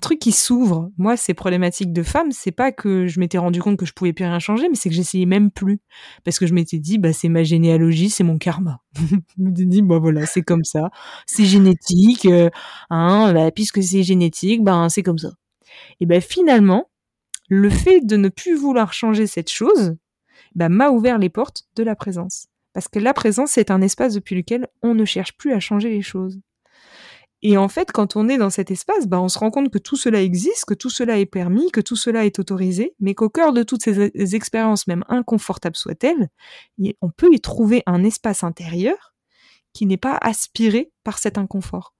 truc 0.00 0.18
qui 0.18 0.32
s'ouvre. 0.32 0.90
Moi, 0.98 1.16
ces 1.16 1.34
problématiques 1.34 1.92
de 1.92 2.02
femmes, 2.02 2.32
c'est 2.32 2.52
pas 2.52 2.72
que 2.72 3.06
je 3.06 3.20
m'étais 3.20 3.38
rendu 3.38 3.60
compte 3.60 3.78
que 3.78 3.86
je 3.86 3.92
pouvais 3.92 4.12
plus 4.12 4.24
rien 4.24 4.38
changer, 4.38 4.68
mais 4.68 4.74
c'est 4.74 4.88
que 4.88 4.94
j'essayais 4.94 5.26
même 5.26 5.50
plus. 5.50 5.80
Parce 6.24 6.38
que 6.38 6.46
je 6.46 6.54
m'étais 6.54 6.78
dit, 6.78 6.98
bah, 6.98 7.12
c'est 7.12 7.28
ma 7.28 7.42
généalogie, 7.44 8.10
c'est 8.10 8.24
mon 8.24 8.38
karma. 8.38 8.80
je 8.96 9.42
m'étais 9.42 9.64
dit, 9.64 9.82
bah 9.82 9.98
voilà, 9.98 10.26
c'est 10.26 10.42
comme 10.42 10.64
ça. 10.64 10.90
C'est 11.26 11.44
génétique, 11.44 12.26
euh, 12.26 12.50
hein, 12.90 13.32
bah, 13.32 13.50
puisque 13.50 13.82
c'est 13.82 14.02
génétique, 14.02 14.62
bah, 14.62 14.88
c'est 14.90 15.02
comme 15.02 15.18
ça. 15.18 15.32
Et 16.00 16.06
ben, 16.06 16.20
finalement, 16.20 16.90
le 17.48 17.70
fait 17.70 18.00
de 18.00 18.16
ne 18.16 18.28
plus 18.28 18.54
vouloir 18.56 18.92
changer 18.92 19.26
cette 19.26 19.50
chose, 19.50 19.96
bah, 20.54 20.68
m'a 20.68 20.90
ouvert 20.90 21.18
les 21.18 21.30
portes 21.30 21.64
de 21.76 21.82
la 21.82 21.96
présence. 21.96 22.48
Parce 22.74 22.88
que 22.88 22.98
la 22.98 23.14
présence, 23.14 23.52
c'est 23.52 23.70
un 23.70 23.80
espace 23.80 24.14
depuis 24.14 24.34
lequel 24.34 24.66
on 24.82 24.94
ne 24.94 25.04
cherche 25.04 25.36
plus 25.36 25.52
à 25.52 25.60
changer 25.60 25.88
les 25.88 26.02
choses. 26.02 26.38
Et 27.46 27.58
en 27.58 27.68
fait, 27.68 27.92
quand 27.92 28.16
on 28.16 28.28
est 28.28 28.38
dans 28.38 28.50
cet 28.50 28.70
espace, 28.70 29.06
bah, 29.06 29.20
on 29.20 29.28
se 29.28 29.38
rend 29.38 29.50
compte 29.50 29.70
que 29.70 29.78
tout 29.78 29.96
cela 29.96 30.22
existe, 30.22 30.64
que 30.64 30.74
tout 30.74 30.88
cela 30.88 31.18
est 31.18 31.26
permis, 31.26 31.70
que 31.70 31.82
tout 31.82 31.94
cela 31.94 32.24
est 32.24 32.38
autorisé, 32.38 32.94
mais 33.00 33.14
qu'au 33.14 33.28
cœur 33.28 33.52
de 33.52 33.62
toutes 33.62 33.82
ces 33.82 34.34
expériences, 34.34 34.86
même 34.86 35.04
inconfortables 35.08 35.76
soient-elles, 35.76 36.30
on 37.02 37.10
peut 37.10 37.32
y 37.32 37.40
trouver 37.40 37.82
un 37.86 38.02
espace 38.02 38.44
intérieur 38.44 39.14
qui 39.74 39.84
n'est 39.84 39.98
pas 39.98 40.16
aspiré 40.20 40.90
par 41.04 41.18
cet 41.18 41.36
inconfort. 41.36 41.94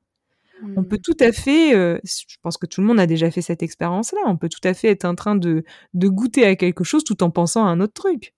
On 0.77 0.85
peut 0.85 0.97
hmm. 0.97 1.03
tout 1.03 1.17
à 1.21 1.33
fait, 1.33 1.75
euh, 1.75 1.99
je 2.05 2.37
pense 2.41 2.57
que 2.57 2.65
tout 2.65 2.81
le 2.81 2.87
monde 2.87 3.01
a 3.01 3.07
déjà 3.07 3.31
fait 3.31 3.43
cette 3.43 3.63
expérience-là, 3.63 4.21
on 4.27 4.39
peut 4.39 4.49
tout 4.49 4.67
à 4.67 4.73
fait 4.73 4.89
être 4.89 5.05
en 5.05 5.15
train 5.15 5.35
de, 5.35 5.65
de 5.93 6.09
goûter 6.09 6.47
à 6.47 6.57
quelque 6.57 6.85
chose 6.85 7.05
tout 7.05 7.23
en 7.23 7.31
pensant 7.31 7.67
à 7.67 7.69
un 7.69 7.81
autre 7.81 7.93
truc. 7.93 8.35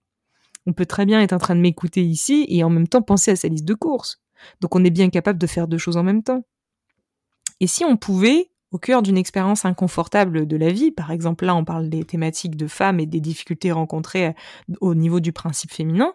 On 0.66 0.72
peut 0.72 0.86
très 0.86 1.06
bien 1.06 1.20
être 1.20 1.32
en 1.32 1.38
train 1.38 1.54
de 1.54 1.60
m'écouter 1.60 2.04
ici 2.04 2.44
et 2.48 2.64
en 2.64 2.70
même 2.70 2.88
temps 2.88 3.02
penser 3.02 3.30
à 3.30 3.36
sa 3.36 3.48
liste 3.48 3.64
de 3.64 3.74
courses. 3.74 4.20
Donc 4.60 4.74
on 4.74 4.84
est 4.84 4.90
bien 4.90 5.10
capable 5.10 5.38
de 5.38 5.46
faire 5.46 5.68
deux 5.68 5.78
choses 5.78 5.96
en 5.96 6.02
même 6.02 6.22
temps. 6.22 6.44
Et 7.60 7.66
si 7.66 7.84
on 7.84 7.96
pouvait, 7.96 8.50
au 8.70 8.78
cœur 8.78 9.02
d'une 9.02 9.16
expérience 9.16 9.64
inconfortable 9.64 10.46
de 10.46 10.56
la 10.56 10.70
vie, 10.70 10.90
par 10.90 11.10
exemple 11.10 11.46
là 11.46 11.54
on 11.54 11.64
parle 11.64 11.88
des 11.88 12.04
thématiques 12.04 12.56
de 12.56 12.66
femmes 12.66 13.00
et 13.00 13.06
des 13.06 13.20
difficultés 13.20 13.72
rencontrées 13.72 14.34
au 14.80 14.94
niveau 14.94 15.20
du 15.20 15.32
principe 15.32 15.72
féminin, 15.72 16.12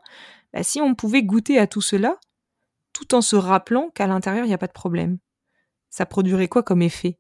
bah, 0.54 0.64
si 0.64 0.82
on 0.82 0.94
pouvait 0.94 1.24
goûter 1.24 1.58
à 1.58 1.66
tout 1.66 1.82
cela, 1.82 2.18
tout 2.94 3.16
en 3.16 3.22
se 3.22 3.36
rappelant 3.36 3.90
qu'à 3.90 4.06
l'intérieur 4.06 4.46
il 4.46 4.50
n'y 4.50 4.54
a 4.54 4.60
pas 4.60 4.68
de 4.68 4.74
problème, 4.74 5.18
ça 5.90 6.06
produirait 6.06 6.50
quoi 6.50 6.62
comme 6.62 6.82
effet? 6.82 7.18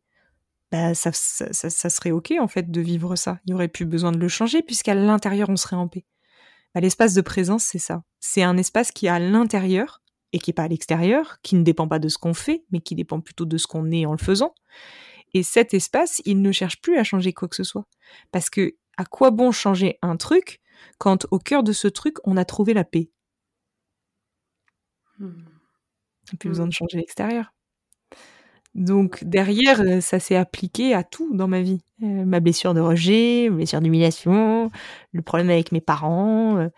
Bah, 0.71 0.93
ça, 0.93 1.11
serait 1.11 2.11
ok 2.11 2.33
en 2.39 2.47
fait 2.47 2.71
de 2.71 2.79
vivre 2.79 3.17
ça. 3.17 3.39
Il 3.45 3.49
n'y 3.49 3.53
aurait 3.53 3.67
plus 3.67 3.85
besoin 3.85 4.13
de 4.13 4.17
le 4.17 4.29
changer 4.29 4.61
puisqu'à 4.61 4.93
l'intérieur 4.93 5.49
on 5.49 5.57
serait 5.57 5.75
en 5.75 5.87
paix. 5.87 6.05
Bah, 6.73 6.81
l'espace 6.81 7.13
de 7.13 7.21
présence 7.21 7.63
c'est 7.63 7.79
ça. 7.79 8.03
C'est 8.19 8.43
un 8.43 8.57
espace 8.57 8.91
qui 8.91 9.07
est 9.07 9.09
à 9.09 9.19
l'intérieur 9.19 10.01
et 10.33 10.39
qui 10.39 10.49
n'est 10.49 10.53
pas 10.53 10.63
à 10.63 10.67
l'extérieur, 10.67 11.37
qui 11.43 11.55
ne 11.55 11.63
dépend 11.63 11.87
pas 11.87 11.99
de 11.99 12.07
ce 12.07 12.17
qu'on 12.17 12.33
fait, 12.33 12.63
mais 12.71 12.79
qui 12.79 12.95
dépend 12.95 13.19
plutôt 13.19 13.45
de 13.45 13.57
ce 13.57 13.67
qu'on 13.67 13.91
est 13.91 14.05
en 14.05 14.13
le 14.13 14.17
faisant. 14.17 14.53
Et 15.33 15.43
cet 15.43 15.73
espace, 15.73 16.21
il 16.25 16.41
ne 16.41 16.51
cherche 16.51 16.81
plus 16.81 16.97
à 16.97 17.03
changer 17.03 17.33
quoi 17.33 17.47
que 17.47 17.55
ce 17.55 17.63
soit. 17.63 17.85
Parce 18.31 18.49
que 18.49 18.75
à 18.97 19.05
quoi 19.05 19.31
bon 19.31 19.51
changer 19.51 19.97
un 20.01 20.17
truc 20.17 20.61
quand 20.97 21.25
au 21.31 21.39
cœur 21.39 21.63
de 21.63 21.73
ce 21.73 21.87
truc, 21.87 22.17
on 22.23 22.37
a 22.37 22.45
trouvé 22.45 22.73
la 22.73 22.83
paix? 22.83 23.09
Hmm. 25.19 25.43
plus 26.39 26.49
besoin 26.49 26.67
de 26.67 26.73
changer 26.73 26.97
l'extérieur. 26.97 27.53
Donc 28.75 29.23
derrière, 29.23 29.81
euh, 29.81 30.01
ça 30.01 30.19
s'est 30.19 30.35
appliqué 30.35 30.93
à 30.93 31.03
tout 31.03 31.35
dans 31.35 31.47
ma 31.47 31.61
vie. 31.61 31.81
Euh, 32.03 32.25
ma 32.25 32.39
blessure 32.39 32.73
de 32.73 32.79
rejet, 32.79 33.47
ma 33.49 33.57
blessure 33.57 33.79
d'humiliation, 33.81 34.71
le 35.11 35.21
problème 35.21 35.51
avec 35.51 35.71
mes 35.71 35.81
parents, 35.81 36.57
euh, 36.57 36.69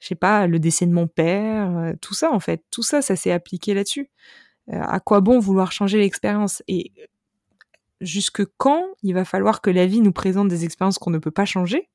je 0.00 0.08
sais 0.08 0.14
pas, 0.14 0.46
le 0.46 0.58
décès 0.58 0.84
de 0.86 0.92
mon 0.92 1.06
père, 1.06 1.74
euh, 1.78 1.92
tout 2.02 2.12
ça 2.12 2.30
en 2.30 2.40
fait, 2.40 2.62
tout 2.70 2.82
ça, 2.82 3.00
ça 3.00 3.16
s'est 3.16 3.32
appliqué 3.32 3.72
là-dessus. 3.74 4.10
À 4.70 4.98
quoi 5.00 5.20
bon 5.20 5.38
vouloir 5.38 5.70
changer 5.70 5.98
l'expérience? 5.98 6.62
Et 6.66 6.92
jusque 8.00 8.44
quand 8.58 8.84
il 9.02 9.14
va 9.14 9.24
falloir 9.24 9.60
que 9.60 9.70
la 9.70 9.86
vie 9.86 10.00
nous 10.00 10.12
présente 10.12 10.48
des 10.48 10.64
expériences 10.64 10.98
qu'on 10.98 11.10
ne 11.10 11.18
peut 11.18 11.30
pas 11.30 11.44
changer 11.44 11.88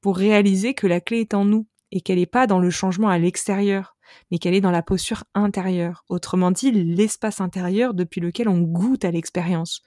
pour 0.00 0.16
réaliser 0.16 0.72
que 0.72 0.86
la 0.86 1.00
clé 1.00 1.20
est 1.20 1.34
en 1.34 1.44
nous 1.44 1.66
et 1.92 2.00
qu'elle 2.00 2.18
n'est 2.18 2.26
pas 2.26 2.46
dans 2.46 2.58
le 2.58 2.70
changement 2.70 3.10
à 3.10 3.18
l'extérieur, 3.18 3.95
mais 4.30 4.38
qu'elle 4.38 4.54
est 4.54 4.60
dans 4.60 4.70
la 4.70 4.82
posture 4.82 5.24
intérieure. 5.34 6.04
Autrement 6.08 6.50
dit, 6.50 6.70
l'espace 6.72 7.40
intérieur 7.40 7.94
depuis 7.94 8.20
lequel 8.20 8.48
on 8.48 8.60
goûte 8.60 9.04
à 9.04 9.10
l'expérience. 9.10 9.82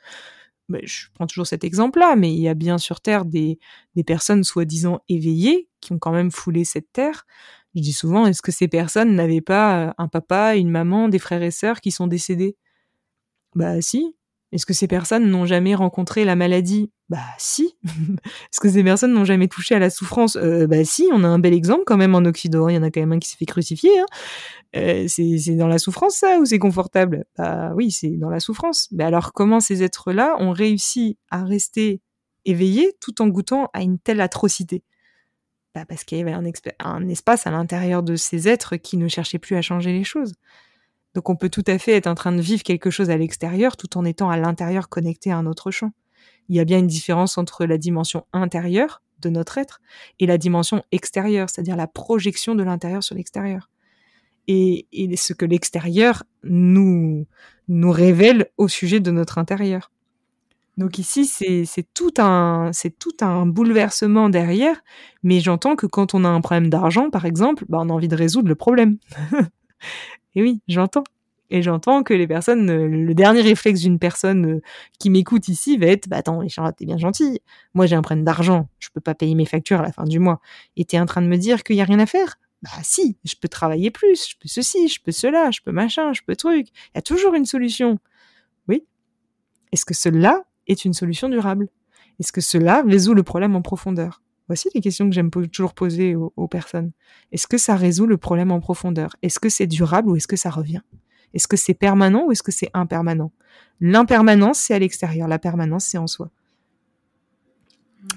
Je 0.84 1.08
prends 1.16 1.26
toujours 1.28 1.48
cet 1.48 1.64
exemple-là, 1.64 2.16
mais 2.16 2.32
il 2.32 2.40
y 2.40 2.48
a 2.48 2.54
bien 2.54 2.78
sur 2.78 3.02
Terre 3.02 3.26
des, 3.26 3.60
des 3.96 4.04
personnes 4.04 4.44
soi-disant 4.44 5.00
éveillées 5.10 5.68
qui 5.82 5.94
ont 5.94 6.00
quand 6.00 6.12
même 6.12 6.32
foulé 6.32 6.64
cette 6.64 6.92
terre. 6.92 7.26
Je 7.76 7.82
dis 7.82 7.94
souvent, 7.94 8.26
est-ce 8.28 8.42
que 8.42 8.52
ces 8.52 8.68
personnes 8.68 9.16
n'avaient 9.16 9.42
pas 9.42 9.88
euh, 9.90 9.94
un 9.98 10.08
papa, 10.08 10.56
une 10.56 10.70
maman, 10.70 11.10
des 11.10 11.20
frères 11.20 11.44
et 11.44 11.52
sœurs 11.52 11.82
qui 11.82 11.92
sont 11.92 12.08
décédés? 12.08 12.56
Bah 13.56 13.82
si. 13.82 14.16
Est-ce 14.52 14.66
que 14.66 14.74
ces 14.74 14.88
personnes 14.88 15.30
n'ont 15.30 15.46
jamais 15.46 15.76
rencontré 15.76 16.26
la 16.26 16.36
maladie? 16.36 16.92
Bah 17.08 17.20
si. 17.38 17.76
Est-ce 17.84 18.60
que 18.60 18.70
ces 18.70 18.84
personnes 18.84 19.14
n'ont 19.14 19.26
jamais 19.26 19.48
touché 19.48 19.76
à 19.76 19.80
la 19.80 19.90
souffrance? 19.90 20.36
Euh, 20.38 20.66
Bah 20.68 20.84
si, 20.84 21.08
on 21.12 21.24
a 21.24 21.28
un 21.28 21.40
bel 21.40 21.54
exemple 21.54 21.84
quand 21.86 21.98
même 21.98 22.16
en 22.16 22.26
Occident. 22.26 22.68
Il 22.68 22.76
y 22.76 22.78
en 22.78 22.84
a 22.84 22.90
quand 22.90 23.00
même 23.00 23.12
un 23.12 23.20
qui 23.20 23.30
s'est 23.30 23.38
fait 23.38 23.46
crucifier. 23.46 24.00
Hein. 24.00 24.06
Euh, 24.76 25.06
c'est 25.08 25.56
dans 25.56 25.68
la 25.68 25.80
souffrance 25.80 26.16
ça 26.16 26.40
ou 26.40 26.46
c'est 26.46 26.60
confortable? 26.60 27.26
Bah 27.38 27.72
oui, 27.76 27.92
c'est 27.92 28.18
dans 28.18 28.30
la 28.30 28.40
souffrance. 28.40 28.88
Mais 28.92 29.04
alors 29.04 29.34
comment 29.34 29.60
ces 29.60 29.84
êtres-là 29.84 30.36
ont 30.40 30.52
réussi 30.52 31.18
à 31.30 31.44
rester 31.44 32.02
éveillés 32.46 32.94
tout 33.00 33.22
en 33.22 33.28
goûtant 33.28 33.70
à 33.74 33.82
une 33.82 34.00
telle 34.00 34.22
atrocité? 34.22 34.84
Bah, 35.76 35.86
parce 35.88 36.04
qu'il 36.04 36.18
y 36.18 36.22
avait 36.22 36.34
un, 36.34 37.08
espace 37.08 37.46
à 37.46 37.52
l'intérieur 37.52 38.02
de 38.02 38.16
ces 38.16 38.48
êtres 38.48 38.76
qui 38.76 38.98
ne 38.98 39.08
cherchaient 39.08 39.38
plus 39.38 39.56
à 39.56 39.62
changer 39.62 39.92
les 39.92 40.04
choses. 40.04 40.34
Donc 41.16 41.30
on 41.30 41.36
peut 41.36 41.50
tout 41.50 41.64
à 41.68 41.78
fait 41.78 41.94
être 41.94 42.08
en 42.08 42.16
train 42.16 42.32
de 42.32 42.42
vivre 42.42 42.64
quelque 42.64 42.90
chose 42.90 43.10
à 43.10 43.18
l'extérieur 43.18 43.78
tout 43.78 43.98
en 43.98 44.06
étant 44.06 44.30
à 44.30 44.38
l'intérieur 44.38 44.90
connecté 44.90 45.32
à 45.32 45.38
un 45.38 45.46
autre 45.46 45.72
champ. 45.72 45.92
Il 46.50 46.56
y 46.56 46.60
a 46.60 46.66
bien 46.66 46.80
une 46.80 46.88
différence 46.88 47.38
entre 47.38 47.66
la 47.66 47.78
dimension 47.78 48.26
intérieure 48.34 49.02
de 49.22 49.30
notre 49.30 49.58
être 49.58 49.82
et 50.20 50.26
la 50.26 50.38
dimension 50.38 50.84
extérieure, 50.92 51.50
c'est-à-dire 51.50 51.76
la 51.76 51.88
projection 51.88 52.56
de 52.56 52.64
l'intérieur 52.64 53.04
sur 53.04 53.16
l'extérieur. 53.16 53.70
Et, 54.48 54.88
ce 55.16 55.34
que 55.34 55.46
l'extérieur 55.46 56.24
nous, 56.44 57.28
révèle 57.70 58.50
au 58.58 58.68
sujet 58.68 59.00
de 59.00 59.12
notre 59.12 59.38
intérieur. 59.38 59.92
Donc 60.78 60.98
ici, 60.98 61.26
c'est 61.26 61.94
tout 61.94 62.14
un 62.18 62.72
c'est 62.74 62.98
tout 62.98 63.16
un 63.22 63.46
bouleversement 63.46 64.30
derrière, 64.30 64.82
mais 65.22 65.40
j'entends 65.40 65.76
que 65.76 65.86
quand 65.86 66.16
on 66.16 66.24
a 66.24 66.30
un 66.30 66.42
problème 66.42 66.70
d'argent, 66.70 67.12
par 67.12 67.26
exemple, 67.26 67.66
bah, 67.70 67.78
on 67.82 67.90
a 67.90 67.94
envie 67.94 68.08
de 68.08 68.16
résoudre 68.16 68.48
le 68.48 68.56
problème. 68.56 68.98
Et 70.36 70.42
oui, 70.42 70.62
j'entends. 70.68 71.04
Et 71.52 71.62
j'entends 71.64 72.04
que 72.04 72.14
les 72.14 72.28
personnes, 72.28 72.70
euh, 72.70 72.88
le 72.88 73.14
dernier 73.16 73.42
réflexe 73.42 73.82
d'une 73.82 73.98
personne 73.98 74.46
euh, 74.58 74.62
qui 75.00 75.10
m'écoute 75.10 75.48
ici 75.48 75.78
va 75.78 75.88
être, 75.88 76.08
bah 76.08 76.18
attends, 76.18 76.48
Charlotte, 76.48 76.76
t'es 76.78 76.86
bien 76.86 76.98
gentille. 76.98 77.40
Moi, 77.74 77.88
j'ai 77.88 77.96
un 77.96 78.02
problème 78.04 78.24
d'argent. 78.24 78.70
Je 78.80 78.90
peux 78.94 79.02
pas 79.02 79.16
payer 79.16 79.34
mes 79.34 79.46
factures 79.46 79.80
à 79.80 79.84
la 79.84 79.92
fin 79.92 80.04
du 80.04 80.20
mois. 80.20 80.42
Et 80.78 80.86
t'es 80.86 81.00
en 81.00 81.06
train 81.08 81.22
de 81.24 81.28
me 81.28 81.38
dire 81.38 81.64
qu'il 81.64 81.76
y 81.76 81.82
a 81.82 81.86
rien 81.86 82.00
à 82.00 82.06
faire? 82.06 82.36
Bah 82.62 82.70
si, 82.84 83.18
je 83.24 83.36
peux 83.42 83.48
travailler 83.48 83.90
plus, 83.90 84.30
je 84.32 84.36
peux 84.38 84.50
ceci, 84.50 84.90
je 84.90 85.00
peux 85.02 85.12
cela, 85.14 85.50
je 85.50 85.62
peux 85.64 85.72
machin, 85.72 86.12
je 86.14 86.22
peux 86.28 86.36
truc. 86.36 86.68
Il 86.68 86.96
y 86.96 86.98
a 86.98 87.02
toujours 87.02 87.34
une 87.34 87.46
solution. 87.46 88.00
Oui. 88.68 88.86
Est-ce 89.72 89.86
que 89.86 89.94
cela 89.94 90.44
est 90.68 90.86
une 90.86 90.94
solution 90.94 91.30
durable? 91.30 91.70
Est-ce 92.20 92.34
que 92.34 92.42
cela 92.42 92.84
résout 92.84 93.14
le 93.14 93.24
problème 93.24 93.56
en 93.56 93.62
profondeur? 93.62 94.22
Voici 94.50 94.68
les 94.74 94.82
questions 94.82 95.08
que 95.08 95.14
j'aime 95.14 95.30
toujours 95.30 95.76
poser 95.76 96.16
aux, 96.16 96.34
aux 96.36 96.48
personnes. 96.48 96.92
Est-ce 97.32 97.46
que 97.46 97.60
ça 97.60 97.76
résout 97.76 98.08
le 98.08 98.18
problème 98.18 98.52
en 98.52 98.60
profondeur? 98.60 99.16
Est-ce 99.22 99.40
que 99.40 99.48
c'est 99.48 99.68
durable 99.68 100.10
ou 100.10 100.16
est-ce 100.16 100.28
que 100.28 100.36
ça 100.36 100.50
revient? 100.50 100.82
Est-ce 101.36 101.48
que 101.48 101.56
c'est 101.56 101.76
permanent 101.76 102.26
ou 102.26 102.32
est-ce 102.32 102.42
que 102.42 102.52
c'est 102.52 102.72
impermanent? 102.74 103.32
L'impermanence, 103.80 104.58
c'est 104.58 104.74
à 104.74 104.80
l'extérieur. 104.80 105.28
La 105.28 105.38
permanence, 105.38 105.86
c'est 105.86 106.00
en 106.00 106.08
soi. 106.08 106.32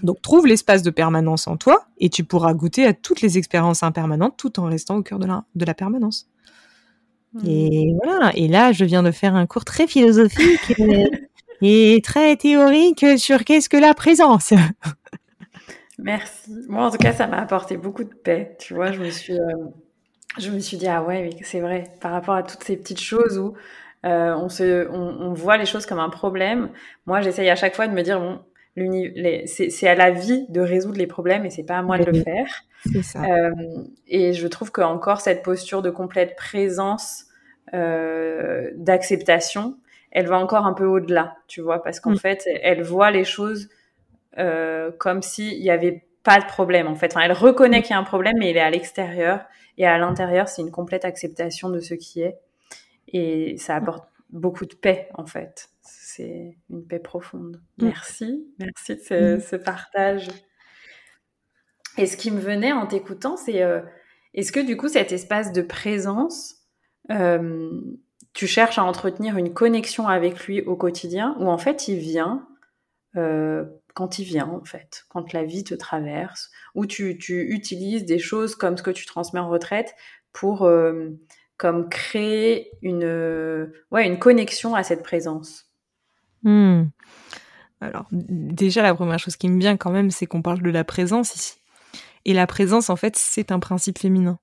Donc 0.02 0.22
trouve 0.22 0.46
l'espace 0.46 0.82
de 0.82 0.90
permanence 0.90 1.46
en 1.46 1.58
toi 1.58 1.86
et 1.98 2.08
tu 2.08 2.24
pourras 2.24 2.54
goûter 2.54 2.86
à 2.86 2.94
toutes 2.94 3.20
les 3.20 3.36
expériences 3.36 3.82
impermanentes 3.82 4.36
tout 4.38 4.58
en 4.58 4.64
restant 4.64 4.96
au 4.96 5.02
cœur 5.02 5.18
de 5.18 5.26
la, 5.26 5.44
de 5.54 5.64
la 5.66 5.74
permanence. 5.74 6.28
Et 7.46 7.94
voilà. 8.02 8.34
Et 8.36 8.48
là, 8.48 8.72
je 8.72 8.84
viens 8.86 9.02
de 9.02 9.10
faire 9.10 9.34
un 9.34 9.46
cours 9.46 9.64
très 9.64 9.86
philosophique 9.86 10.74
et 11.62 12.00
très 12.02 12.36
théorique 12.36 13.04
sur 13.18 13.44
qu'est-ce 13.44 13.68
que 13.68 13.76
la 13.76 13.92
présence? 13.92 14.54
Merci. 16.02 16.50
Moi, 16.68 16.86
en 16.86 16.90
tout 16.90 16.98
cas, 16.98 17.12
ça 17.12 17.26
m'a 17.26 17.40
apporté 17.40 17.76
beaucoup 17.76 18.04
de 18.04 18.14
paix. 18.14 18.56
Tu 18.58 18.74
vois, 18.74 18.92
je 18.92 19.00
me 19.00 19.10
suis, 19.10 19.38
euh, 19.38 19.54
je 20.38 20.50
me 20.50 20.58
suis 20.58 20.76
dit 20.76 20.88
ah 20.88 21.02
ouais, 21.02 21.22
mais 21.22 21.44
c'est 21.44 21.60
vrai. 21.60 21.84
Par 22.00 22.12
rapport 22.12 22.34
à 22.34 22.42
toutes 22.42 22.64
ces 22.64 22.76
petites 22.76 23.00
choses 23.00 23.38
où 23.38 23.54
euh, 24.04 24.34
on 24.34 24.48
se, 24.48 24.88
on, 24.90 25.16
on 25.20 25.32
voit 25.34 25.56
les 25.56 25.66
choses 25.66 25.86
comme 25.86 26.00
un 26.00 26.10
problème. 26.10 26.70
Moi, 27.06 27.20
j'essaye 27.20 27.48
à 27.50 27.56
chaque 27.56 27.74
fois 27.74 27.86
de 27.86 27.92
me 27.92 28.02
dire 28.02 28.20
bon, 28.20 28.40
c'est 29.46 29.88
à 29.88 29.94
la 29.94 30.10
vie 30.10 30.46
de 30.48 30.60
résoudre 30.60 30.98
les 30.98 31.06
problèmes 31.06 31.44
et 31.46 31.50
c'est 31.50 31.64
pas 31.64 31.78
à 31.78 31.82
moi 31.82 31.98
de 31.98 32.10
le 32.10 32.22
faire. 32.22 32.46
Ça. 33.02 33.22
Euh, 33.24 33.52
et 34.08 34.32
je 34.32 34.46
trouve 34.48 34.72
qu'encore 34.72 35.20
cette 35.20 35.42
posture 35.42 35.82
de 35.82 35.90
complète 35.90 36.36
présence, 36.36 37.26
d'acceptation, 37.72 39.76
elle 40.10 40.26
va 40.26 40.38
encore 40.38 40.66
un 40.66 40.74
peu 40.74 40.84
au-delà, 40.84 41.36
tu 41.48 41.60
vois, 41.60 41.82
parce 41.82 42.00
qu'en 42.00 42.12
Mm. 42.12 42.18
fait, 42.18 42.48
elle 42.62 42.82
voit 42.82 43.10
les 43.10 43.24
choses 43.24 43.68
euh, 44.38 44.90
comme 44.98 45.22
s'il 45.22 45.60
n'y 45.60 45.70
avait 45.70 46.06
pas 46.22 46.40
de 46.40 46.46
problème, 46.46 46.86
en 46.86 46.94
fait. 46.94 47.12
Enfin, 47.12 47.22
elle 47.24 47.32
reconnaît 47.32 47.82
qu'il 47.82 47.92
y 47.92 47.94
a 47.94 47.98
un 47.98 48.04
problème, 48.04 48.34
mais 48.38 48.50
il 48.50 48.56
est 48.56 48.60
à 48.60 48.70
l'extérieur. 48.70 49.44
Et 49.78 49.86
à 49.86 49.98
l'intérieur, 49.98 50.48
c'est 50.48 50.62
une 50.62 50.70
complète 50.70 51.04
acceptation 51.04 51.70
de 51.70 51.80
ce 51.80 51.94
qui 51.94 52.22
est. 52.22 52.38
Et 53.08 53.56
ça 53.58 53.76
apporte 53.76 54.04
beaucoup 54.30 54.66
de 54.66 54.74
paix, 54.74 55.08
en 55.14 55.26
fait. 55.26 55.68
C'est 55.80 56.56
une 56.70 56.86
paix 56.86 56.98
profonde. 56.98 57.60
Mm. 57.78 57.86
Merci. 57.86 58.46
Merci 58.58 58.96
de 58.96 59.00
ce, 59.00 59.36
Mm. 59.36 59.40
ce 59.40 59.56
partage. 59.56 60.28
Et 61.98 62.06
ce 62.06 62.16
qui 62.16 62.30
me 62.30 62.40
venait 62.40 62.72
en 62.72 62.86
t'écoutant, 62.86 63.36
c'est 63.36 63.62
euh, 63.62 63.80
est-ce 64.34 64.52
que 64.52 64.60
du 64.60 64.76
coup, 64.76 64.88
cet 64.88 65.12
espace 65.12 65.52
de 65.52 65.62
présence, 65.62 66.56
euh, 67.10 67.70
tu 68.32 68.46
cherches 68.46 68.78
à 68.78 68.84
entretenir 68.84 69.36
une 69.36 69.52
connexion 69.52 70.08
avec 70.08 70.46
lui 70.46 70.62
au 70.62 70.76
quotidien, 70.76 71.36
ou 71.38 71.48
en 71.48 71.58
fait, 71.58 71.88
il 71.88 71.98
vient 71.98 72.46
euh, 73.16 73.64
quand 73.94 74.18
il 74.18 74.24
vient, 74.24 74.48
en 74.48 74.64
fait, 74.64 75.04
quand 75.08 75.32
la 75.32 75.44
vie 75.44 75.64
te 75.64 75.74
traverse, 75.74 76.50
ou 76.74 76.86
tu, 76.86 77.18
tu 77.18 77.52
utilises 77.52 78.04
des 78.04 78.18
choses 78.18 78.54
comme 78.54 78.76
ce 78.76 78.82
que 78.82 78.90
tu 78.90 79.06
transmets 79.06 79.40
en 79.40 79.48
retraite 79.48 79.94
pour 80.32 80.62
euh, 80.62 81.10
comme 81.56 81.88
créer 81.88 82.70
une, 82.82 83.04
euh, 83.04 83.66
ouais, 83.90 84.06
une 84.06 84.18
connexion 84.18 84.74
à 84.74 84.82
cette 84.82 85.02
présence. 85.02 85.66
Hmm. 86.42 86.84
Alors, 87.80 88.06
déjà, 88.10 88.82
la 88.82 88.94
première 88.94 89.18
chose 89.18 89.36
qui 89.36 89.48
me 89.48 89.58
vient 89.58 89.76
quand 89.76 89.90
même, 89.90 90.10
c'est 90.10 90.26
qu'on 90.26 90.42
parle 90.42 90.62
de 90.62 90.70
la 90.70 90.84
présence 90.84 91.34
ici. 91.34 91.54
Et 92.24 92.32
la 92.32 92.46
présence, 92.46 92.90
en 92.90 92.96
fait, 92.96 93.16
c'est 93.16 93.50
un 93.50 93.58
principe 93.58 93.98
féminin. 93.98 94.38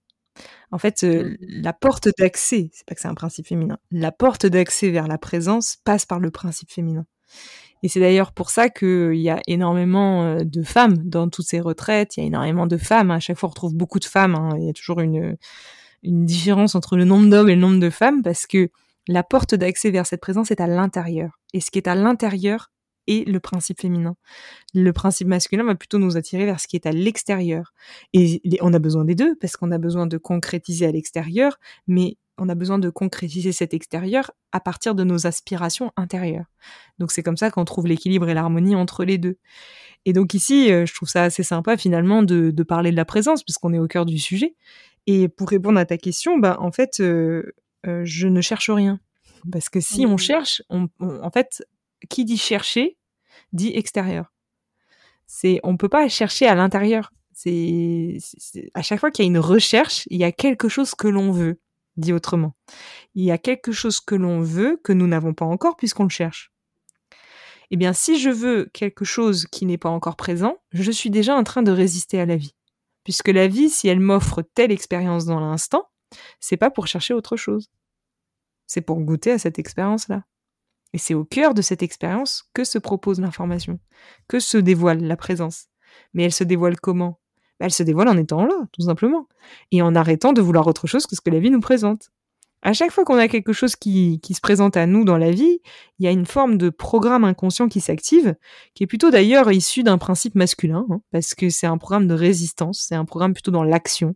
En 0.71 0.77
fait, 0.77 1.03
euh, 1.03 1.35
la 1.41 1.73
porte 1.73 2.09
d'accès, 2.17 2.69
c'est 2.73 2.85
pas 2.85 2.95
que 2.95 3.01
c'est 3.01 3.07
un 3.07 3.15
principe 3.15 3.47
féminin, 3.47 3.79
la 3.91 4.11
porte 4.11 4.45
d'accès 4.45 4.89
vers 4.89 5.07
la 5.07 5.17
présence 5.17 5.77
passe 5.83 6.05
par 6.05 6.19
le 6.19 6.31
principe 6.31 6.71
féminin. 6.71 7.05
Et 7.83 7.87
c'est 7.87 7.99
d'ailleurs 7.99 8.33
pour 8.33 8.49
ça 8.49 8.69
qu'il 8.69 9.15
y 9.15 9.29
a 9.29 9.39
énormément 9.47 10.23
euh, 10.23 10.39
de 10.43 10.63
femmes 10.63 10.97
dans 10.97 11.29
toutes 11.29 11.45
ces 11.45 11.59
retraites, 11.59 12.17
il 12.17 12.21
y 12.21 12.23
a 12.23 12.27
énormément 12.27 12.67
de 12.67 12.77
femmes, 12.77 13.11
à 13.11 13.19
chaque 13.19 13.37
fois 13.37 13.47
on 13.47 13.51
retrouve 13.51 13.75
beaucoup 13.75 13.99
de 13.99 14.05
femmes, 14.05 14.35
hein. 14.35 14.49
il 14.57 14.65
y 14.65 14.69
a 14.69 14.73
toujours 14.73 14.99
une, 14.99 15.37
une 16.03 16.25
différence 16.25 16.75
entre 16.75 16.97
le 16.97 17.05
nombre 17.05 17.29
d'hommes 17.29 17.49
et 17.49 17.55
le 17.55 17.61
nombre 17.61 17.79
de 17.79 17.89
femmes, 17.89 18.21
parce 18.21 18.47
que 18.47 18.69
la 19.07 19.23
porte 19.23 19.55
d'accès 19.55 19.91
vers 19.91 20.05
cette 20.05 20.21
présence 20.21 20.51
est 20.51 20.61
à 20.61 20.67
l'intérieur. 20.67 21.39
Et 21.53 21.61
ce 21.61 21.71
qui 21.71 21.79
est 21.79 21.87
à 21.87 21.95
l'intérieur 21.95 22.71
est 23.07 23.27
le 23.27 23.39
principe 23.39 23.81
féminin. 23.81 24.15
Le 24.73 24.93
principe 24.93 25.27
masculin 25.27 25.63
va 25.63 25.75
plutôt 25.75 25.97
nous 25.97 26.15
attirer 26.15 26.45
vers 26.45 26.59
ce 26.59 26.67
qui 26.67 26.75
est 26.75 26.85
à 26.85 26.91
l'extérieur. 26.91 27.73
Et 28.13 28.39
on 28.61 28.73
a 28.73 28.79
besoin 28.79 29.05
des 29.05 29.15
deux, 29.15 29.35
parce 29.35 29.57
qu'on 29.57 29.71
a 29.71 29.79
besoin 29.79 30.05
de 30.05 30.17
concrétiser 30.17 30.85
à 30.85 30.91
l'extérieur, 30.91 31.57
mais 31.87 32.17
on 32.39 32.49
a 32.49 32.55
besoin 32.55 32.79
de 32.79 32.89
concrétiser 32.89 33.51
cet 33.51 33.73
extérieur 33.73 34.31
à 34.51 34.59
partir 34.59 34.95
de 34.95 35.03
nos 35.03 35.27
aspirations 35.27 35.91
intérieures. 35.97 36.45
Donc 36.97 37.11
c'est 37.11 37.23
comme 37.23 37.37
ça 37.37 37.51
qu'on 37.51 37.65
trouve 37.65 37.87
l'équilibre 37.87 38.27
et 38.29 38.33
l'harmonie 38.33 38.75
entre 38.75 39.03
les 39.05 39.17
deux. 39.17 39.37
Et 40.05 40.13
donc 40.13 40.33
ici, 40.33 40.71
euh, 40.71 40.85
je 40.85 40.93
trouve 40.93 41.09
ça 41.09 41.23
assez 41.23 41.43
sympa 41.43 41.77
finalement 41.77 42.23
de, 42.23 42.51
de 42.51 42.63
parler 42.63 42.91
de 42.91 42.95
la 42.95 43.05
présence, 43.05 43.43
puisqu'on 43.43 43.73
est 43.73 43.79
au 43.79 43.87
cœur 43.87 44.05
du 44.05 44.17
sujet. 44.17 44.55
Et 45.07 45.27
pour 45.27 45.49
répondre 45.49 45.79
à 45.79 45.85
ta 45.85 45.97
question, 45.97 46.37
bah 46.37 46.57
en 46.59 46.71
fait, 46.71 46.99
euh, 46.99 47.43
euh, 47.85 48.01
je 48.05 48.27
ne 48.27 48.41
cherche 48.41 48.69
rien. 48.69 48.99
Parce 49.51 49.69
que 49.69 49.79
si 49.79 50.05
on 50.05 50.17
cherche, 50.17 50.61
on, 50.69 50.87
on- 50.99 51.21
en 51.23 51.31
fait, 51.31 51.63
qui 52.09 52.25
dit 52.25 52.37
chercher 52.37 52.97
dit 53.53 53.71
extérieur. 53.75 54.31
C'est, 55.27 55.59
on 55.63 55.77
peut 55.77 55.89
pas 55.89 56.07
chercher 56.09 56.47
à 56.47 56.55
l'intérieur. 56.55 57.11
C'est- 57.33 58.17
à 58.73 58.81
chaque 58.81 58.99
fois 58.99 59.11
qu'il 59.11 59.23
y 59.23 59.27
a 59.27 59.31
une 59.31 59.39
recherche, 59.39 60.05
il 60.09 60.17
y 60.19 60.23
a 60.23 60.31
quelque 60.31 60.67
chose 60.69 60.93
que 60.95 61.07
l'on 61.07 61.31
veut, 61.31 61.59
dit 61.99 62.13
autrement. 62.13 62.55
Il 63.15 63.23
y 63.23 63.31
a 63.31 63.37
quelque 63.37 63.71
chose 63.71 63.99
que 63.99 64.15
l'on 64.15 64.41
veut 64.41 64.79
que 64.83 64.93
nous 64.93 65.07
n'avons 65.07 65.33
pas 65.33 65.45
encore 65.45 65.75
puisqu'on 65.77 66.03
le 66.03 66.09
cherche. 66.09 66.51
Eh 67.71 67.77
bien, 67.77 67.93
si 67.93 68.19
je 68.19 68.29
veux 68.29 68.69
quelque 68.73 69.05
chose 69.05 69.45
qui 69.45 69.65
n'est 69.65 69.77
pas 69.77 69.89
encore 69.89 70.15
présent, 70.15 70.57
je 70.71 70.91
suis 70.91 71.11
déjà 71.11 71.35
en 71.35 71.43
train 71.43 71.61
de 71.61 71.71
résister 71.71 72.19
à 72.19 72.25
la 72.25 72.35
vie. 72.35 72.55
Puisque 73.03 73.27
la 73.29 73.47
vie, 73.47 73.69
si 73.69 73.87
elle 73.87 73.99
m'offre 73.99 74.41
telle 74.41 74.71
expérience 74.71 75.25
dans 75.25 75.39
l'instant, 75.39 75.89
c'est 76.39 76.57
pas 76.57 76.71
pour 76.71 76.87
chercher 76.87 77.13
autre 77.13 77.37
chose. 77.37 77.69
C'est 78.65 78.81
pour 78.81 78.99
goûter 78.99 79.31
à 79.31 79.39
cette 79.39 79.59
expérience-là. 79.59 80.23
Et 80.93 80.97
c'est 80.97 81.13
au 81.13 81.23
cœur 81.23 81.53
de 81.53 81.61
cette 81.61 81.83
expérience 81.83 82.49
que 82.53 82.63
se 82.63 82.79
propose 82.79 83.19
l'information, 83.19 83.79
que 84.27 84.39
se 84.39 84.57
dévoile 84.57 85.03
la 85.03 85.17
présence. 85.17 85.67
Mais 86.13 86.23
elle 86.23 86.33
se 86.33 86.43
dévoile 86.43 86.79
comment? 86.79 87.19
Bah, 87.59 87.65
Elle 87.65 87.73
se 87.73 87.83
dévoile 87.83 88.07
en 88.07 88.17
étant 88.17 88.45
là, 88.45 88.55
tout 88.71 88.81
simplement. 88.81 89.27
Et 89.71 89.81
en 89.81 89.95
arrêtant 89.95 90.33
de 90.33 90.41
vouloir 90.41 90.67
autre 90.67 90.87
chose 90.87 91.05
que 91.05 91.15
ce 91.15 91.21
que 91.21 91.29
la 91.29 91.39
vie 91.39 91.51
nous 91.51 91.59
présente. 91.59 92.11
À 92.61 92.73
chaque 92.73 92.91
fois 92.91 93.05
qu'on 93.05 93.17
a 93.17 93.29
quelque 93.29 93.53
chose 93.53 93.77
qui, 93.77 94.19
se 94.29 94.41
présente 94.41 94.75
à 94.75 94.85
nous 94.85 95.05
dans 95.05 95.17
la 95.17 95.31
vie, 95.31 95.61
il 95.97 96.05
y 96.05 96.07
a 96.07 96.11
une 96.11 96.25
forme 96.25 96.57
de 96.57 96.69
programme 96.69 97.23
inconscient 97.23 97.69
qui 97.69 97.79
s'active, 97.79 98.35
qui 98.73 98.83
est 98.83 98.87
plutôt 98.87 99.11
d'ailleurs 99.11 99.49
issu 99.49 99.81
d'un 99.81 99.97
principe 99.97 100.35
masculin, 100.35 100.85
hein, 100.89 100.99
parce 101.11 101.35
que 101.35 101.49
c'est 101.49 101.67
un 101.67 101.77
programme 101.77 102.07
de 102.07 102.13
résistance, 102.13 102.85
c'est 102.85 102.95
un 102.95 103.05
programme 103.05 103.33
plutôt 103.33 103.51
dans 103.51 103.63
l'action. 103.63 104.15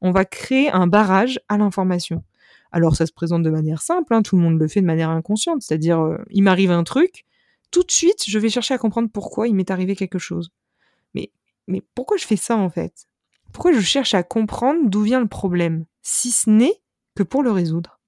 On 0.00 0.10
va 0.10 0.24
créer 0.24 0.70
un 0.70 0.88
barrage 0.88 1.38
à 1.48 1.56
l'information. 1.56 2.24
Alors 2.72 2.96
ça 2.96 3.06
se 3.06 3.12
présente 3.12 3.44
de 3.44 3.50
manière 3.50 3.80
simple, 3.80 4.12
hein, 4.12 4.22
tout 4.22 4.34
le 4.34 4.42
monde 4.42 4.58
le 4.58 4.66
fait 4.66 4.80
de 4.80 4.86
manière 4.86 5.10
inconsciente, 5.10 5.62
c'est-à-dire 5.62 6.00
euh, 6.00 6.18
il 6.30 6.42
m'arrive 6.42 6.72
un 6.72 6.82
truc, 6.82 7.24
tout 7.70 7.84
de 7.84 7.92
suite 7.92 8.24
je 8.26 8.38
vais 8.40 8.48
chercher 8.48 8.74
à 8.74 8.78
comprendre 8.78 9.08
pourquoi 9.12 9.46
il 9.46 9.54
m'est 9.54 9.70
arrivé 9.70 9.94
quelque 9.94 10.18
chose. 10.18 10.50
Mais, 11.14 11.30
mais 11.66 11.82
pourquoi 11.94 12.16
je 12.16 12.26
fais 12.26 12.36
ça 12.36 12.56
en 12.56 12.70
fait? 12.70 13.08
Pourquoi 13.52 13.72
je 13.72 13.80
cherche 13.80 14.14
à 14.14 14.22
comprendre 14.22 14.88
d'où 14.88 15.02
vient 15.02 15.20
le 15.20 15.28
problème, 15.28 15.86
si 16.02 16.30
ce 16.30 16.50
n'est 16.50 16.82
que 17.14 17.22
pour 17.22 17.42
le 17.42 17.52
résoudre? 17.52 18.00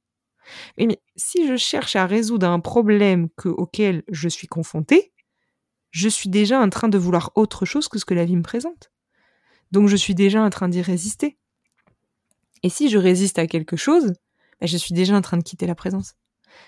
Mais, 0.79 0.87
mais 0.87 1.01
si 1.17 1.47
je 1.47 1.57
cherche 1.57 1.97
à 1.97 2.07
résoudre 2.07 2.49
un 2.49 2.61
problème 2.61 3.29
que, 3.37 3.49
auquel 3.49 4.03
je 4.09 4.29
suis 4.29 4.47
confronté, 4.47 5.13
je 5.91 6.09
suis 6.09 6.29
déjà 6.29 6.61
en 6.61 6.69
train 6.69 6.89
de 6.89 6.99
vouloir 6.99 7.33
autre 7.35 7.65
chose 7.65 7.89
que 7.89 7.99
ce 7.99 8.05
que 8.05 8.15
la 8.15 8.25
vie 8.25 8.37
me 8.37 8.43
présente. 8.43 8.91
Donc 9.73 9.89
je 9.89 9.97
suis 9.97 10.15
déjà 10.15 10.43
en 10.43 10.51
train 10.51 10.69
d'y 10.69 10.83
résister. 10.83 11.39
Et 12.63 12.69
si 12.69 12.89
je 12.89 12.99
résiste 12.99 13.39
à 13.39 13.47
quelque 13.47 13.77
chose, 13.77 14.13
ben, 14.61 14.67
je 14.67 14.77
suis 14.77 14.95
déjà 14.95 15.17
en 15.17 15.23
train 15.23 15.37
de 15.37 15.43
quitter 15.43 15.67
la 15.67 15.75
présence. 15.75 16.15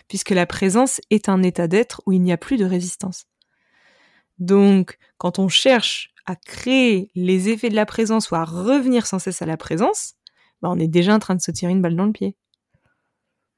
Puisque 0.09 0.31
la 0.31 0.47
présence 0.47 1.01
est 1.11 1.29
un 1.29 1.43
état 1.43 1.69
d'être 1.69 2.03
où 2.07 2.13
il 2.13 2.23
n'y 2.23 2.33
a 2.33 2.37
plus 2.37 2.57
de 2.57 2.65
résistance. 2.65 3.27
Donc, 4.39 4.99
quand 5.17 5.39
on 5.39 5.49
cherche 5.49 6.13
à 6.29 6.37
créer 6.37 7.11
les 7.15 7.49
effets 7.49 7.71
de 7.71 7.75
la 7.75 7.87
présence 7.87 8.31
ou 8.31 8.35
à 8.35 8.45
revenir 8.45 9.07
sans 9.07 9.19
cesse 9.19 9.41
à 9.41 9.47
la 9.47 9.57
présence, 9.57 10.15
ben, 10.61 10.71
on 10.71 10.79
est 10.79 10.89
déjà 10.89 11.15
en 11.15 11.19
train 11.19 11.35
de 11.35 11.41
se 11.41 11.51
tirer 11.51 11.73
une 11.73 11.81
balle 11.81 11.97
dans 11.97 12.05
le 12.05 12.13
pied. 12.13 12.37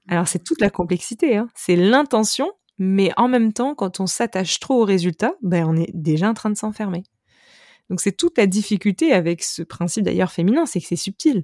Alors 0.08 0.28
c'est 0.28 0.42
toute 0.42 0.60
la 0.60 0.70
complexité, 0.70 1.36
hein. 1.36 1.48
c'est 1.54 1.76
l'intention, 1.76 2.52
mais 2.78 3.10
en 3.16 3.28
même 3.28 3.52
temps, 3.52 3.74
quand 3.74 4.00
on 4.00 4.06
s'attache 4.06 4.58
trop 4.60 4.82
au 4.82 4.84
résultat, 4.84 5.34
ben 5.42 5.66
on 5.68 5.76
est 5.76 5.90
déjà 5.94 6.28
en 6.28 6.34
train 6.34 6.50
de 6.50 6.56
s'enfermer. 6.56 7.04
Donc 7.90 8.00
c'est 8.00 8.16
toute 8.16 8.38
la 8.38 8.46
difficulté 8.46 9.12
avec 9.12 9.42
ce 9.42 9.62
principe 9.62 10.04
d'ailleurs 10.04 10.32
féminin, 10.32 10.64
c'est 10.64 10.80
que 10.80 10.86
c'est 10.86 10.96
subtil. 10.96 11.42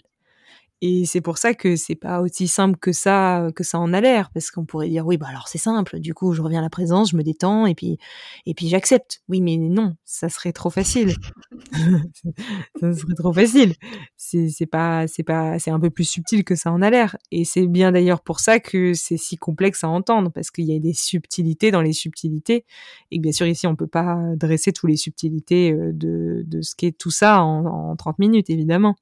Et 0.83 1.07
c'est 1.07 1.23
pour 1.23 1.39
ça 1.39 1.55
que 1.55 1.75
c'est 1.75 1.95
pas 1.95 2.21
aussi 2.21 2.49
simple 2.49 2.79
que 2.79 2.93
ça, 2.93 3.49
que 3.55 3.65
ça 3.65 3.79
en 3.79 3.95
a 3.95 4.01
l'air, 4.01 4.31
parce 4.31 4.51
qu'on 4.51 4.67
pourrait 4.67 4.89
dire 4.91 5.07
oui, 5.07 5.17
bah 5.17 5.27
alors 5.29 5.49
c'est 5.49 5.59
simple. 5.59 6.01
Du 6.01 6.13
coup, 6.13 6.33
je 6.33 6.43
reviens 6.43 6.59
à 6.59 6.63
la 6.63 6.69
présence, 6.69 7.11
je 7.11 7.17
me 7.17 7.23
détends 7.23 7.65
et 7.65 7.75
puis 7.75 7.99
et 8.45 8.53
puis 8.55 8.69
j'accepte. 8.69 9.23
Oui, 9.29 9.41
mais 9.41 9.57
non, 9.57 9.97
ça 10.05 10.29
serait 10.29 10.53
trop 10.53 10.69
facile. 10.69 11.15
ça 12.81 12.93
serait 12.93 13.15
trop 13.15 13.33
facile. 13.33 13.75
C'est 14.17 14.67
pas 14.67 15.07
c'est 15.07 15.23
pas 15.23 15.59
c'est 15.59 15.71
un 15.71 15.81
peu 15.81 15.91
plus 15.91 16.05
subtil 16.05 16.45
que 16.45 16.55
ça 16.55 16.71
en 16.71 16.83
a 16.83 16.91
l'air. 16.91 17.17
Et 17.31 17.45
c'est 17.45 17.67
bien 17.67 17.91
d'ailleurs 17.93 18.21
pour 18.21 18.41
ça 18.41 18.61
que 18.61 18.93
c'est 18.93 19.17
si 19.17 19.37
complexe 19.37 19.83
à 19.83 19.89
entendre, 19.89 20.31
parce 20.31 20.51
qu'il 20.51 20.67
y 20.67 20.77
a 20.77 20.79
des 20.79 20.93
subtilités 20.93 21.71
dans 21.71 21.83
les 21.83 21.95
subtilités. 21.95 22.67
Et 23.11 23.19
bien 23.19 23.33
sûr 23.33 23.47
ici 23.47 23.67
on 23.67 23.77
peut 23.77 23.87
pas 23.87 24.19
dresser 24.37 24.73
tous 24.73 24.87
les 24.87 24.97
subtilités 24.97 25.73
euh, 25.73 25.93
de 25.93 26.45
de 26.47 26.61
ce 26.61 26.75
qu'est 26.77 26.93
tout 26.97 27.11
ça 27.11 27.43
en, 27.43 27.65
en 27.65 27.97
30 27.97 28.19
minutes 28.19 28.51
évidemment. 28.51 28.97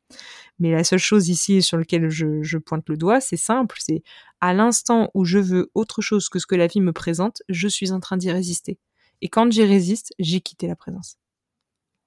Mais 0.59 0.71
la 0.71 0.85
seule 0.85 0.99
chose 0.99 1.29
ici 1.29 1.63
sur 1.63 1.77
laquelle 1.77 2.09
je, 2.11 2.59
pointe 2.59 2.89
le 2.89 2.97
doigt, 2.97 3.21
c'est 3.21 3.37
simple, 3.37 3.77
c'est 3.81 4.03
à 4.41 4.55
l'instant 4.55 5.11
où 5.15 5.25
je 5.25 5.39
veux 5.39 5.71
autre 5.75 6.01
chose 6.01 6.29
que 6.29 6.39
ce 6.39 6.47
que 6.47 6.55
la 6.55 6.67
vie 6.67 6.81
me 6.81 6.93
présente, 6.93 7.43
je 7.49 7.67
suis 7.67 7.93
en 7.93 8.01
train 8.01 8.17
d'y 8.17 8.31
résister. 8.31 8.79
Et 9.21 9.29
quand 9.29 9.51
j'y 9.51 9.65
résiste, 9.65 10.13
j'ai 10.19 10.41
quitté 10.41 10.67
la 10.67 10.77
présence. 10.77 11.17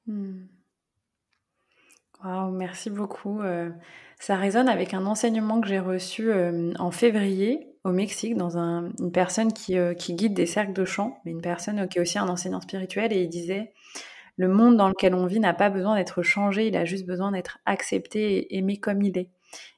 Hmm. 0.05 0.45
merci 2.53 2.89
beaucoup. 2.89 3.41
Euh, 3.41 3.69
ça 4.19 4.35
résonne 4.35 4.69
avec 4.69 4.93
un 4.93 5.05
enseignement 5.05 5.59
que 5.59 5.67
j'ai 5.67 5.79
reçu 5.79 6.31
euh, 6.31 6.73
en 6.79 6.91
février 6.91 7.67
au 7.83 7.91
Mexique 7.91 8.35
dans 8.35 8.57
une 8.57 9.11
personne 9.11 9.53
qui, 9.53 9.77
euh, 9.77 9.93
qui, 9.93 10.13
guide 10.13 10.33
des 10.33 10.45
cercles 10.45 10.73
de 10.73 10.85
chant, 10.85 11.19
mais 11.23 11.31
une 11.31 11.41
personne 11.41 11.87
qui 11.87 11.97
est 11.97 12.01
aussi 12.01 12.17
un 12.17 12.27
enseignant 12.27 12.61
spirituel 12.61 13.13
et 13.13 13.23
il 13.23 13.29
disait 13.29 13.73
le 14.37 14.47
monde 14.47 14.77
dans 14.77 14.87
lequel 14.87 15.13
on 15.13 15.25
vit 15.25 15.39
n'a 15.39 15.53
pas 15.53 15.69
besoin 15.69 15.95
d'être 15.95 16.21
changé, 16.21 16.67
il 16.67 16.77
a 16.77 16.85
juste 16.85 17.05
besoin 17.05 17.31
d'être 17.31 17.59
accepté 17.65 18.37
et 18.37 18.57
aimé 18.57 18.77
comme 18.77 19.01
il 19.01 19.17
est. 19.17 19.29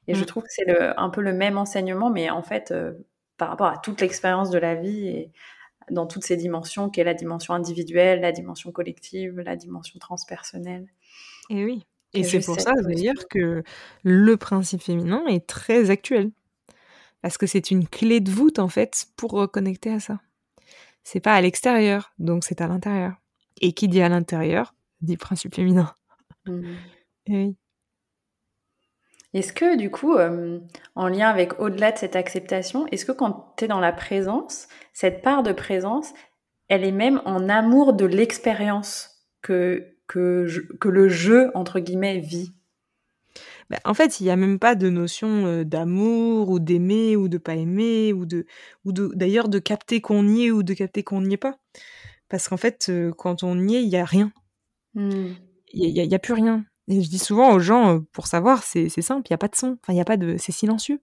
Et 0.06 0.14
je 0.14 0.22
mm. 0.22 0.26
trouve 0.26 0.42
que 0.44 0.50
c'est 0.50 0.70
un 0.96 1.10
peu 1.10 1.22
le 1.22 1.32
même 1.32 1.58
enseignement, 1.58 2.10
mais 2.10 2.30
en 2.30 2.42
fait, 2.42 2.70
euh, 2.70 2.92
par 3.36 3.48
rapport 3.48 3.68
à 3.68 3.78
toute 3.78 4.00
l'expérience 4.00 4.50
de 4.50 4.58
la 4.58 4.74
vie 4.74 5.08
et 5.08 5.32
dans 5.90 6.06
toutes 6.06 6.24
ces 6.24 6.36
dimensions, 6.36 6.90
qui 6.90 7.00
est 7.00 7.04
la 7.04 7.14
dimension 7.14 7.54
individuelle, 7.54 8.20
la 8.20 8.32
dimension 8.32 8.70
collective, 8.70 9.40
la 9.40 9.56
dimension 9.56 9.98
transpersonnelle. 9.98 10.86
Et 11.48 11.64
oui. 11.64 11.84
Et 12.12 12.24
c'est 12.24 12.40
pour 12.40 12.60
ça, 12.60 12.72
dire 12.88 13.28
que 13.28 13.62
le 14.02 14.36
principe 14.36 14.82
féminin 14.82 15.22
est 15.28 15.46
très 15.46 15.90
actuel. 15.90 16.30
Parce 17.22 17.38
que 17.38 17.46
c'est 17.46 17.70
une 17.70 17.86
clé 17.86 18.20
de 18.20 18.30
voûte, 18.30 18.58
en 18.58 18.68
fait, 18.68 19.06
pour 19.16 19.32
reconnecter 19.32 19.92
à 19.92 20.00
ça. 20.00 20.20
C'est 21.04 21.20
pas 21.20 21.34
à 21.34 21.40
l'extérieur, 21.40 22.12
donc 22.18 22.44
c'est 22.44 22.60
à 22.60 22.66
l'intérieur. 22.66 23.19
Et 23.60 23.72
qui 23.72 23.88
dit 23.88 24.02
à 24.02 24.08
l'intérieur, 24.08 24.74
dit 25.00 25.16
principe 25.16 25.54
féminin. 25.54 25.94
Mmh. 26.46 26.62
oui. 27.28 27.56
Est-ce 29.34 29.52
que 29.52 29.76
du 29.76 29.90
coup, 29.90 30.14
euh, 30.14 30.58
en 30.94 31.06
lien 31.06 31.28
avec 31.28 31.60
au-delà 31.60 31.92
de 31.92 31.98
cette 31.98 32.16
acceptation, 32.16 32.86
est-ce 32.88 33.04
que 33.04 33.12
quand 33.12 33.54
tu 33.56 33.66
es 33.66 33.68
dans 33.68 33.78
la 33.78 33.92
présence, 33.92 34.68
cette 34.92 35.22
part 35.22 35.42
de 35.42 35.52
présence, 35.52 36.12
elle 36.68 36.84
est 36.84 36.92
même 36.92 37.20
en 37.26 37.48
amour 37.48 37.92
de 37.92 38.06
l'expérience 38.06 39.26
que, 39.42 39.94
que, 40.06 40.48
que 40.80 40.88
le 40.88 41.08
jeu, 41.08 41.50
entre 41.54 41.78
guillemets, 41.78 42.18
vit? 42.18 42.52
Bah, 43.70 43.78
en 43.84 43.94
fait, 43.94 44.18
il 44.18 44.24
n'y 44.24 44.30
a 44.30 44.36
même 44.36 44.58
pas 44.58 44.74
de 44.74 44.90
notion 44.90 45.46
euh, 45.46 45.64
d'amour 45.64 46.50
ou 46.50 46.58
d'aimer 46.58 47.14
ou 47.14 47.28
de 47.28 47.38
pas 47.38 47.54
aimer 47.54 48.12
ou 48.12 48.26
de, 48.26 48.46
ou 48.84 48.90
de 48.90 49.12
d'ailleurs 49.14 49.48
de 49.48 49.60
capter 49.60 50.00
qu'on 50.00 50.26
y 50.26 50.46
est 50.46 50.50
ou 50.50 50.64
de 50.64 50.74
capter 50.74 51.04
qu'on 51.04 51.20
n'y 51.20 51.34
est 51.34 51.36
pas. 51.36 51.56
Parce 52.30 52.48
qu'en 52.48 52.56
fait, 52.56 52.86
euh, 52.88 53.12
quand 53.12 53.42
on 53.42 53.58
y 53.58 53.74
est, 53.76 53.82
il 53.82 53.88
y 53.88 53.96
a 53.96 54.04
rien. 54.04 54.32
Hmm. 54.94 55.34
Il 55.72 55.92
n'y 55.92 56.14
a, 56.14 56.18
plus 56.18 56.32
rien. 56.32 56.64
Et 56.88 57.02
je 57.02 57.08
dis 57.08 57.18
souvent 57.18 57.52
aux 57.52 57.60
gens, 57.60 57.96
euh, 57.96 58.00
pour 58.12 58.26
savoir, 58.26 58.62
c'est 58.62 58.88
simple, 58.88 59.26
il 59.28 59.32
n'y 59.32 59.34
a 59.34 59.38
pas 59.38 59.48
de 59.48 59.56
son. 59.56 59.76
Enfin, 59.82 59.92
il 59.92 59.96
y 59.96 60.00
a 60.00 60.04
pas 60.04 60.16
de, 60.16 60.36
c'est 60.38 60.52
silencieux. 60.52 61.00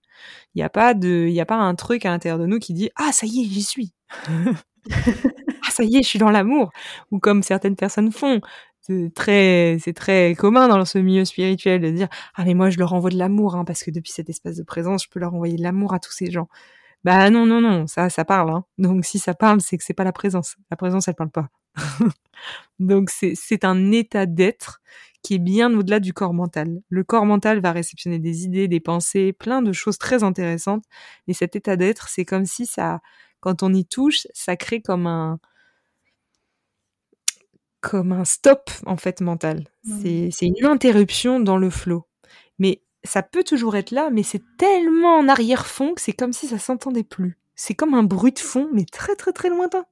Il 0.56 0.60
n'y 0.60 0.64
a 0.64 0.70
pas 0.70 0.94
de, 0.94 1.28
il 1.30 1.34
y 1.34 1.40
a 1.40 1.46
pas 1.46 1.56
un 1.56 1.76
truc 1.76 2.06
à 2.06 2.10
l'intérieur 2.10 2.40
de 2.40 2.46
nous 2.46 2.60
qui 2.60 2.74
dit, 2.74 2.90
ah, 2.96 3.12
ça 3.12 3.28
y 3.28 3.42
est, 3.42 3.46
j'y 3.46 3.64
suis. 3.64 3.94
ah, 4.90 5.72
ça 5.72 5.84
y 5.84 5.98
est, 5.98 6.04
je 6.04 6.08
suis 6.08 6.20
dans 6.20 6.32
l'amour. 6.32 6.72
Ou 7.12 7.20
comme 7.20 7.44
certaines 7.44 7.76
personnes 7.76 8.12
font. 8.12 8.42
C'est 8.82 9.12
très, 9.14 9.78
c'est 9.82 9.94
très 9.94 10.34
commun 10.36 10.70
dans 10.70 10.86
ce 10.86 10.98
milieu 10.98 11.26
spirituel 11.26 11.82
de 11.82 11.92
dire, 11.92 12.08
ah, 12.36 12.46
mais 12.46 12.54
moi, 12.54 12.70
je 12.70 12.78
leur 12.78 12.94
envoie 12.94 13.10
de 13.10 13.18
l'amour, 13.18 13.56
hein, 13.56 13.66
parce 13.66 13.84
que 13.84 13.92
depuis 13.92 14.14
cet 14.14 14.30
espace 14.30 14.56
de 14.56 14.64
présence, 14.64 15.04
je 15.04 15.10
peux 15.10 15.20
leur 15.20 15.34
envoyer 15.34 15.58
de 15.58 15.64
l'amour 15.64 15.94
à 15.94 16.00
tous 16.00 16.14
ces 16.14 16.32
gens. 16.32 16.48
Bah 17.04 17.30
non, 17.30 17.46
non, 17.46 17.62
non, 17.62 17.88
ça, 17.88 18.10
ça 18.10 18.26
parle. 18.26 18.50
Hein. 18.50 18.66
Donc 18.78 19.06
si 19.06 19.20
ça 19.20 19.34
parle, 19.34 19.62
c'est 19.62 19.78
que 19.78 19.84
c'est 19.84 19.94
pas 19.94 20.04
la 20.04 20.12
présence. 20.12 20.56
La 20.72 20.78
présence, 20.78 21.08
elle 21.08 21.16
parle 21.16 21.32
pas. 21.32 21.50
Donc 22.80 23.10
c'est 23.12 23.66
un 23.66 23.92
état 23.92 24.26
d'être 24.26 24.82
qui 25.24 25.36
est 25.36 25.40
bien 25.40 25.74
au-delà 25.78 26.00
du 26.00 26.14
corps 26.14 26.34
mental. 26.34 26.82
Le 26.90 27.04
corps 27.04 27.26
mental 27.26 27.60
va 27.62 27.72
réceptionner 27.72 28.20
des 28.20 28.44
idées, 28.46 28.68
des 28.68 28.80
pensées, 28.80 29.34
plein 29.34 29.62
de 29.62 29.74
choses 29.74 29.98
très 29.98 30.24
intéressantes. 30.24 30.84
Et 31.28 31.34
cet 31.34 31.56
état 31.56 31.76
d'être, 31.78 32.10
c'est 32.10 32.26
comme 32.26 32.46
si 32.46 32.66
ça, 32.66 33.02
quand 33.42 33.64
on 33.64 33.74
y 33.74 33.86
touche, 33.86 34.28
ça 34.34 34.56
crée 34.58 34.82
comme 34.82 35.08
un, 35.08 35.40
comme 37.82 38.12
un 38.12 38.26
stop 38.26 38.70
en 38.86 38.98
fait 38.98 39.22
mental. 39.22 39.68
C'est 39.84 40.30
une 40.42 40.66
interruption 40.66 41.40
dans 41.40 41.58
le 41.58 41.70
flot. 41.70 42.06
Mais 42.60 42.82
ça 43.08 43.24
peut 43.24 43.44
toujours 43.44 43.76
être 43.76 43.92
là, 43.92 44.10
mais 44.12 44.24
c'est 44.24 44.44
tellement 44.58 45.18
en 45.18 45.28
arrière-fond 45.28 45.94
que 45.94 46.02
c'est 46.02 46.14
comme 46.14 46.34
si 46.34 46.48
ça 46.48 46.60
s'entendait 46.60 47.04
plus. 47.04 47.38
C'est 47.56 47.74
comme 47.74 47.96
un 47.96 48.04
bruit 48.04 48.34
de 48.34 48.40
fond, 48.40 48.70
mais 48.72 48.86
très 48.86 49.16
très 49.16 49.34
très 49.34 49.50
lointain. 49.50 49.86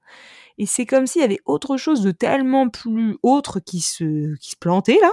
Et 0.57 0.65
c'est 0.65 0.85
comme 0.85 1.07
s'il 1.07 1.21
y 1.21 1.25
avait 1.25 1.41
autre 1.45 1.77
chose 1.77 2.01
de 2.01 2.11
tellement 2.11 2.69
plus 2.69 3.17
autre 3.23 3.59
qui 3.59 3.81
se, 3.81 4.35
plantait 4.59 4.99
là, 5.01 5.11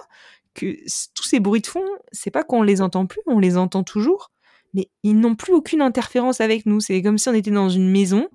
que 0.54 0.76
tous 1.14 1.24
ces 1.24 1.40
bruits 1.40 1.62
de 1.62 1.66
fond, 1.66 1.84
c'est 2.12 2.30
pas 2.30 2.44
qu'on 2.44 2.62
les 2.62 2.82
entend 2.82 3.06
plus, 3.06 3.22
on 3.26 3.38
les 3.38 3.56
entend 3.56 3.82
toujours, 3.82 4.30
mais 4.74 4.90
ils 5.02 5.18
n'ont 5.18 5.34
plus 5.34 5.52
aucune 5.54 5.82
interférence 5.82 6.40
avec 6.40 6.66
nous. 6.66 6.80
C'est 6.80 7.02
comme 7.02 7.18
si 7.18 7.28
on 7.28 7.34
était 7.34 7.50
dans 7.50 7.70
une 7.70 7.90
maison 7.90 8.28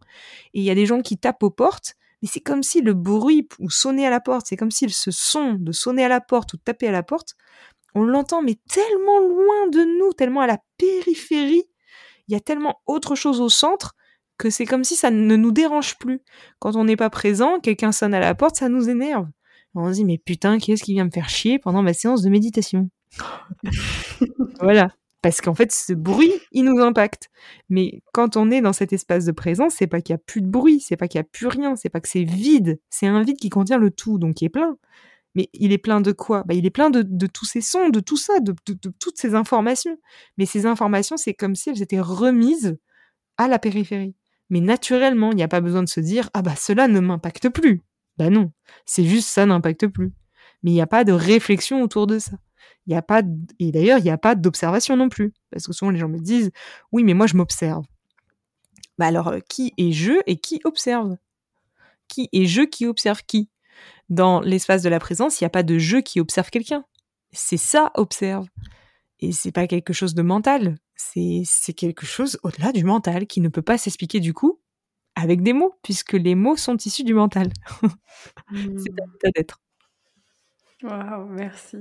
et 0.54 0.60
il 0.60 0.64
y 0.64 0.72
a 0.72 0.76
des 0.76 0.86
gens 0.86 1.02
qui 1.02 1.18
tapent 1.18 1.44
aux 1.44 1.52
portes, 1.52 1.96
mais 2.22 2.28
c'est 2.28 2.42
comme 2.42 2.64
si 2.64 2.82
le 2.82 2.94
bruit 2.94 3.48
ou 3.60 3.70
sonner 3.70 4.08
à 4.08 4.10
la 4.10 4.20
porte, 4.20 4.48
c'est 4.48 4.58
comme 4.58 4.72
si 4.72 4.90
ce 4.90 5.12
son 5.12 5.54
de 5.54 5.72
sonner 5.72 6.04
à 6.04 6.10
la 6.10 6.22
porte 6.22 6.54
ou 6.54 6.58
de 6.58 6.64
taper 6.64 6.88
à 6.88 6.92
la 6.92 7.04
porte, 7.04 7.36
on 7.98 8.04
l'entend, 8.04 8.42
mais 8.42 8.58
tellement 8.70 9.20
loin 9.20 9.68
de 9.72 9.84
nous, 10.00 10.14
tellement 10.14 10.42
à 10.42 10.48
la 10.48 10.60
périphérie. 10.78 11.64
Il 12.28 12.34
y 12.34 12.36
a 12.36 12.40
tellement 12.40 12.80
autre 12.86 13.16
chose 13.16 13.42
au 13.42 13.50
centre 13.50 13.96
que 14.38 14.50
c'est 14.50 14.66
comme 14.66 14.84
si 14.84 14.96
ça 14.96 15.10
ne 15.10 15.36
nous 15.36 15.52
dérange 15.52 15.98
plus. 15.98 16.22
Quand 16.60 16.76
on 16.76 16.84
n'est 16.84 16.96
pas 16.96 17.10
présent, 17.10 17.60
quelqu'un 17.60 17.92
sonne 17.92 18.14
à 18.14 18.20
la 18.20 18.36
porte, 18.36 18.58
ça 18.58 18.70
nous 18.70 18.90
énerve. 18.90 19.28
On 19.74 19.90
se 19.90 19.96
dit, 19.96 20.06
mais 20.06 20.18
putain, 20.18 20.58
qui 20.58 20.72
est-ce 20.72 20.84
qui 20.84 20.94
vient 20.94 21.06
me 21.06 21.12
faire 21.12 21.30
chier 21.30 21.60
pendant 21.60 21.82
ma 21.82 21.94
séance 21.94 22.22
de 22.22 22.30
méditation? 22.30 22.90
Voilà. 24.60 24.90
Parce 25.22 25.42
qu'en 25.42 25.54
fait, 25.54 25.72
ce 25.72 25.94
bruit, 25.94 26.34
il 26.52 26.64
nous 26.64 26.80
impacte. 26.82 27.30
Mais 27.70 28.02
quand 28.14 28.38
on 28.38 28.50
est 28.50 28.62
dans 28.62 28.74
cet 28.74 28.94
espace 28.94 29.26
de 29.26 29.32
présence, 29.32 29.74
c'est 29.78 29.88
pas 29.88 30.02
qu'il 30.02 30.14
y 30.14 30.16
a 30.16 30.20
plus 30.20 30.42
de 30.42 30.48
bruit, 30.48 30.80
c'est 30.80 30.98
pas 30.98 31.08
qu'il 31.08 31.20
y 31.20 31.22
a 31.22 31.24
plus 31.24 31.48
rien, 31.48 31.76
c'est 31.76 31.90
pas 31.90 32.00
que 32.00 32.08
c'est 32.08 32.24
vide. 32.24 32.80
C'est 32.90 33.08
un 33.08 33.22
vide 33.24 33.38
qui 33.38 33.50
contient 33.50 33.78
le 33.78 33.92
tout, 33.92 34.18
donc 34.20 34.36
qui 34.36 34.46
est 34.46 34.50
plein. 34.50 34.78
Mais 35.38 35.52
il 35.54 35.72
est 35.72 35.78
plein 35.78 36.02
de 36.02 36.12
quoi? 36.12 36.44
Bah, 36.48 36.56
Il 36.56 36.66
est 36.66 36.72
plein 36.72 36.90
de, 36.90 37.28
tous 37.28 37.46
ces 37.46 37.62
sons, 37.62 37.90
de 37.90 38.00
tout 38.00 38.18
ça, 38.18 38.40
de, 38.40 38.56
toutes 39.00 39.20
ces 39.20 39.36
informations. 39.36 40.00
Mais 40.40 40.48
ces 40.48 40.66
informations, 40.66 41.16
c'est 41.16 41.36
comme 41.36 41.54
si 41.54 41.70
elles 41.70 41.84
étaient 41.84 42.00
remises 42.00 42.80
à 43.38 43.48
la 43.48 43.60
périphérie. 43.60 44.16
Mais 44.50 44.62
naturellement, 44.62 45.30
il 45.30 45.36
n'y 45.36 45.44
a 45.44 45.48
pas 45.48 45.62
besoin 45.62 45.84
de 45.84 45.90
se 45.90 46.00
dire 46.00 46.32
ah 46.34 46.42
bah 46.42 46.56
cela 46.56 46.88
ne 46.88 47.00
m'impacte 47.00 47.50
plus. 47.50 47.84
Bah 48.18 48.32
non, 48.32 48.52
c'est 48.88 49.04
juste 49.04 49.30
ça 49.30 49.46
n'impacte 49.46 49.86
plus. 49.86 50.12
Mais 50.64 50.72
il 50.72 50.74
n'y 50.74 50.82
a 50.82 50.88
pas 50.88 51.04
de 51.04 51.12
réflexion 51.12 51.84
autour 51.84 52.08
de 52.08 52.18
ça. 52.18 52.38
Il 52.88 52.96
a 52.96 53.04
pas 53.04 53.22
et 53.60 53.72
d'ailleurs 53.72 54.00
il 54.00 54.06
n'y 54.06 54.10
a 54.10 54.18
pas 54.18 54.34
d'observation 54.34 54.98
non 54.98 55.10
plus 55.10 55.34
parce 55.52 55.68
que 55.68 55.74
souvent 55.74 55.92
les 55.92 56.00
gens 56.00 56.10
me 56.10 56.20
disent 56.20 56.50
oui 56.92 57.04
mais 57.04 57.14
moi 57.14 57.28
je 57.28 57.38
m'observe. 57.38 57.84
Bah 58.98 59.06
alors 59.06 59.28
euh, 59.28 59.40
qui 59.48 59.74
est 59.78 59.92
je 59.92 60.14
et 60.26 60.38
qui 60.38 60.62
observe? 60.64 61.18
Qui 62.08 62.28
est 62.34 62.46
je 62.46 62.64
qui 62.64 62.88
observe 62.88 63.22
qui? 63.24 63.50
Dans 64.10 64.42
l'espace 64.42 64.82
de 64.82 64.90
la 64.90 65.00
présence, 65.00 65.40
il 65.40 65.44
n'y 65.44 65.48
a 65.48 65.52
pas 65.52 65.64
de 65.64 65.78
jeu 65.78 66.02
qui 66.02 66.20
observe 66.20 66.50
quelqu'un. 66.50 66.86
C'est 67.32 67.58
ça 67.58 67.92
observe. 67.96 68.48
Et 69.20 69.32
c'est 69.32 69.52
pas 69.52 69.68
quelque 69.68 69.94
chose 69.94 70.14
de 70.14 70.22
mental. 70.22 70.78
C'est, 70.96 71.42
c'est 71.46 71.74
quelque 71.74 72.06
chose 72.06 72.40
au-delà 72.44 72.72
du 72.72 72.84
mental 72.84 73.28
qui 73.28 73.42
ne 73.42 73.50
peut 73.50 73.62
pas 73.62 73.78
s'expliquer 73.78 74.20
du 74.20 74.34
coup 74.34 74.60
avec 75.16 75.42
des 75.42 75.54
mots, 75.54 75.74
puisque 75.82 76.14
les 76.14 76.36
mots 76.36 76.56
sont 76.56 76.78
issus 76.78 77.04
du 77.04 77.16
mental. 77.16 77.52
c'est 78.52 78.92
un 78.92 79.16
état 79.16 79.32
d'être. 79.36 79.60
Waouh, 80.84 81.28
merci. 81.28 81.78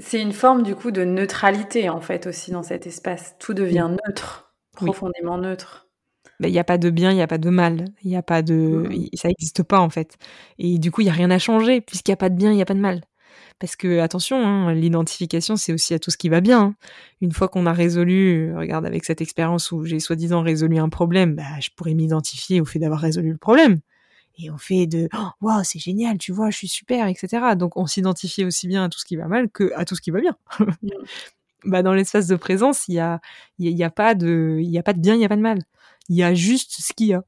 C'est 0.00 0.20
une 0.20 0.32
forme 0.32 0.62
du 0.62 0.74
coup 0.74 0.90
de 0.90 1.04
neutralité 1.04 1.90
en 1.90 2.00
fait 2.00 2.26
aussi 2.26 2.52
dans 2.52 2.62
cet 2.62 2.86
espace. 2.86 3.36
Tout 3.38 3.52
devient 3.52 3.90
neutre, 4.06 4.54
profondément 4.72 5.36
neutre 5.36 5.83
il 6.40 6.50
n'y 6.50 6.58
a 6.58 6.64
pas 6.64 6.78
de 6.78 6.90
bien, 6.90 7.10
il 7.10 7.16
n'y 7.16 7.22
a 7.22 7.26
pas 7.26 7.38
de 7.38 7.50
mal, 7.50 7.86
il 8.02 8.10
y 8.10 8.16
a 8.16 8.22
pas 8.22 8.42
de, 8.42 8.88
ça 9.14 9.28
n'existe 9.28 9.62
pas 9.62 9.80
en 9.80 9.90
fait. 9.90 10.16
Et 10.58 10.78
du 10.78 10.90
coup, 10.90 11.00
il 11.02 11.06
y 11.06 11.10
a 11.10 11.12
rien 11.12 11.30
à 11.30 11.38
changer 11.38 11.80
puisqu'il 11.80 12.10
n'y 12.10 12.14
a 12.14 12.18
pas 12.18 12.30
de 12.30 12.36
bien, 12.36 12.50
il 12.50 12.56
n'y 12.56 12.62
a 12.62 12.66
pas 12.66 12.74
de 12.74 12.80
mal. 12.80 13.02
Parce 13.60 13.76
que 13.76 14.00
attention, 14.00 14.44
hein, 14.44 14.74
l'identification, 14.74 15.56
c'est 15.56 15.72
aussi 15.72 15.94
à 15.94 15.98
tout 15.98 16.10
ce 16.10 16.16
qui 16.16 16.28
va 16.28 16.40
bien. 16.40 16.60
Hein. 16.60 16.74
Une 17.20 17.32
fois 17.32 17.48
qu'on 17.48 17.66
a 17.66 17.72
résolu, 17.72 18.54
regarde 18.56 18.84
avec 18.84 19.04
cette 19.04 19.20
expérience 19.20 19.70
où 19.72 19.84
j'ai 19.84 20.00
soi-disant 20.00 20.42
résolu 20.42 20.78
un 20.78 20.88
problème, 20.88 21.36
bah, 21.36 21.60
je 21.60 21.70
pourrais 21.76 21.94
m'identifier 21.94 22.60
au 22.60 22.64
fait 22.64 22.78
d'avoir 22.78 23.00
résolu 23.00 23.30
le 23.30 23.38
problème 23.38 23.80
et 24.36 24.50
au 24.50 24.58
fait 24.58 24.88
de 24.88 25.08
oh, 25.16 25.28
waouh 25.42 25.62
c'est 25.62 25.78
génial 25.78 26.18
tu 26.18 26.32
vois 26.32 26.50
je 26.50 26.56
suis 26.56 26.66
super 26.66 27.06
etc 27.06 27.54
donc 27.56 27.76
on 27.76 27.86
s'identifie 27.86 28.44
aussi 28.44 28.66
bien 28.66 28.82
à 28.82 28.88
tout 28.88 28.98
ce 28.98 29.04
qui 29.04 29.14
va 29.14 29.28
mal 29.28 29.48
que 29.48 29.72
à 29.76 29.84
tout 29.84 29.94
ce 29.94 30.00
qui 30.00 30.10
va 30.10 30.20
bien 30.20 30.36
bah, 31.64 31.82
dans 31.82 31.94
l'espace 31.94 32.26
de 32.26 32.36
présence, 32.36 32.88
il 32.88 32.94
y 32.94 33.00
a, 33.00 33.20
il 33.58 33.70
y, 33.70 33.84
a 33.84 33.90
pas 33.90 34.14
de, 34.14 34.58
il 34.60 34.70
y 34.70 34.78
a 34.78 34.82
pas 34.82 34.92
de 34.92 35.00
bien, 35.00 35.14
il 35.14 35.20
y 35.20 35.24
a 35.24 35.28
pas 35.28 35.36
de 35.36 35.42
mal. 35.42 35.60
Il 36.08 36.16
y 36.16 36.22
a 36.22 36.34
juste 36.34 36.76
ce 36.80 36.92
qu'il 36.92 37.08
y 37.08 37.14
a, 37.14 37.22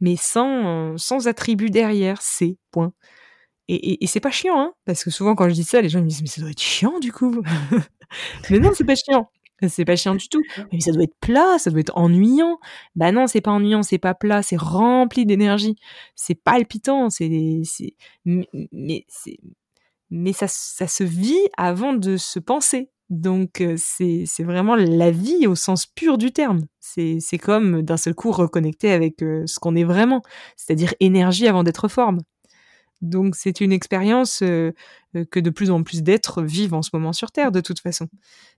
mais 0.00 0.16
sans, 0.16 0.96
sans 0.98 1.28
attribut 1.28 1.70
derrière. 1.70 2.22
C'est 2.22 2.56
point. 2.70 2.92
Et, 3.68 4.02
et, 4.02 4.06
c'est 4.08 4.20
pas 4.20 4.32
chiant, 4.32 4.58
hein, 4.58 4.72
parce 4.84 5.04
que 5.04 5.10
souvent 5.10 5.36
quand 5.36 5.48
je 5.48 5.54
dis 5.54 5.64
ça, 5.64 5.80
les 5.80 5.88
gens 5.88 6.00
me 6.00 6.08
disent 6.08 6.22
mais 6.22 6.28
ça 6.28 6.40
doit 6.40 6.50
être 6.50 6.60
chiant 6.60 6.98
du 6.98 7.12
coup. 7.12 7.42
mais 8.50 8.58
non, 8.58 8.72
c'est 8.74 8.84
pas 8.84 8.96
chiant. 8.96 9.30
C'est 9.68 9.84
pas 9.84 9.96
chiant 9.96 10.14
du 10.14 10.28
tout. 10.28 10.42
Mais 10.72 10.80
ça 10.80 10.90
doit 10.92 11.04
être 11.04 11.16
plat, 11.20 11.58
ça 11.58 11.70
doit 11.70 11.80
être 11.80 11.96
ennuyant. 11.96 12.58
Bah 12.96 13.12
non, 13.12 13.26
c'est 13.26 13.40
pas 13.40 13.50
ennuyant, 13.50 13.82
c'est 13.82 13.98
pas 13.98 14.14
plat, 14.14 14.42
c'est 14.42 14.56
rempli 14.56 15.26
d'énergie. 15.26 15.76
C'est 16.16 16.34
palpitant, 16.34 17.10
c'est, 17.10 17.28
mais, 18.24 18.48
mais 18.72 19.04
c'est, 19.08 19.38
mais 20.10 20.32
ça, 20.32 20.46
ça 20.48 20.88
se 20.88 21.04
vit 21.04 21.40
avant 21.56 21.92
de 21.92 22.16
se 22.16 22.38
penser. 22.38 22.90
Donc 23.10 23.60
euh, 23.60 23.74
c'est 23.76 24.44
vraiment 24.44 24.76
la 24.76 25.10
vie 25.10 25.48
au 25.48 25.56
sens 25.56 25.84
pur 25.84 26.16
du 26.16 26.32
terme. 26.32 26.60
C'est 26.78 27.18
c'est 27.20 27.38
comme 27.38 27.82
d'un 27.82 27.96
seul 27.96 28.14
coup 28.14 28.30
reconnecter 28.30 28.92
avec 28.92 29.20
euh, 29.22 29.42
ce 29.46 29.58
qu'on 29.58 29.74
est 29.74 29.84
vraiment, 29.84 30.22
c'est-à-dire 30.56 30.94
énergie 31.00 31.48
avant 31.48 31.64
d'être 31.64 31.88
forme. 31.88 32.20
Donc 33.00 33.34
c'est 33.34 33.60
une 33.60 33.72
expérience 33.72 34.42
euh, 34.42 34.72
que 35.30 35.40
de 35.40 35.50
plus 35.50 35.70
en 35.70 35.82
plus 35.82 36.02
d'êtres 36.02 36.42
vivent 36.42 36.74
en 36.74 36.82
ce 36.82 36.90
moment 36.92 37.12
sur 37.12 37.32
Terre 37.32 37.50
de 37.50 37.60
toute 37.60 37.80
façon, 37.80 38.08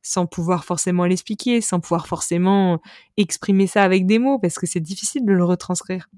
sans 0.02 0.26
pouvoir 0.26 0.64
forcément 0.64 1.06
l'expliquer, 1.06 1.62
sans 1.62 1.80
pouvoir 1.80 2.06
forcément 2.06 2.80
exprimer 3.16 3.66
ça 3.66 3.84
avec 3.84 4.04
des 4.04 4.18
mots, 4.18 4.38
parce 4.38 4.58
que 4.58 4.66
c'est 4.66 4.80
difficile 4.80 5.24
de 5.24 5.32
le 5.32 5.44
retranscrire, 5.44 6.10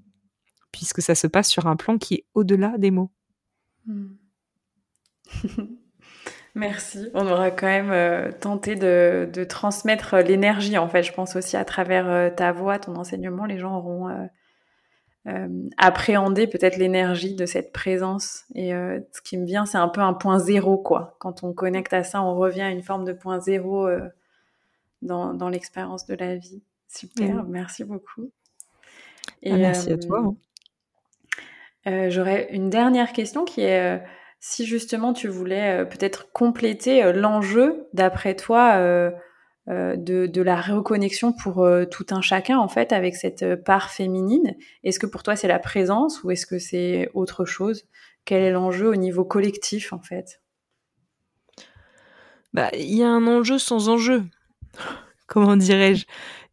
puisque 0.72 1.02
ça 1.02 1.14
se 1.14 1.26
passe 1.26 1.50
sur 1.50 1.66
un 1.66 1.76
plan 1.76 1.98
qui 1.98 2.14
est 2.14 2.24
au-delà 2.34 2.78
des 2.78 2.90
mots. 2.90 3.12
Hmm. 3.86 4.14
Merci. 6.54 7.08
On 7.14 7.26
aura 7.26 7.50
quand 7.50 7.66
même 7.66 7.90
euh, 7.90 8.30
tenté 8.30 8.76
de, 8.76 9.28
de 9.32 9.44
transmettre 9.44 10.16
l'énergie, 10.18 10.78
en 10.78 10.88
fait. 10.88 11.02
Je 11.02 11.12
pense 11.12 11.34
aussi 11.34 11.56
à 11.56 11.64
travers 11.64 12.08
euh, 12.08 12.30
ta 12.30 12.52
voix, 12.52 12.78
ton 12.78 12.94
enseignement, 12.94 13.44
les 13.44 13.58
gens 13.58 13.76
auront 13.76 14.08
euh, 15.26 15.48
appréhender 15.78 16.46
peut-être 16.46 16.76
l'énergie 16.76 17.34
de 17.34 17.44
cette 17.44 17.72
présence. 17.72 18.44
Et 18.54 18.70
ce 18.70 19.22
qui 19.22 19.36
me 19.36 19.46
vient, 19.46 19.66
c'est 19.66 19.78
un 19.78 19.88
peu 19.88 20.02
un 20.02 20.12
point 20.12 20.38
zéro, 20.38 20.76
quoi. 20.78 21.16
Quand 21.18 21.42
on 21.42 21.52
connecte 21.54 21.92
à 21.92 22.04
ça, 22.04 22.22
on 22.22 22.36
revient 22.36 22.62
à 22.62 22.70
une 22.70 22.82
forme 22.82 23.04
de 23.04 23.14
point 23.14 23.40
zéro 23.40 23.88
dans, 25.00 25.32
dans 25.32 25.48
l'expérience 25.48 26.04
de 26.04 26.14
la 26.14 26.36
vie. 26.36 26.62
Super, 26.88 27.42
merci 27.44 27.84
beaucoup. 27.84 28.30
Et, 29.42 29.52
ah, 29.52 29.56
merci 29.56 29.92
à 29.92 29.96
toi. 29.96 30.36
Hein. 31.86 32.10
J'aurais 32.10 32.48
une 32.52 32.68
dernière 32.68 33.14
question 33.14 33.46
qui 33.46 33.62
est 33.62 34.02
si 34.46 34.66
justement 34.66 35.14
tu 35.14 35.26
voulais 35.28 35.80
euh, 35.80 35.84
peut-être 35.86 36.30
compléter 36.30 37.02
euh, 37.02 37.14
l'enjeu, 37.14 37.88
d'après 37.94 38.36
toi, 38.36 38.74
euh, 38.74 39.10
de, 39.66 40.42
la 40.42 40.60
reconnexion 40.60 41.32
pour 41.32 41.66
tout 41.90 42.04
un 42.10 42.20
chacun, 42.20 42.58
en 42.58 42.68
fait, 42.68 42.92
avec 42.92 43.16
cette 43.16 43.64
part 43.64 43.90
féminine, 43.90 44.54
est-ce 44.82 44.98
que 44.98 45.06
pour 45.06 45.22
toi 45.22 45.34
c'est 45.34 45.48
la 45.48 45.58
présence 45.58 46.22
ou 46.22 46.30
est-ce 46.30 46.44
que 46.44 46.58
c'est 46.58 47.08
autre 47.14 47.46
chose? 47.46 47.84
Quel 48.26 48.42
est 48.42 48.50
l'enjeu 48.50 48.88
au 48.88 48.96
niveau 48.96 49.24
collectif, 49.24 49.94
en 49.94 50.02
fait? 50.02 50.42
Bah, 52.52 52.68
Il 52.74 52.94
y 52.94 53.02
a 53.02 53.08
un 53.08 53.26
enjeu 53.26 53.58
sans 53.58 53.88
enjeu. 53.88 54.24
Comment 55.26 55.56
dirais-je? 55.56 56.04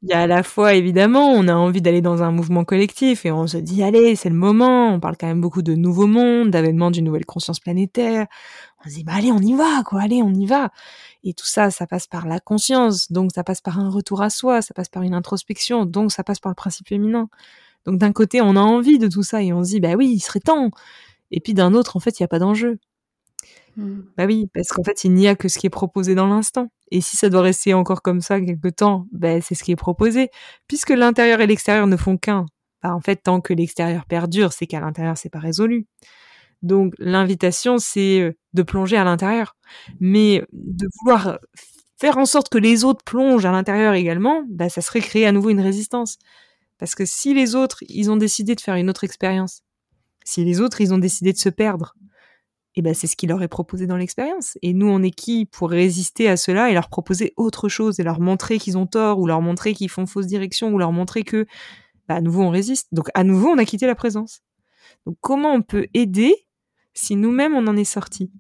Il 0.04 0.10
y 0.10 0.14
a 0.14 0.22
à 0.22 0.28
la 0.28 0.42
fois, 0.42 0.74
évidemment, 0.74 1.32
on 1.32 1.48
a 1.48 1.54
envie 1.54 1.82
d'aller 1.82 2.02
dans 2.02 2.24
un 2.24 2.32
mouvement 2.32 2.66
collectif 2.66 3.24
et 3.26 3.32
on 3.32 3.46
se 3.46 3.58
dit, 3.58 3.84
allez, 3.84 4.16
c'est 4.16 4.30
le 4.30 4.36
moment. 4.36 4.94
On 4.94 5.00
parle 5.00 5.16
quand 5.16 5.28
même 5.28 5.42
beaucoup 5.42 5.62
de 5.62 5.76
nouveaux 5.76 6.08
mondes, 6.08 6.50
d'avènement 6.50 6.90
d'une 6.90 7.06
nouvelle 7.06 7.26
conscience 7.26 7.60
planétaire. 7.60 8.26
On 8.84 8.90
se 8.90 8.96
dit, 8.96 9.04
bah, 9.04 9.14
allez, 9.16 9.32
on 9.32 9.40
y 9.40 9.54
va, 9.54 9.84
quoi, 9.86 10.02
allez, 10.02 10.24
on 10.24 10.34
y 10.34 10.48
va. 10.48 10.72
Et 11.24 11.34
tout 11.34 11.46
ça, 11.46 11.70
ça 11.70 11.86
passe 11.86 12.08
par 12.08 12.28
la 12.28 12.40
conscience, 12.40 13.12
donc 13.12 13.32
ça 13.36 13.44
passe 13.44 13.62
par 13.62 13.78
un 13.78 13.90
retour 13.90 14.24
à 14.24 14.32
soi, 14.32 14.64
ça 14.64 14.74
passe 14.74 14.90
par 14.90 15.04
une 15.04 15.14
introspection, 15.14 15.86
donc 15.86 16.12
ça 16.12 16.24
passe 16.24 16.40
par 16.40 16.50
le 16.50 16.56
principe 16.56 16.88
féminin. 16.88 17.30
Donc 17.86 18.00
d'un 18.00 18.12
côté, 18.12 18.42
on 18.42 18.56
a 18.56 18.62
envie 18.62 18.98
de 18.98 19.08
tout 19.08 19.24
ça 19.24 19.44
et 19.44 19.54
on 19.54 19.64
se 19.64 19.70
dit, 19.70 19.80
bah 19.80 19.94
oui, 19.96 20.12
il 20.12 20.20
serait 20.20 20.40
temps. 20.40 20.72
Et 21.30 21.40
puis 21.42 21.54
d'un 21.54 21.76
autre, 21.76 21.96
en 21.96 22.00
fait, 22.00 22.20
il 22.20 22.24
n'y 22.24 22.26
a 22.26 22.28
pas 22.28 22.40
d'enjeu. 22.40 22.80
Mmh. 23.78 24.00
Bah 24.18 24.26
oui, 24.26 24.50
parce 24.54 24.70
qu'en 24.70 24.84
fait, 24.84 25.04
il 25.04 25.14
n'y 25.14 25.28
a 25.28 25.36
que 25.36 25.48
ce 25.48 25.60
qui 25.60 25.68
est 25.68 25.72
proposé 25.72 26.16
dans 26.16 26.28
l'instant. 26.28 26.70
Et 26.92 27.02
si 27.02 27.18
ça 27.18 27.30
doit 27.30 27.42
rester 27.42 27.74
encore 27.74 28.02
comme 28.02 28.22
ça 28.22 28.40
quelque 28.40 28.68
temps, 28.68 29.08
bah, 29.12 29.42
c'est 29.42 29.56
ce 29.56 29.64
qui 29.64 29.72
est 29.72 29.78
proposé. 29.78 30.30
Puisque 30.68 30.90
l'intérieur 30.90 31.42
et 31.42 31.48
l'extérieur 31.48 31.88
ne 31.88 31.98
font 31.98 32.18
qu'un. 32.18 32.46
Bah, 32.84 32.94
en 32.94 33.00
fait, 33.00 33.18
tant 33.18 33.42
que 33.42 33.54
l'extérieur 33.54 34.06
perdure, 34.06 34.54
c'est 34.54 34.68
qu'à 34.68 34.82
l'intérieur, 34.82 35.18
c'est 35.18 35.30
pas 35.30 35.40
résolu. 35.40 35.88
Donc, 36.62 36.94
l'invitation, 37.00 37.78
c'est 37.78 38.20
euh, 38.22 38.38
de 38.54 38.64
plonger 38.64 38.98
à 38.98 39.04
l'intérieur. 39.04 39.56
Mais 40.00 40.44
de 40.52 40.88
vouloir 41.00 41.40
faire 42.00 42.18
en 42.18 42.26
sorte 42.26 42.50
que 42.50 42.58
les 42.58 42.84
autres 42.84 43.04
plongent 43.04 43.46
à 43.46 43.52
l'intérieur 43.52 43.94
également, 43.94 44.44
bah, 44.50 44.70
ça 44.70 44.82
serait 44.82 45.02
créer 45.02 45.26
à 45.26 45.32
nouveau 45.32 45.50
une 45.50 45.62
résistance. 45.62 46.18
Parce 46.78 46.96
que 46.96 47.06
si 47.06 47.34
les 47.34 47.56
autres, 47.56 47.84
ils 47.88 48.10
ont 48.12 48.18
décidé 48.18 48.56
de 48.56 48.62
faire 48.62 48.76
une 48.76 48.90
autre 48.90 49.04
expérience, 49.04 49.62
si 50.26 50.44
les 50.44 50.62
autres, 50.62 50.82
ils 50.82 50.94
ont 50.94 50.98
décidé 50.98 51.32
de 51.32 51.38
se 51.38 51.50
perdre, 51.50 51.96
ben 52.78 52.94
c'est 52.94 53.08
ce 53.08 53.18
qui 53.18 53.28
leur 53.28 53.44
est 53.44 53.50
proposé 53.50 53.86
dans 53.86 53.98
l'expérience. 53.98 54.58
Et 54.62 54.74
nous, 54.74 54.88
on 54.88 55.04
est 55.04 55.12
qui 55.12 55.46
pour 55.46 55.70
résister 55.70 56.30
à 56.30 56.38
cela 56.38 56.70
et 56.70 56.74
leur 56.74 56.88
proposer 56.88 57.34
autre 57.36 57.68
chose 57.68 58.00
et 58.00 58.04
leur 58.04 58.22
montrer 58.22 58.60
qu'ils 58.60 58.78
ont 58.78 58.88
tort 58.88 59.20
ou 59.20 59.28
leur 59.28 59.42
montrer 59.42 59.74
qu'ils 59.74 59.90
font 59.90 60.06
fausse 60.06 60.28
direction 60.28 60.74
ou 60.74 60.78
leur 60.78 60.94
montrer 60.94 61.24
que, 61.24 61.46
bah, 62.08 62.16
à 62.16 62.22
nouveau, 62.22 62.44
on 62.44 62.50
résiste. 62.50 62.88
Donc, 62.94 63.10
à 63.14 63.24
nouveau, 63.26 63.50
on 63.50 63.58
a 63.58 63.66
quitté 63.66 63.88
la 63.88 63.96
présence. 63.96 64.42
Donc, 65.06 65.18
comment 65.20 65.52
on 65.52 65.62
peut 65.62 65.88
aider 65.94 66.34
si 66.94 67.16
nous-mêmes 67.18 67.56
on 67.56 67.68
en 67.68 67.76
est 67.76 67.84
sorti 67.84 68.32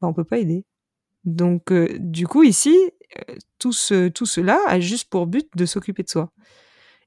bah, 0.00 0.08
On 0.08 0.14
peut 0.14 0.24
pas 0.24 0.38
aider. 0.38 0.64
Donc, 1.24 1.70
euh, 1.70 1.88
du 1.98 2.26
coup, 2.26 2.42
ici, 2.42 2.74
euh, 3.18 3.34
tout, 3.58 3.74
ce, 3.74 4.08
tout 4.08 4.26
cela 4.26 4.58
a 4.68 4.80
juste 4.80 5.10
pour 5.10 5.26
but 5.26 5.48
de 5.54 5.66
s'occuper 5.66 6.02
de 6.02 6.08
soi. 6.08 6.32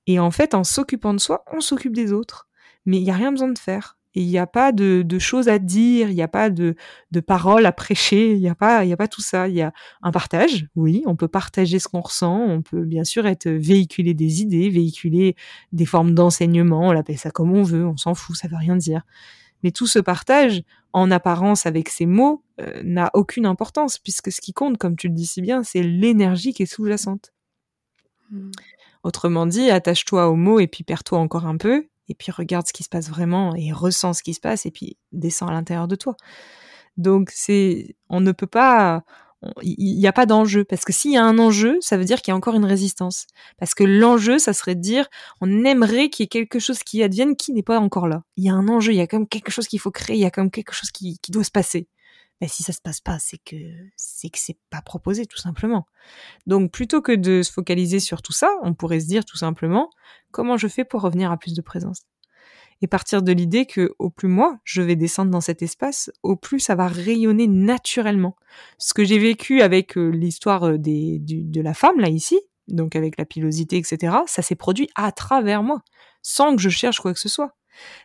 Et 0.06 0.20
en 0.20 0.30
fait, 0.30 0.54
en 0.54 0.64
s'occupant 0.64 1.16
de 1.16 1.20
soi, 1.20 1.44
on 1.52 1.62
s'occupe 1.62 1.96
des 1.96 2.14
autres. 2.14 2.48
Mais 2.86 2.98
il 2.98 3.04
n'y 3.04 3.12
a 3.12 3.16
rien 3.16 3.32
besoin 3.32 3.48
de 3.48 3.58
faire 3.58 3.98
et 4.16 4.22
il 4.22 4.28
n'y 4.28 4.38
a 4.38 4.46
pas 4.46 4.72
de, 4.72 5.02
de, 5.04 5.20
choses 5.20 5.48
à 5.50 5.58
dire, 5.58 6.10
il 6.10 6.16
n'y 6.16 6.22
a 6.22 6.28
pas 6.28 6.50
de, 6.50 6.76
de 7.12 7.20
paroles 7.20 7.66
à 7.66 7.72
prêcher, 7.72 8.34
il 8.34 8.40
n'y 8.40 8.50
a 8.50 8.56
pas, 8.56 8.86
il 8.86 8.90
y 8.90 8.94
a 8.94 8.98
pas 8.98 9.08
tout 9.08 9.22
ça. 9.22 9.48
Il 9.48 9.56
y 9.56 9.62
a 9.62 9.74
un 10.04 10.12
partage, 10.12 10.68
oui, 10.76 11.04
on 11.08 11.16
peut 11.16 11.28
partager 11.28 11.80
ce 11.80 11.88
qu'on 11.88 12.02
ressent, 12.02 12.40
on 12.40 12.62
peut 12.62 12.84
bien 12.84 13.04
sûr 13.04 13.26
être 13.26 13.50
véhiculer 13.50 14.14
des 14.14 14.42
idées, 14.42 14.70
véhiculer 14.70 15.36
des 15.72 15.86
formes 15.86 16.14
d'enseignement, 16.14 16.90
on 16.90 16.92
l'appelle 16.92 17.18
ça 17.18 17.32
comme 17.32 17.52
on 17.54 17.64
veut, 17.64 17.88
on 17.88 17.98
s'en 17.98 18.14
fout, 18.14 18.36
ça 18.36 18.48
veut 18.48 18.58
rien 18.58 18.76
dire. 18.76 19.02
Mais 19.64 19.72
tout 19.72 19.88
ce 19.88 20.00
partage, 20.00 20.62
en 20.92 21.10
apparence 21.10 21.66
avec 21.66 21.90
ces 21.90 22.06
mots, 22.06 22.44
euh, 22.62 22.82
n'a 22.84 23.10
aucune 23.16 23.48
importance 23.48 23.98
puisque 23.98 24.32
ce 24.32 24.42
qui 24.42 24.54
compte, 24.54 24.78
comme 24.78 24.96
tu 24.96 25.08
le 25.08 25.16
dis 25.16 25.26
si 25.26 25.42
bien, 25.42 25.64
c'est 25.64 25.82
l'énergie 25.82 26.54
qui 26.54 26.64
est 26.64 26.68
sous-jacente. 26.68 27.34
Mmh. 28.30 28.52
Autrement 29.04 29.48
dit, 29.48 29.72
attache-toi 29.72 30.30
aux 30.30 30.36
mots 30.36 30.60
et 30.60 30.68
puis 30.68 30.84
perds-toi 30.84 31.18
encore 31.18 31.48
un 31.48 31.58
peu 31.58 31.88
et 32.10 32.16
puis 32.16 32.32
regarde 32.32 32.68
ce 32.68 32.74
qui 32.74 32.84
se 32.84 32.90
passe 32.90 33.10
vraiment 33.10 33.56
et 33.56 33.72
ressens 33.72 34.14
ce 34.14 34.24
qui 34.24 34.34
se 34.34 34.40
passe 34.40 34.66
et 34.66 34.72
puis 34.72 34.98
descends 35.12 35.48
à 35.48 35.52
l'intérieur 35.52 35.88
de 35.88 35.96
toi. 35.96 36.16
Donc 36.98 37.32
c'est, 37.34 37.96
on 38.10 38.22
ne 38.22 38.32
peut 38.32 38.48
pas, 38.48 39.04
il 39.62 39.98
n'y 39.98 40.08
a 40.08 40.14
pas 40.14 40.26
d'enjeu 40.26 40.64
parce 40.64 40.86
que 40.86 40.94
s'il 40.94 41.12
y 41.12 41.18
a 41.18 41.24
un 41.24 41.40
enjeu, 41.40 41.78
ça 41.82 41.98
veut 41.98 42.06
dire 42.06 42.22
qu'il 42.22 42.32
y 42.32 42.34
a 42.34 42.36
encore 42.36 42.56
une 42.56 42.66
résistance. 42.66 43.26
Parce 43.58 43.74
que 43.74 43.84
l'enjeu, 43.84 44.38
ça 44.38 44.54
serait 44.54 44.76
de 44.76 44.82
dire, 44.82 45.08
on 45.42 45.66
aimerait 45.66 46.10
qu'il 46.10 46.24
y 46.24 46.26
ait 46.26 46.28
quelque 46.28 46.60
chose 46.60 46.80
qui 46.84 47.04
advienne 47.04 47.36
qui 47.36 47.52
n'est 47.54 47.64
pas 47.64 47.80
encore 47.80 48.08
là. 48.08 48.24
Il 48.38 48.46
y 48.46 48.50
a 48.50 48.54
un 48.54 48.68
enjeu, 48.68 48.94
il 48.94 48.98
y 48.98 49.02
a 49.02 49.08
comme 49.08 49.28
quelque 49.28 49.52
chose 49.52 49.68
qu'il 49.68 49.80
faut 49.80 49.92
créer, 49.92 50.18
il 50.18 50.22
y 50.22 50.26
a 50.26 50.32
comme 50.32 50.52
quelque 50.52 50.74
chose 50.74 50.92
qui, 50.92 51.18
qui 51.20 51.32
doit 51.32 51.44
se 51.44 51.52
passer. 51.52 51.88
Mais 52.42 52.48
si 52.48 52.64
ça 52.64 52.74
se 52.74 52.82
passe 52.82 53.00
pas, 53.00 53.20
c'est 53.20 53.38
que 53.38 53.56
c'est 53.96 54.30
que 54.30 54.40
c'est 54.40 54.58
pas 54.70 54.82
proposé 54.82 55.26
tout 55.26 55.38
simplement. 55.38 55.86
Donc 56.46 56.72
plutôt 56.72 57.02
que 57.02 57.12
de 57.14 57.42
se 57.42 57.52
focaliser 57.52 58.00
sur 58.00 58.22
tout 58.22 58.34
ça, 58.34 58.50
on 58.64 58.74
pourrait 58.74 59.00
se 59.00 59.08
dire 59.08 59.26
tout 59.26 59.38
simplement 59.38 59.90
comment 60.32 60.58
je 60.58 60.68
fais 60.68 60.84
pour 60.84 61.02
revenir 61.02 61.32
à 61.32 61.38
plus 61.38 61.54
de 61.54 61.62
présence? 61.62 62.02
Et 62.82 62.88
partir 62.88 63.22
de 63.22 63.32
l'idée 63.32 63.66
que 63.66 63.94
au 63.98 64.10
plus 64.10 64.28
moi 64.28 64.60
je 64.66 64.82
vais 64.82 64.96
descendre 64.96 65.32
dans 65.32 65.42
cet 65.42 65.62
espace, 65.62 66.12
au 66.22 66.36
plus 66.36 66.60
ça 66.60 66.76
va 66.76 66.88
rayonner 66.88 67.48
naturellement. 67.48 68.36
Ce 68.78 68.94
que 68.94 69.06
j'ai 69.06 69.20
vécu 69.20 69.62
avec 69.62 69.98
euh, 69.98 70.10
l'histoire 70.10 70.64
euh, 70.68 70.78
des, 70.78 71.20
de 71.20 71.62
la 71.62 71.74
femme 71.74 72.00
là 72.00 72.10
ici, 72.10 72.40
donc 72.68 72.96
avec 72.96 73.18
la 73.18 73.26
pilosité, 73.26 73.78
etc., 73.78 74.18
ça 74.26 74.42
s'est 74.42 74.56
produit 74.56 74.90
à 74.96 75.12
travers 75.12 75.64
moi, 75.64 75.82
sans 76.22 76.56
que 76.56 76.62
je 76.62 76.70
cherche 76.70 77.00
quoi 77.00 77.14
que 77.14 77.20
ce 77.20 77.30
soit. 77.30 77.56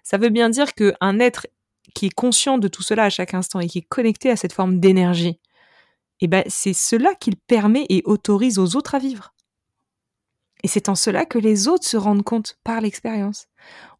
Ça 0.03 0.19
veut 0.19 0.31
bien 0.31 0.49
dire 0.49 0.75
qu'un 0.75 1.19
être 1.19 1.47
qui 1.99 2.07
est 2.07 2.15
conscient 2.15 2.59
de 2.59 2.69
tout 2.69 2.85
cela 2.85 3.03
à 3.03 3.11
chaque 3.11 3.35
instant 3.35 3.59
et 3.59 3.67
qui 3.67 3.79
est 3.79 3.89
connecté 3.89 4.31
à 4.31 4.37
cette 4.37 4.53
forme 4.53 4.79
d'énergie, 4.79 5.41
eh 6.21 6.29
ben, 6.29 6.45
c'est 6.47 6.73
cela 6.73 7.17
qu'il 7.17 7.35
permet 7.35 7.87
et 7.89 8.03
autorise 8.05 8.61
aux 8.61 8.77
autres 8.77 8.95
à 8.95 9.01
vivre. 9.01 9.35
Et 10.63 10.69
c'est 10.69 10.89
en 10.89 10.95
cela 10.95 11.27
que 11.27 11.41
les 11.41 11.67
autres 11.67 11.85
se 11.85 11.97
rendent 11.97 12.23
compte 12.23 12.57
par 12.63 12.81
l'expérience. 12.81 13.49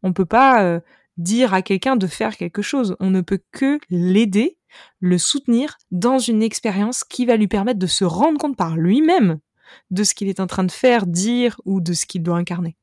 On 0.01 0.09
ne 0.09 0.13
peut 0.13 0.23
pas 0.23 0.63
euh, 0.63 0.79
dire 1.17 1.53
à 1.53 1.61
quelqu'un 1.61 1.97
de 1.97 2.07
faire 2.07 2.37
quelque 2.37 2.61
chose. 2.61 2.95
On 3.01 3.09
ne 3.09 3.19
peut 3.19 3.41
que 3.51 3.81
l'aider, 3.89 4.57
le 5.01 5.17
soutenir 5.17 5.77
dans 5.91 6.19
une 6.19 6.41
expérience 6.41 7.03
qui 7.03 7.25
va 7.25 7.35
lui 7.35 7.49
permettre 7.49 7.79
de 7.79 7.87
se 7.87 8.05
rendre 8.05 8.39
compte 8.39 8.55
par 8.55 8.77
lui-même 8.77 9.39
de 9.91 10.05
ce 10.05 10.13
qu'il 10.13 10.29
est 10.29 10.39
en 10.39 10.47
train 10.47 10.63
de 10.63 10.71
faire, 10.71 11.05
dire 11.05 11.59
ou 11.65 11.81
de 11.81 11.91
ce 11.91 12.05
qu'il 12.05 12.23
doit 12.23 12.37
incarner. 12.37 12.77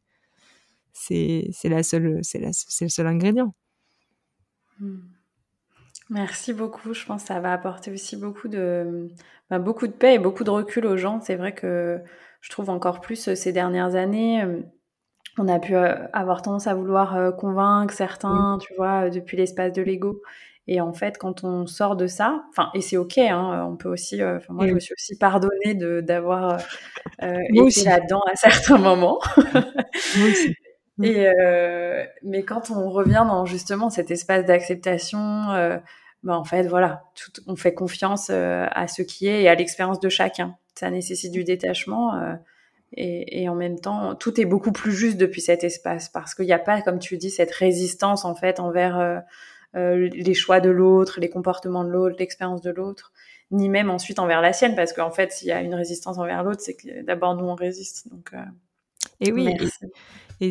C'est 0.93 1.49
la 1.65 1.83
seule, 1.83 2.21
c'est 2.23 2.41
le 2.83 2.89
seul 2.91 3.07
ingrédient. 3.07 3.55
Hmm. 4.81 4.99
Merci 6.11 6.53
beaucoup. 6.53 6.95
Je 6.95 7.05
pense 7.05 7.23
que 7.23 7.29
ça 7.29 7.41
va 7.41 7.53
apporter 7.53 7.91
aussi 7.91 8.17
beaucoup 8.17 8.49
de, 8.49 9.09
bah, 9.51 9.59
beaucoup 9.59 9.87
de 9.87 9.93
paix 9.93 10.15
et 10.15 10.19
beaucoup 10.19 10.45
de 10.45 10.51
recul 10.51 10.87
aux 10.87 10.97
gens. 10.97 11.21
C'est 11.21 11.37
vrai 11.37 11.53
que 11.53 12.01
je 12.41 12.51
trouve 12.51 12.71
encore 12.71 13.01
plus 13.01 13.35
ces 13.35 13.53
dernières 13.53 13.97
années, 13.97 14.45
on 15.39 15.49
a 15.49 15.59
pu 15.59 15.75
avoir 15.75 16.43
tendance 16.43 16.67
à 16.67 16.75
vouloir 16.75 17.35
convaincre 17.37 17.93
certains, 17.93 18.59
tu 18.61 18.73
vois, 18.75 19.11
depuis 19.11 19.37
l'espace 19.37 19.73
de 19.73 19.83
l'ego. 19.83 20.23
Et 20.69 20.81
en 20.81 20.93
fait, 20.93 21.17
quand 21.19 21.45
on 21.45 21.67
sort 21.67 21.95
de 21.95 22.07
ça, 22.07 22.45
enfin, 22.51 22.71
et 22.75 22.81
c'est 22.81 22.97
ok, 22.97 23.19
hein, 23.19 23.67
on 23.71 23.77
peut 23.77 23.89
aussi, 23.89 24.21
moi, 24.49 24.67
je 24.67 24.73
me 24.73 24.81
suis 24.81 24.95
aussi 24.95 25.17
pardonnée 25.17 25.75
d'avoir 26.03 26.59
euh, 27.23 27.39
été 27.53 27.85
là-dedans 27.85 28.23
à 28.31 28.35
certains 28.35 28.79
moments. 28.79 29.21
moi 29.37 30.29
aussi. 30.29 30.57
Et 31.03 31.29
euh, 31.29 32.05
mais 32.23 32.43
quand 32.43 32.71
on 32.71 32.89
revient 32.91 33.25
dans 33.27 33.45
justement 33.45 33.91
cet 33.91 34.11
espace 34.11 34.45
d'acceptation, 34.47 35.51
euh, 35.51 35.79
ben 36.23 36.35
en 36.35 36.45
fait, 36.45 36.67
voilà, 36.67 37.03
tout, 37.15 37.43
on 37.47 37.57
fait 37.57 37.75
confiance 37.75 38.31
à 38.31 38.89
ce 38.89 39.03
qui 39.03 39.29
est 39.29 39.43
et 39.43 39.49
à 39.49 39.55
l'expérience 39.55 40.01
de 40.01 40.09
chacun. 40.09 40.57
Ça 40.75 40.91
nécessite 40.91 41.33
du 41.33 41.45
détachement. 41.45 42.13
Et, 42.93 43.43
et, 43.43 43.49
en 43.49 43.55
même 43.55 43.79
temps, 43.79 44.15
tout 44.15 44.41
est 44.41 44.45
beaucoup 44.45 44.73
plus 44.73 44.93
juste 44.93 45.17
depuis 45.17 45.41
cet 45.41 45.65
espace 45.65 46.09
parce 46.09 46.35
qu'il 46.35 46.47
n'y 46.47 46.53
a 46.53 46.59
pas, 46.59 46.81
comme 46.83 46.99
tu 46.99 47.19
dis, 47.19 47.31
cette 47.31 47.51
résistance 47.53 48.25
en 48.25 48.35
fait 48.35 48.61
envers 48.61 49.23
euh, 49.77 50.09
les 50.13 50.35
choix 50.35 50.61
de 50.61 50.71
l'autre, 50.71 51.21
les 51.21 51.29
comportements 51.29 51.85
de 51.85 51.91
l'autre, 51.91 52.17
l'expérience 52.19 52.63
de 52.63 52.71
l'autre, 52.71 53.13
ni 53.51 53.69
même 53.69 53.91
ensuite 53.91 54.19
envers 54.19 54.41
la 54.41 54.55
sienne, 54.55 54.75
parce 54.75 54.93
qu'en 54.93 55.11
fait, 55.11 55.33
s'il 55.33 55.49
y 55.49 55.53
a 55.53 55.61
une 55.61 55.75
résistance 55.75 56.17
envers 56.19 56.43
l'autre, 56.43 56.63
c'est 56.63 56.77
que 56.77 57.03
d'abord 57.03 57.35
nous 57.35 57.45
on 57.45 57.55
résiste. 57.55 58.09
Donc, 58.09 58.31
euh, 58.33 58.39
et 59.21 59.33
oui, 59.33 59.49
et, 59.49 59.67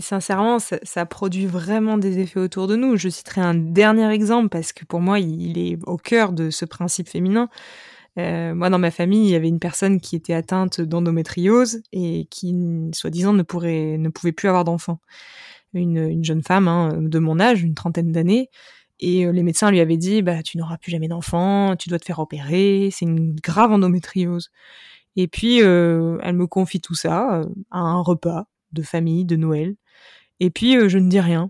sincèrement, 0.01 0.57
ça, 0.59 1.05
produit 1.05 1.45
vraiment 1.45 1.97
des 1.97 2.19
effets 2.19 2.39
autour 2.39 2.67
de 2.67 2.75
nous. 2.75 2.97
Je 2.97 3.09
citerai 3.09 3.41
un 3.41 3.53
dernier 3.53 4.09
exemple 4.11 4.49
parce 4.49 4.73
que 4.73 4.85
pour 4.85 4.99
moi, 4.99 5.19
il, 5.19 5.57
est 5.57 5.77
au 5.85 5.97
cœur 5.97 6.31
de 6.31 6.49
ce 6.49 6.65
principe 6.65 7.07
féminin. 7.07 7.49
Euh, 8.17 8.55
moi, 8.55 8.69
dans 8.69 8.79
ma 8.79 8.91
famille, 8.91 9.27
il 9.27 9.31
y 9.31 9.35
avait 9.35 9.49
une 9.49 9.59
personne 9.59 9.99
qui 9.99 10.15
était 10.15 10.33
atteinte 10.33 10.81
d'endométriose 10.81 11.81
et 11.91 12.27
qui, 12.31 12.55
soi-disant, 12.93 13.33
ne, 13.33 13.43
pourrait, 13.43 13.97
ne 13.97 14.09
pouvait 14.09 14.31
plus 14.31 14.47
avoir 14.47 14.63
d'enfant. 14.63 14.99
Une, 15.73 15.97
une, 15.97 16.23
jeune 16.23 16.41
femme 16.41 16.69
hein, 16.69 16.97
de 17.01 17.19
mon 17.19 17.39
âge, 17.39 17.61
une 17.61 17.75
trentaine 17.75 18.13
d'années, 18.13 18.49
et 18.99 19.25
euh, 19.25 19.31
les 19.31 19.43
médecins 19.43 19.71
lui 19.71 19.79
avaient 19.79 19.97
dit, 19.97 20.21
bah, 20.21 20.41
tu 20.43 20.57
n'auras 20.57 20.77
plus 20.77 20.91
jamais 20.91 21.07
d'enfant, 21.07 21.75
tu 21.75 21.89
dois 21.89 21.99
te 21.99 22.05
faire 22.05 22.19
opérer, 22.19 22.89
c'est 22.91 23.05
une 23.05 23.35
grave 23.35 23.71
endométriose. 23.71 24.51
Et 25.17 25.27
puis, 25.27 25.61
euh, 25.61 26.17
elle 26.23 26.35
me 26.35 26.47
confie 26.47 26.81
tout 26.81 26.95
ça 26.95 27.41
euh, 27.41 27.45
à 27.71 27.79
un 27.79 28.01
repas 28.01 28.45
de 28.75 28.83
famille, 28.83 29.25
de 29.25 29.35
Noël. 29.35 29.75
Et 30.39 30.51
puis, 30.51 30.77
je 30.87 30.97
ne 30.99 31.09
dis 31.09 31.19
rien. 31.19 31.49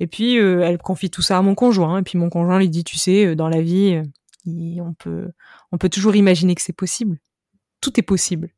Et 0.00 0.06
puis, 0.06 0.34
elle 0.36 0.78
confie 0.78 1.08
tout 1.08 1.22
ça 1.22 1.38
à 1.38 1.42
mon 1.42 1.54
conjoint. 1.54 2.00
Et 2.00 2.02
puis, 2.02 2.18
mon 2.18 2.28
conjoint 2.28 2.58
lui 2.58 2.68
dit, 2.68 2.84
tu 2.84 2.98
sais, 2.98 3.34
dans 3.34 3.48
la 3.48 3.62
vie, 3.62 4.02
on 4.46 4.92
peut, 4.92 5.30
on 5.70 5.78
peut 5.78 5.88
toujours 5.88 6.14
imaginer 6.14 6.54
que 6.54 6.62
c'est 6.62 6.72
possible. 6.72 7.18
Tout 7.80 7.98
est 7.98 8.02
possible. 8.02 8.50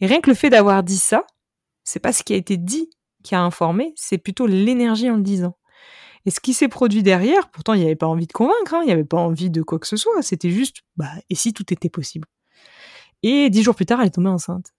Et 0.00 0.06
rien 0.06 0.20
que 0.20 0.30
le 0.30 0.36
fait 0.36 0.50
d'avoir 0.50 0.82
dit 0.82 0.98
ça, 0.98 1.24
c'est 1.84 2.00
pas 2.00 2.12
ce 2.12 2.22
qui 2.22 2.32
a 2.32 2.36
été 2.36 2.56
dit 2.56 2.90
qui 3.22 3.34
a 3.34 3.40
informé, 3.40 3.92
c'est 3.96 4.18
plutôt 4.18 4.46
l'énergie 4.46 5.10
en 5.10 5.16
le 5.16 5.22
disant. 5.22 5.56
Et 6.26 6.30
ce 6.30 6.38
qui 6.38 6.54
s'est 6.54 6.68
produit 6.68 7.02
derrière, 7.02 7.50
pourtant 7.50 7.74
il 7.74 7.80
n'y 7.80 7.86
avait 7.86 7.96
pas 7.96 8.06
envie 8.06 8.28
de 8.28 8.32
convaincre, 8.32 8.74
hein, 8.74 8.82
il 8.82 8.86
n'y 8.86 8.92
avait 8.92 9.04
pas 9.04 9.16
envie 9.16 9.50
de 9.50 9.62
quoi 9.62 9.80
que 9.80 9.86
ce 9.86 9.96
soit, 9.96 10.22
c'était 10.22 10.50
juste, 10.50 10.82
bah, 10.96 11.10
et 11.28 11.34
si 11.34 11.52
tout 11.52 11.72
était 11.72 11.88
possible? 11.88 12.28
Et 13.24 13.50
dix 13.50 13.64
jours 13.64 13.74
plus 13.74 13.86
tard, 13.86 14.00
elle 14.00 14.08
est 14.08 14.10
tombée 14.10 14.28
enceinte. 14.28 14.74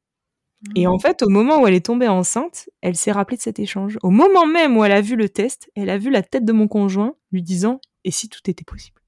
Et 0.76 0.88
en 0.88 0.95
mmh. 0.95 0.99
fait, 0.99 1.22
au 1.22 1.30
moment 1.30 1.62
où 1.62 1.68
elle 1.68 1.76
est 1.76 1.86
tombée 1.86 2.08
enceinte, 2.08 2.70
elle 2.82 2.95
s'est 2.95 3.12
rappelée 3.12 3.38
de 3.38 3.41
cet 3.41 3.60
échange. 3.60 3.97
Au 4.01 4.10
moment 4.10 4.45
même 4.45 4.76
où 4.76 4.84
elle 4.84 4.91
a 4.91 5.01
vu 5.01 5.16
le 5.16 5.30
test, 5.30 5.70
elle 5.76 5.89
a 5.89 5.97
vu 5.97 6.10
la 6.10 6.24
tête 6.24 6.45
de 6.45 6.53
mon 6.53 6.68
conjoint 6.68 7.16
lui 7.32 7.43
disant 7.43 7.80
Et 8.03 8.12
si 8.12 8.28
tout 8.28 8.41
était 8.47 8.64
possible? 8.64 9.01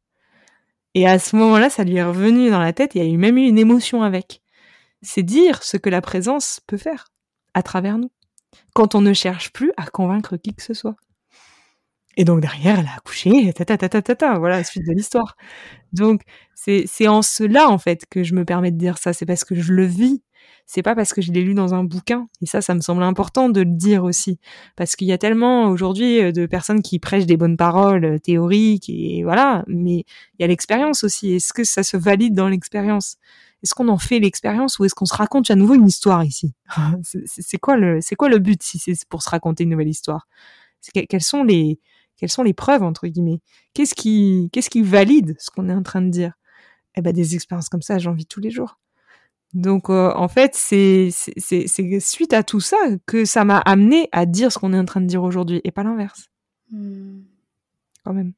Et 0.94 1.08
à 1.08 1.20
ce 1.20 1.36
moment-là, 1.36 1.70
ça 1.70 1.84
lui 1.84 1.96
est 1.96 2.04
revenu 2.04 2.50
dans 2.50 2.60
la 2.60 2.74
tête, 2.74 2.96
il 2.96 3.04
y 3.04 3.06
a 3.06 3.10
eu 3.10 3.18
même 3.18 3.38
eu 3.38 3.48
une 3.48 3.58
émotion 3.58 4.04
avec. 4.04 4.42
C'est 5.02 5.24
dire 5.24 5.64
ce 5.64 5.78
que 5.78 5.90
la 5.90 6.02
présence 6.02 6.62
peut 6.68 6.78
faire 6.78 7.08
à 7.54 7.64
travers 7.64 7.98
nous, 7.98 8.12
quand 8.74 8.96
on 8.96 9.02
ne 9.02 9.14
cherche 9.14 9.52
plus 9.52 9.72
à 9.78 9.86
convaincre 9.86 10.38
qui 10.38 10.54
que 10.54 10.64
ce 10.64 10.74
soit. 10.74 10.96
Et 12.18 12.26
donc 12.26 12.42
derrière, 12.42 12.80
elle 12.80 12.88
a 12.88 12.96
accouché, 12.98 13.54
ta 13.54 13.66
ta 13.66 13.78
ta 13.78 13.88
ta 13.88 14.02
ta, 14.02 14.16
ta 14.16 14.40
voilà 14.40 14.58
la 14.58 14.64
suite 14.64 14.86
de 14.86 14.94
l'histoire. 14.94 15.38
Donc 15.94 16.22
c'est 16.56 16.84
c'est 16.88 17.08
en 17.08 17.22
cela 17.22 17.70
en 17.70 17.78
fait 17.78 18.06
que 18.10 18.24
je 18.24 18.34
me 18.36 18.46
permets 18.46 18.72
de 18.72 18.78
dire 18.78 18.98
ça, 18.98 19.14
c'est 19.14 19.26
parce 19.26 19.44
que 19.44 19.56
je 19.56 19.74
le 19.74 19.86
vis. 19.86 20.22
C'est 20.66 20.84
pas 20.84 20.94
parce 20.96 21.14
que 21.14 21.22
je 21.22 21.32
l'ai 21.32 21.42
lu 21.42 21.56
dans 21.56 21.74
un 21.74 21.84
bouquin. 21.84 22.28
Et 22.44 22.46
ça, 22.46 22.62
ça 22.62 22.76
me 22.76 22.82
semble 22.82 23.02
important 23.02 23.50
de 23.50 23.62
le 23.62 23.72
dire 23.72 24.04
aussi, 24.04 24.40
parce 24.76 24.96
qu'il 24.96 25.08
y 25.08 25.12
a 25.12 25.18
tellement 25.18 25.68
aujourd'hui 25.70 26.22
euh, 26.22 26.32
de 26.32 26.46
personnes 26.46 26.84
qui 26.84 27.00
prêchent 27.00 27.26
des 27.26 27.38
bonnes 27.38 27.58
paroles 27.58 28.06
euh, 28.06 28.20
théoriques 28.20 28.88
et 28.88 29.24
voilà, 29.24 29.64
mais 29.68 30.06
il 30.38 30.42
y 30.42 30.44
a 30.44 30.48
l'expérience 30.48 31.04
aussi. 31.04 31.34
Est-ce 31.34 31.54
que 31.54 31.64
ça 31.64 31.82
se 31.82 31.98
valide 31.98 32.36
dans 32.36 32.48
l'expérience? 32.48 33.18
Est-ce 33.64 33.74
qu'on 33.74 33.88
en 33.90 33.98
fait 33.98 34.20
l'expérience 34.20 34.80
ou 34.80 34.86
est-ce 34.86 34.96
qu'on 34.96 35.06
se 35.06 35.16
raconte 35.16 35.50
à 35.52 35.56
nouveau 35.56 35.74
une 35.74 35.88
histoire 35.88 36.24
ici? 36.24 36.54
C'est 37.26 37.58
quoi 37.58 37.76
le 37.76 38.00
c'est 38.02 38.16
quoi 38.16 38.30
le 38.30 38.40
but 38.40 38.62
si 38.64 38.80
c'est 38.80 38.94
pour 39.10 39.24
se 39.24 39.30
raconter 39.30 39.64
une 39.64 39.72
nouvelle 39.72 39.90
histoire? 39.90 40.28
Quels 40.94 41.22
sont 41.22 41.44
les 41.44 41.80
quelles 42.20 42.30
sont 42.30 42.44
les 42.44 42.54
preuves 42.54 42.84
entre 42.84 43.08
guillemets? 43.08 43.40
Qu'est-ce 43.74 43.96
qui, 43.96 44.50
qu'est-ce 44.52 44.70
qui 44.70 44.82
valide 44.82 45.36
ce 45.40 45.50
qu'on 45.50 45.70
est 45.70 45.74
en 45.74 45.84
train 45.84 46.02
de 46.02 46.10
dire? 46.10 46.34
Eh 46.96 47.02
ben 47.02 47.14
des 47.14 47.36
expériences 47.36 47.70
comme 47.70 47.82
ça, 47.82 47.98
j'en 47.98 48.14
vis 48.14 48.26
tous 48.26 48.42
les 48.42 48.52
jours. 48.52 48.80
Donc 49.54 49.90
euh, 49.90 50.12
en 50.16 50.28
fait, 50.28 50.54
c'est, 50.54 51.10
c'est, 51.12 51.68
c'est 51.68 52.00
suite 52.00 52.34
à 52.34 52.44
tout 52.44 52.60
ça 52.60 52.78
que 53.08 53.26
ça 53.26 53.46
m'a 53.46 53.58
amené 53.60 54.10
à 54.12 54.26
dire 54.26 54.52
ce 54.52 54.60
qu'on 54.60 54.74
est 54.74 54.80
en 54.80 54.86
train 54.86 55.02
de 55.02 55.08
dire 55.08 55.24
aujourd'hui 55.24 55.62
et 55.64 55.72
pas 55.72 55.84
l'inverse. 55.84 56.28
Hmm. 56.72 57.22
Quand 58.04 58.14
même. 58.14 58.34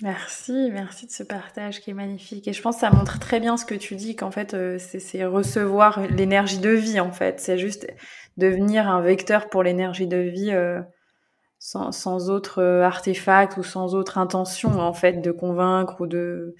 Merci, 0.00 0.70
merci 0.70 1.06
de 1.06 1.10
ce 1.10 1.24
partage 1.24 1.80
qui 1.80 1.90
est 1.90 1.94
magnifique. 1.94 2.46
Et 2.46 2.52
je 2.52 2.62
pense 2.62 2.76
que 2.76 2.80
ça 2.82 2.90
montre 2.92 3.18
très 3.18 3.40
bien 3.40 3.56
ce 3.56 3.64
que 3.64 3.74
tu 3.74 3.96
dis, 3.96 4.14
qu'en 4.14 4.30
fait, 4.30 4.54
euh, 4.54 4.78
c'est, 4.78 5.00
c'est 5.00 5.24
recevoir 5.24 6.06
l'énergie 6.06 6.58
de 6.58 6.70
vie, 6.70 7.00
en 7.00 7.10
fait. 7.10 7.40
C'est 7.40 7.58
juste 7.58 7.88
devenir 8.36 8.88
un 8.88 9.00
vecteur 9.00 9.48
pour 9.50 9.64
l'énergie 9.64 10.06
de 10.06 10.18
vie 10.18 10.52
euh, 10.52 10.80
sans, 11.58 11.92
sans 11.92 12.30
autre 12.30 12.62
euh, 12.62 12.82
artefact 12.82 13.56
ou 13.56 13.62
sans 13.62 13.94
autre 13.94 14.18
intention 14.18 14.78
en 14.80 14.92
fait 14.92 15.20
de 15.20 15.30
convaincre 15.30 16.00
ou 16.00 16.06
de 16.06 16.54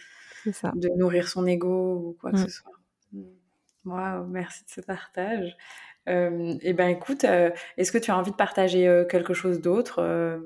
de 0.47 0.89
nourrir 0.97 1.29
son 1.29 1.47
ego 1.47 1.95
ou 1.95 2.17
quoi 2.21 2.33
que 2.33 2.39
mm. 2.39 2.45
ce 2.47 2.51
soit. 2.51 2.73
Waouh, 3.85 4.27
merci 4.27 4.65
de 4.65 4.71
ce 4.71 4.81
partage. 4.81 5.57
Euh, 6.09 6.55
et 6.63 6.71
eh 6.71 6.73
ben 6.73 6.89
écoute, 6.89 7.25
euh, 7.25 7.51
est-ce 7.77 7.93
que 7.93 7.99
tu 7.99 8.11
as 8.11 8.17
envie 8.17 8.31
de 8.31 8.37
partager 8.37 8.89
euh, 8.89 9.05
quelque 9.05 9.35
chose 9.35 9.61
d'autre? 9.61 10.41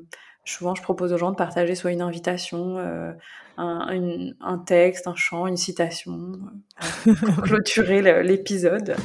Souvent, 0.44 0.74
je 0.74 0.82
propose 0.82 1.12
aux 1.12 1.18
gens 1.18 1.30
de 1.30 1.36
partager 1.36 1.76
soit 1.76 1.92
une 1.92 2.02
invitation, 2.02 2.78
un, 3.56 4.34
un, 4.40 4.58
texte, 4.58 5.06
un 5.06 5.14
chant, 5.14 5.46
une 5.46 5.56
citation 5.56 6.40
pour 7.04 7.42
clôturer 7.44 8.22
l'épisode. 8.24 8.96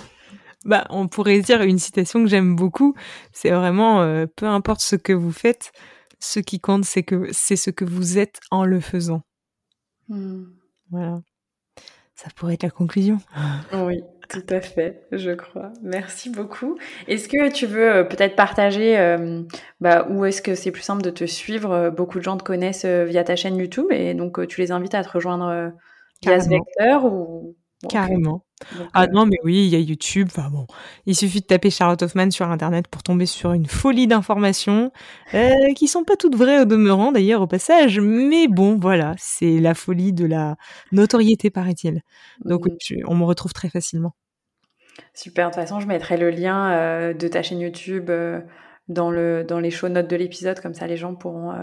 Bah, 0.67 0.85
on 0.89 1.07
pourrait 1.07 1.39
dire 1.39 1.61
une 1.61 1.79
citation 1.79 2.21
que 2.21 2.29
j'aime 2.29 2.55
beaucoup. 2.55 2.93
C'est 3.31 3.51
vraiment 3.51 4.01
euh, 4.01 4.25
peu 4.35 4.45
importe 4.45 4.81
ce 4.81 4.97
que 4.97 5.13
vous 5.13 5.31
faites, 5.31 5.71
ce 6.19 6.41
qui 6.41 6.59
compte, 6.59 6.83
c'est 6.83 7.03
que 7.03 7.29
c'est 7.31 7.55
ce 7.55 7.69
que 7.69 7.85
vous 7.85 8.17
êtes 8.17 8.41
en 8.51 8.65
le 8.65 8.81
faisant. 8.81 9.21
Hmm. 10.09 10.43
Voilà. 10.91 11.21
Ça 12.15 12.29
pourrait 12.35 12.55
être 12.55 12.63
la 12.63 12.69
conclusion. 12.69 13.19
Oui, 13.73 14.01
tout 14.27 14.45
à 14.49 14.59
fait, 14.59 15.07
je 15.13 15.31
crois. 15.31 15.71
Merci 15.83 16.29
beaucoup. 16.29 16.77
Est-ce 17.07 17.29
que 17.29 17.49
tu 17.49 17.65
veux 17.65 17.89
euh, 17.89 18.03
peut-être 18.03 18.35
partager 18.35 18.97
euh, 18.97 19.43
bah, 19.79 20.05
où 20.09 20.25
est-ce 20.25 20.41
que 20.41 20.53
c'est 20.53 20.71
plus 20.71 20.81
simple 20.81 21.01
de 21.01 21.11
te 21.11 21.25
suivre? 21.25 21.91
Beaucoup 21.91 22.17
de 22.17 22.23
gens 22.23 22.35
te 22.35 22.43
connaissent 22.43 22.85
via 22.85 23.23
ta 23.23 23.37
chaîne 23.37 23.57
YouTube 23.57 23.87
et 23.91 24.13
donc 24.13 24.45
tu 24.47 24.59
les 24.59 24.71
invites 24.71 24.95
à 24.95 25.03
te 25.03 25.09
rejoindre 25.09 25.71
via 26.23 26.39
ce 26.41 26.49
vecteur 26.49 27.05
ou 27.05 27.55
Carrément. 27.87 28.46
Ah 28.93 29.03
euh, 29.03 29.07
non, 29.11 29.25
mais 29.25 29.37
oui, 29.43 29.65
il 29.65 29.69
y 29.69 29.75
a 29.75 29.79
YouTube. 29.79 30.27
Enfin 30.31 30.49
bon, 30.49 30.65
il 31.05 31.15
suffit 31.15 31.41
de 31.41 31.45
taper 31.45 31.69
Charlotte 31.69 32.01
Hoffman 32.01 32.31
sur 32.31 32.49
Internet 32.49 32.87
pour 32.87 33.03
tomber 33.03 33.25
sur 33.25 33.53
une 33.53 33.67
folie 33.67 34.07
d'informations 34.07 34.91
euh, 35.33 35.73
qui 35.75 35.87
sont 35.87 36.03
pas 36.03 36.15
toutes 36.15 36.35
vraies 36.35 36.61
au 36.61 36.65
demeurant 36.65 37.11
d'ailleurs 37.11 37.41
au 37.41 37.47
passage. 37.47 37.99
Mais 37.99 38.47
bon, 38.47 38.77
voilà, 38.77 39.15
c'est 39.17 39.59
la 39.59 39.73
folie 39.73 40.13
de 40.13 40.25
la 40.25 40.55
notoriété, 40.91 41.49
paraît-il. 41.49 42.01
Donc 42.45 42.65
on 43.05 43.15
me 43.15 43.23
retrouve 43.23 43.53
très 43.53 43.69
facilement. 43.69 44.15
Super. 45.13 45.49
De 45.49 45.53
toute 45.53 45.61
façon, 45.61 45.79
je 45.79 45.87
mettrai 45.87 46.17
le 46.17 46.31
lien 46.31 46.71
euh, 46.71 47.13
de 47.13 47.27
ta 47.27 47.43
chaîne 47.43 47.59
YouTube 47.59 48.09
dans, 48.87 49.11
le, 49.11 49.43
dans 49.43 49.59
les 49.59 49.71
show 49.71 49.89
notes 49.89 50.09
de 50.09 50.15
l'épisode. 50.15 50.59
Comme 50.59 50.73
ça, 50.73 50.87
les 50.87 50.97
gens 50.97 51.15
pourront 51.15 51.53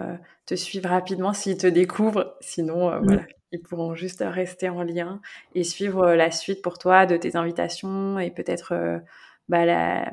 te 0.46 0.54
suivre 0.54 0.88
rapidement 0.88 1.32
s'ils 1.32 1.58
te 1.58 1.66
découvrent. 1.66 2.36
Sinon, 2.40 3.00
voilà, 3.02 3.22
ils 3.54 3.62
pourront 3.62 3.94
juste 3.94 4.22
rester 4.26 4.68
en 4.68 4.82
lien 4.82 5.20
et 5.54 5.64
suivre 5.64 6.08
euh, 6.08 6.16
la 6.16 6.30
suite 6.30 6.60
pour 6.60 6.78
toi 6.78 7.06
de 7.06 7.16
tes 7.16 7.36
invitations 7.36 8.18
et 8.18 8.30
peut-être 8.30 8.72
euh, 8.72 8.98
bah, 9.48 10.04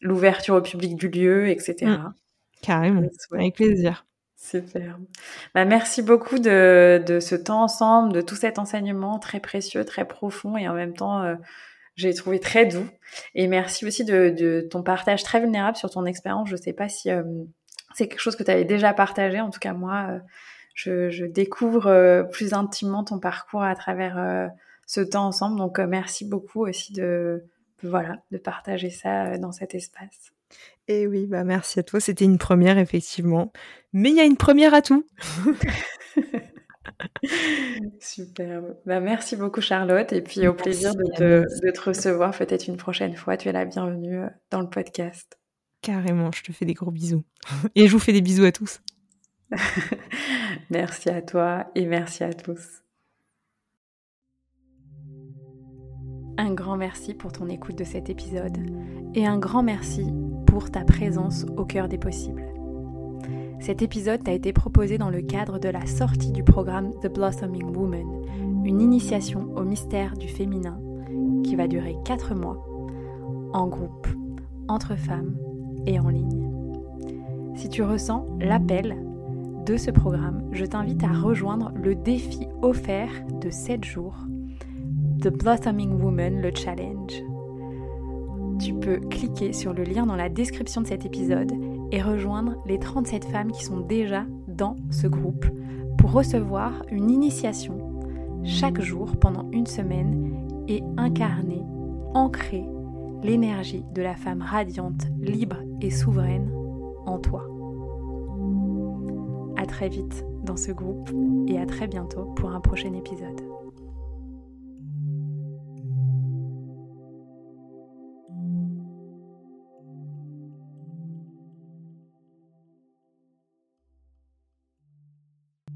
l'ouverture 0.00 0.54
au 0.54 0.62
public 0.62 0.96
du 0.96 1.08
lieu, 1.08 1.48
etc. 1.48 1.86
Mmh. 1.86 2.14
Carrément, 2.62 3.02
avec 3.32 3.54
plaisir. 3.54 4.06
Super. 4.36 4.98
Bah, 5.54 5.64
merci 5.64 6.02
beaucoup 6.02 6.38
de, 6.38 7.02
de, 7.06 7.20
ce 7.20 7.34
temps 7.34 7.62
ensemble, 7.62 8.12
de 8.12 8.20
tout 8.20 8.34
cet 8.34 8.58
enseignement 8.58 9.18
très 9.18 9.40
précieux, 9.40 9.84
très 9.84 10.06
profond 10.06 10.56
et 10.56 10.68
en 10.68 10.74
même 10.74 10.94
temps, 10.94 11.22
euh, 11.22 11.34
j'ai 11.96 12.14
trouvé 12.14 12.38
très 12.38 12.66
doux. 12.66 12.86
Et 13.34 13.48
merci 13.48 13.86
aussi 13.86 14.04
de, 14.04 14.30
de, 14.30 14.66
ton 14.70 14.82
partage 14.82 15.22
très 15.22 15.40
vulnérable 15.40 15.76
sur 15.76 15.90
ton 15.90 16.04
expérience. 16.04 16.48
Je 16.48 16.54
ne 16.54 16.60
sais 16.60 16.72
pas 16.72 16.88
si 16.88 17.08
c'est 17.94 18.08
quelque 18.08 18.20
chose 18.20 18.36
que 18.36 18.42
tu 18.42 18.50
avais 18.50 18.64
déjà 18.64 18.92
partagé. 18.92 19.40
En 19.40 19.50
tout 19.50 19.58
cas, 19.58 19.72
moi, 19.72 20.20
je, 20.74 21.24
découvre 21.24 22.28
plus 22.30 22.52
intimement 22.52 23.04
ton 23.04 23.18
parcours 23.18 23.62
à 23.62 23.74
travers 23.74 24.50
ce 24.86 25.00
temps 25.00 25.26
ensemble. 25.26 25.58
Donc 25.58 25.78
merci 25.78 26.24
beaucoup 26.24 26.66
aussi 26.66 26.92
de 26.92 27.44
voilà 27.82 28.16
de 28.30 28.38
partager 28.38 28.90
ça 28.90 29.38
dans 29.38 29.52
cet 29.52 29.74
espace. 29.74 30.32
Et 30.88 31.06
oui, 31.06 31.26
bah 31.26 31.44
merci 31.44 31.80
à 31.80 31.82
toi. 31.82 32.00
C'était 32.00 32.24
une 32.24 32.38
première 32.38 32.78
effectivement, 32.78 33.52
mais 33.92 34.10
il 34.10 34.16
y 34.16 34.20
a 34.20 34.24
une 34.24 34.36
première 34.36 34.74
à 34.74 34.82
tout. 34.82 35.04
Super. 38.00 38.62
Bah, 38.84 39.00
merci 39.00 39.36
beaucoup 39.36 39.60
Charlotte 39.60 40.12
et 40.12 40.22
puis 40.22 40.46
au 40.46 40.54
plaisir 40.54 40.94
de 40.94 41.04
te, 41.16 41.66
de 41.66 41.70
te 41.70 41.80
recevoir 41.80 42.36
peut-être 42.36 42.66
une 42.66 42.76
prochaine 42.76 43.16
fois. 43.16 43.36
Tu 43.36 43.48
es 43.48 43.52
la 43.52 43.64
bienvenue 43.64 44.20
euh, 44.20 44.28
dans 44.50 44.60
le 44.60 44.68
podcast. 44.68 45.38
Carrément, 45.82 46.32
je 46.32 46.42
te 46.42 46.52
fais 46.52 46.64
des 46.64 46.74
gros 46.74 46.90
bisous. 46.90 47.24
Et 47.74 47.86
je 47.86 47.92
vous 47.92 47.98
fais 47.98 48.12
des 48.12 48.22
bisous 48.22 48.44
à 48.44 48.52
tous. 48.52 48.80
merci 50.70 51.08
à 51.08 51.22
toi 51.22 51.70
et 51.76 51.86
merci 51.86 52.24
à 52.24 52.32
tous. 52.32 52.82
Un 56.36 56.52
grand 56.52 56.76
merci 56.76 57.14
pour 57.14 57.32
ton 57.32 57.48
écoute 57.48 57.78
de 57.78 57.84
cet 57.84 58.10
épisode 58.10 58.58
et 59.14 59.24
un 59.24 59.38
grand 59.38 59.62
merci 59.62 60.04
pour 60.46 60.70
ta 60.70 60.84
présence 60.84 61.46
au 61.56 61.64
cœur 61.64 61.88
des 61.88 61.98
possibles. 61.98 62.55
Cet 63.60 63.82
épisode 63.82 64.22
t'a 64.22 64.32
été 64.32 64.52
proposé 64.52 64.98
dans 64.98 65.10
le 65.10 65.22
cadre 65.22 65.58
de 65.58 65.68
la 65.68 65.86
sortie 65.86 66.30
du 66.30 66.44
programme 66.44 66.92
The 67.00 67.12
Blossoming 67.12 67.74
Woman, 67.74 68.06
une 68.64 68.80
initiation 68.80 69.48
au 69.56 69.64
mystère 69.64 70.14
du 70.16 70.28
féminin 70.28 70.78
qui 71.42 71.56
va 71.56 71.66
durer 71.66 71.96
4 72.04 72.34
mois, 72.34 72.64
en 73.52 73.66
groupe, 73.66 74.06
entre 74.68 74.96
femmes 74.96 75.36
et 75.86 75.98
en 75.98 76.08
ligne. 76.08 76.50
Si 77.54 77.68
tu 77.68 77.82
ressens 77.82 78.26
l'appel 78.40 78.96
de 79.64 79.76
ce 79.76 79.90
programme, 79.90 80.48
je 80.52 80.64
t'invite 80.64 81.02
à 81.02 81.12
rejoindre 81.12 81.72
le 81.82 81.94
défi 81.94 82.46
offert 82.62 83.10
de 83.40 83.50
7 83.50 83.84
jours, 83.84 84.16
The 85.22 85.28
Blossoming 85.28 86.00
Woman, 86.00 86.40
le 86.40 86.50
challenge. 86.54 87.22
Tu 88.60 88.74
peux 88.74 88.98
cliquer 88.98 89.52
sur 89.52 89.72
le 89.72 89.82
lien 89.82 90.06
dans 90.06 90.16
la 90.16 90.28
description 90.28 90.82
de 90.82 90.86
cet 90.86 91.04
épisode 91.04 91.52
et 91.92 92.02
rejoindre 92.02 92.56
les 92.66 92.78
37 92.78 93.26
femmes 93.26 93.52
qui 93.52 93.64
sont 93.64 93.80
déjà 93.80 94.24
dans 94.48 94.76
ce 94.90 95.06
groupe 95.06 95.46
pour 95.98 96.12
recevoir 96.12 96.72
une 96.90 97.10
initiation 97.10 97.78
chaque 98.44 98.80
jour 98.80 99.16
pendant 99.16 99.50
une 99.50 99.66
semaine 99.66 100.34
et 100.68 100.82
incarner, 100.96 101.62
ancrer 102.14 102.64
l'énergie 103.22 103.84
de 103.92 104.02
la 104.02 104.14
femme 104.14 104.42
radiante, 104.42 105.08
libre 105.20 105.56
et 105.80 105.90
souveraine 105.90 106.50
en 107.06 107.18
toi. 107.18 107.46
À 109.56 109.66
très 109.66 109.88
vite 109.88 110.24
dans 110.44 110.56
ce 110.56 110.70
groupe 110.70 111.10
et 111.48 111.58
à 111.58 111.66
très 111.66 111.88
bientôt 111.88 112.26
pour 112.36 112.50
un 112.50 112.60
prochain 112.60 112.92
épisode. 112.94 113.45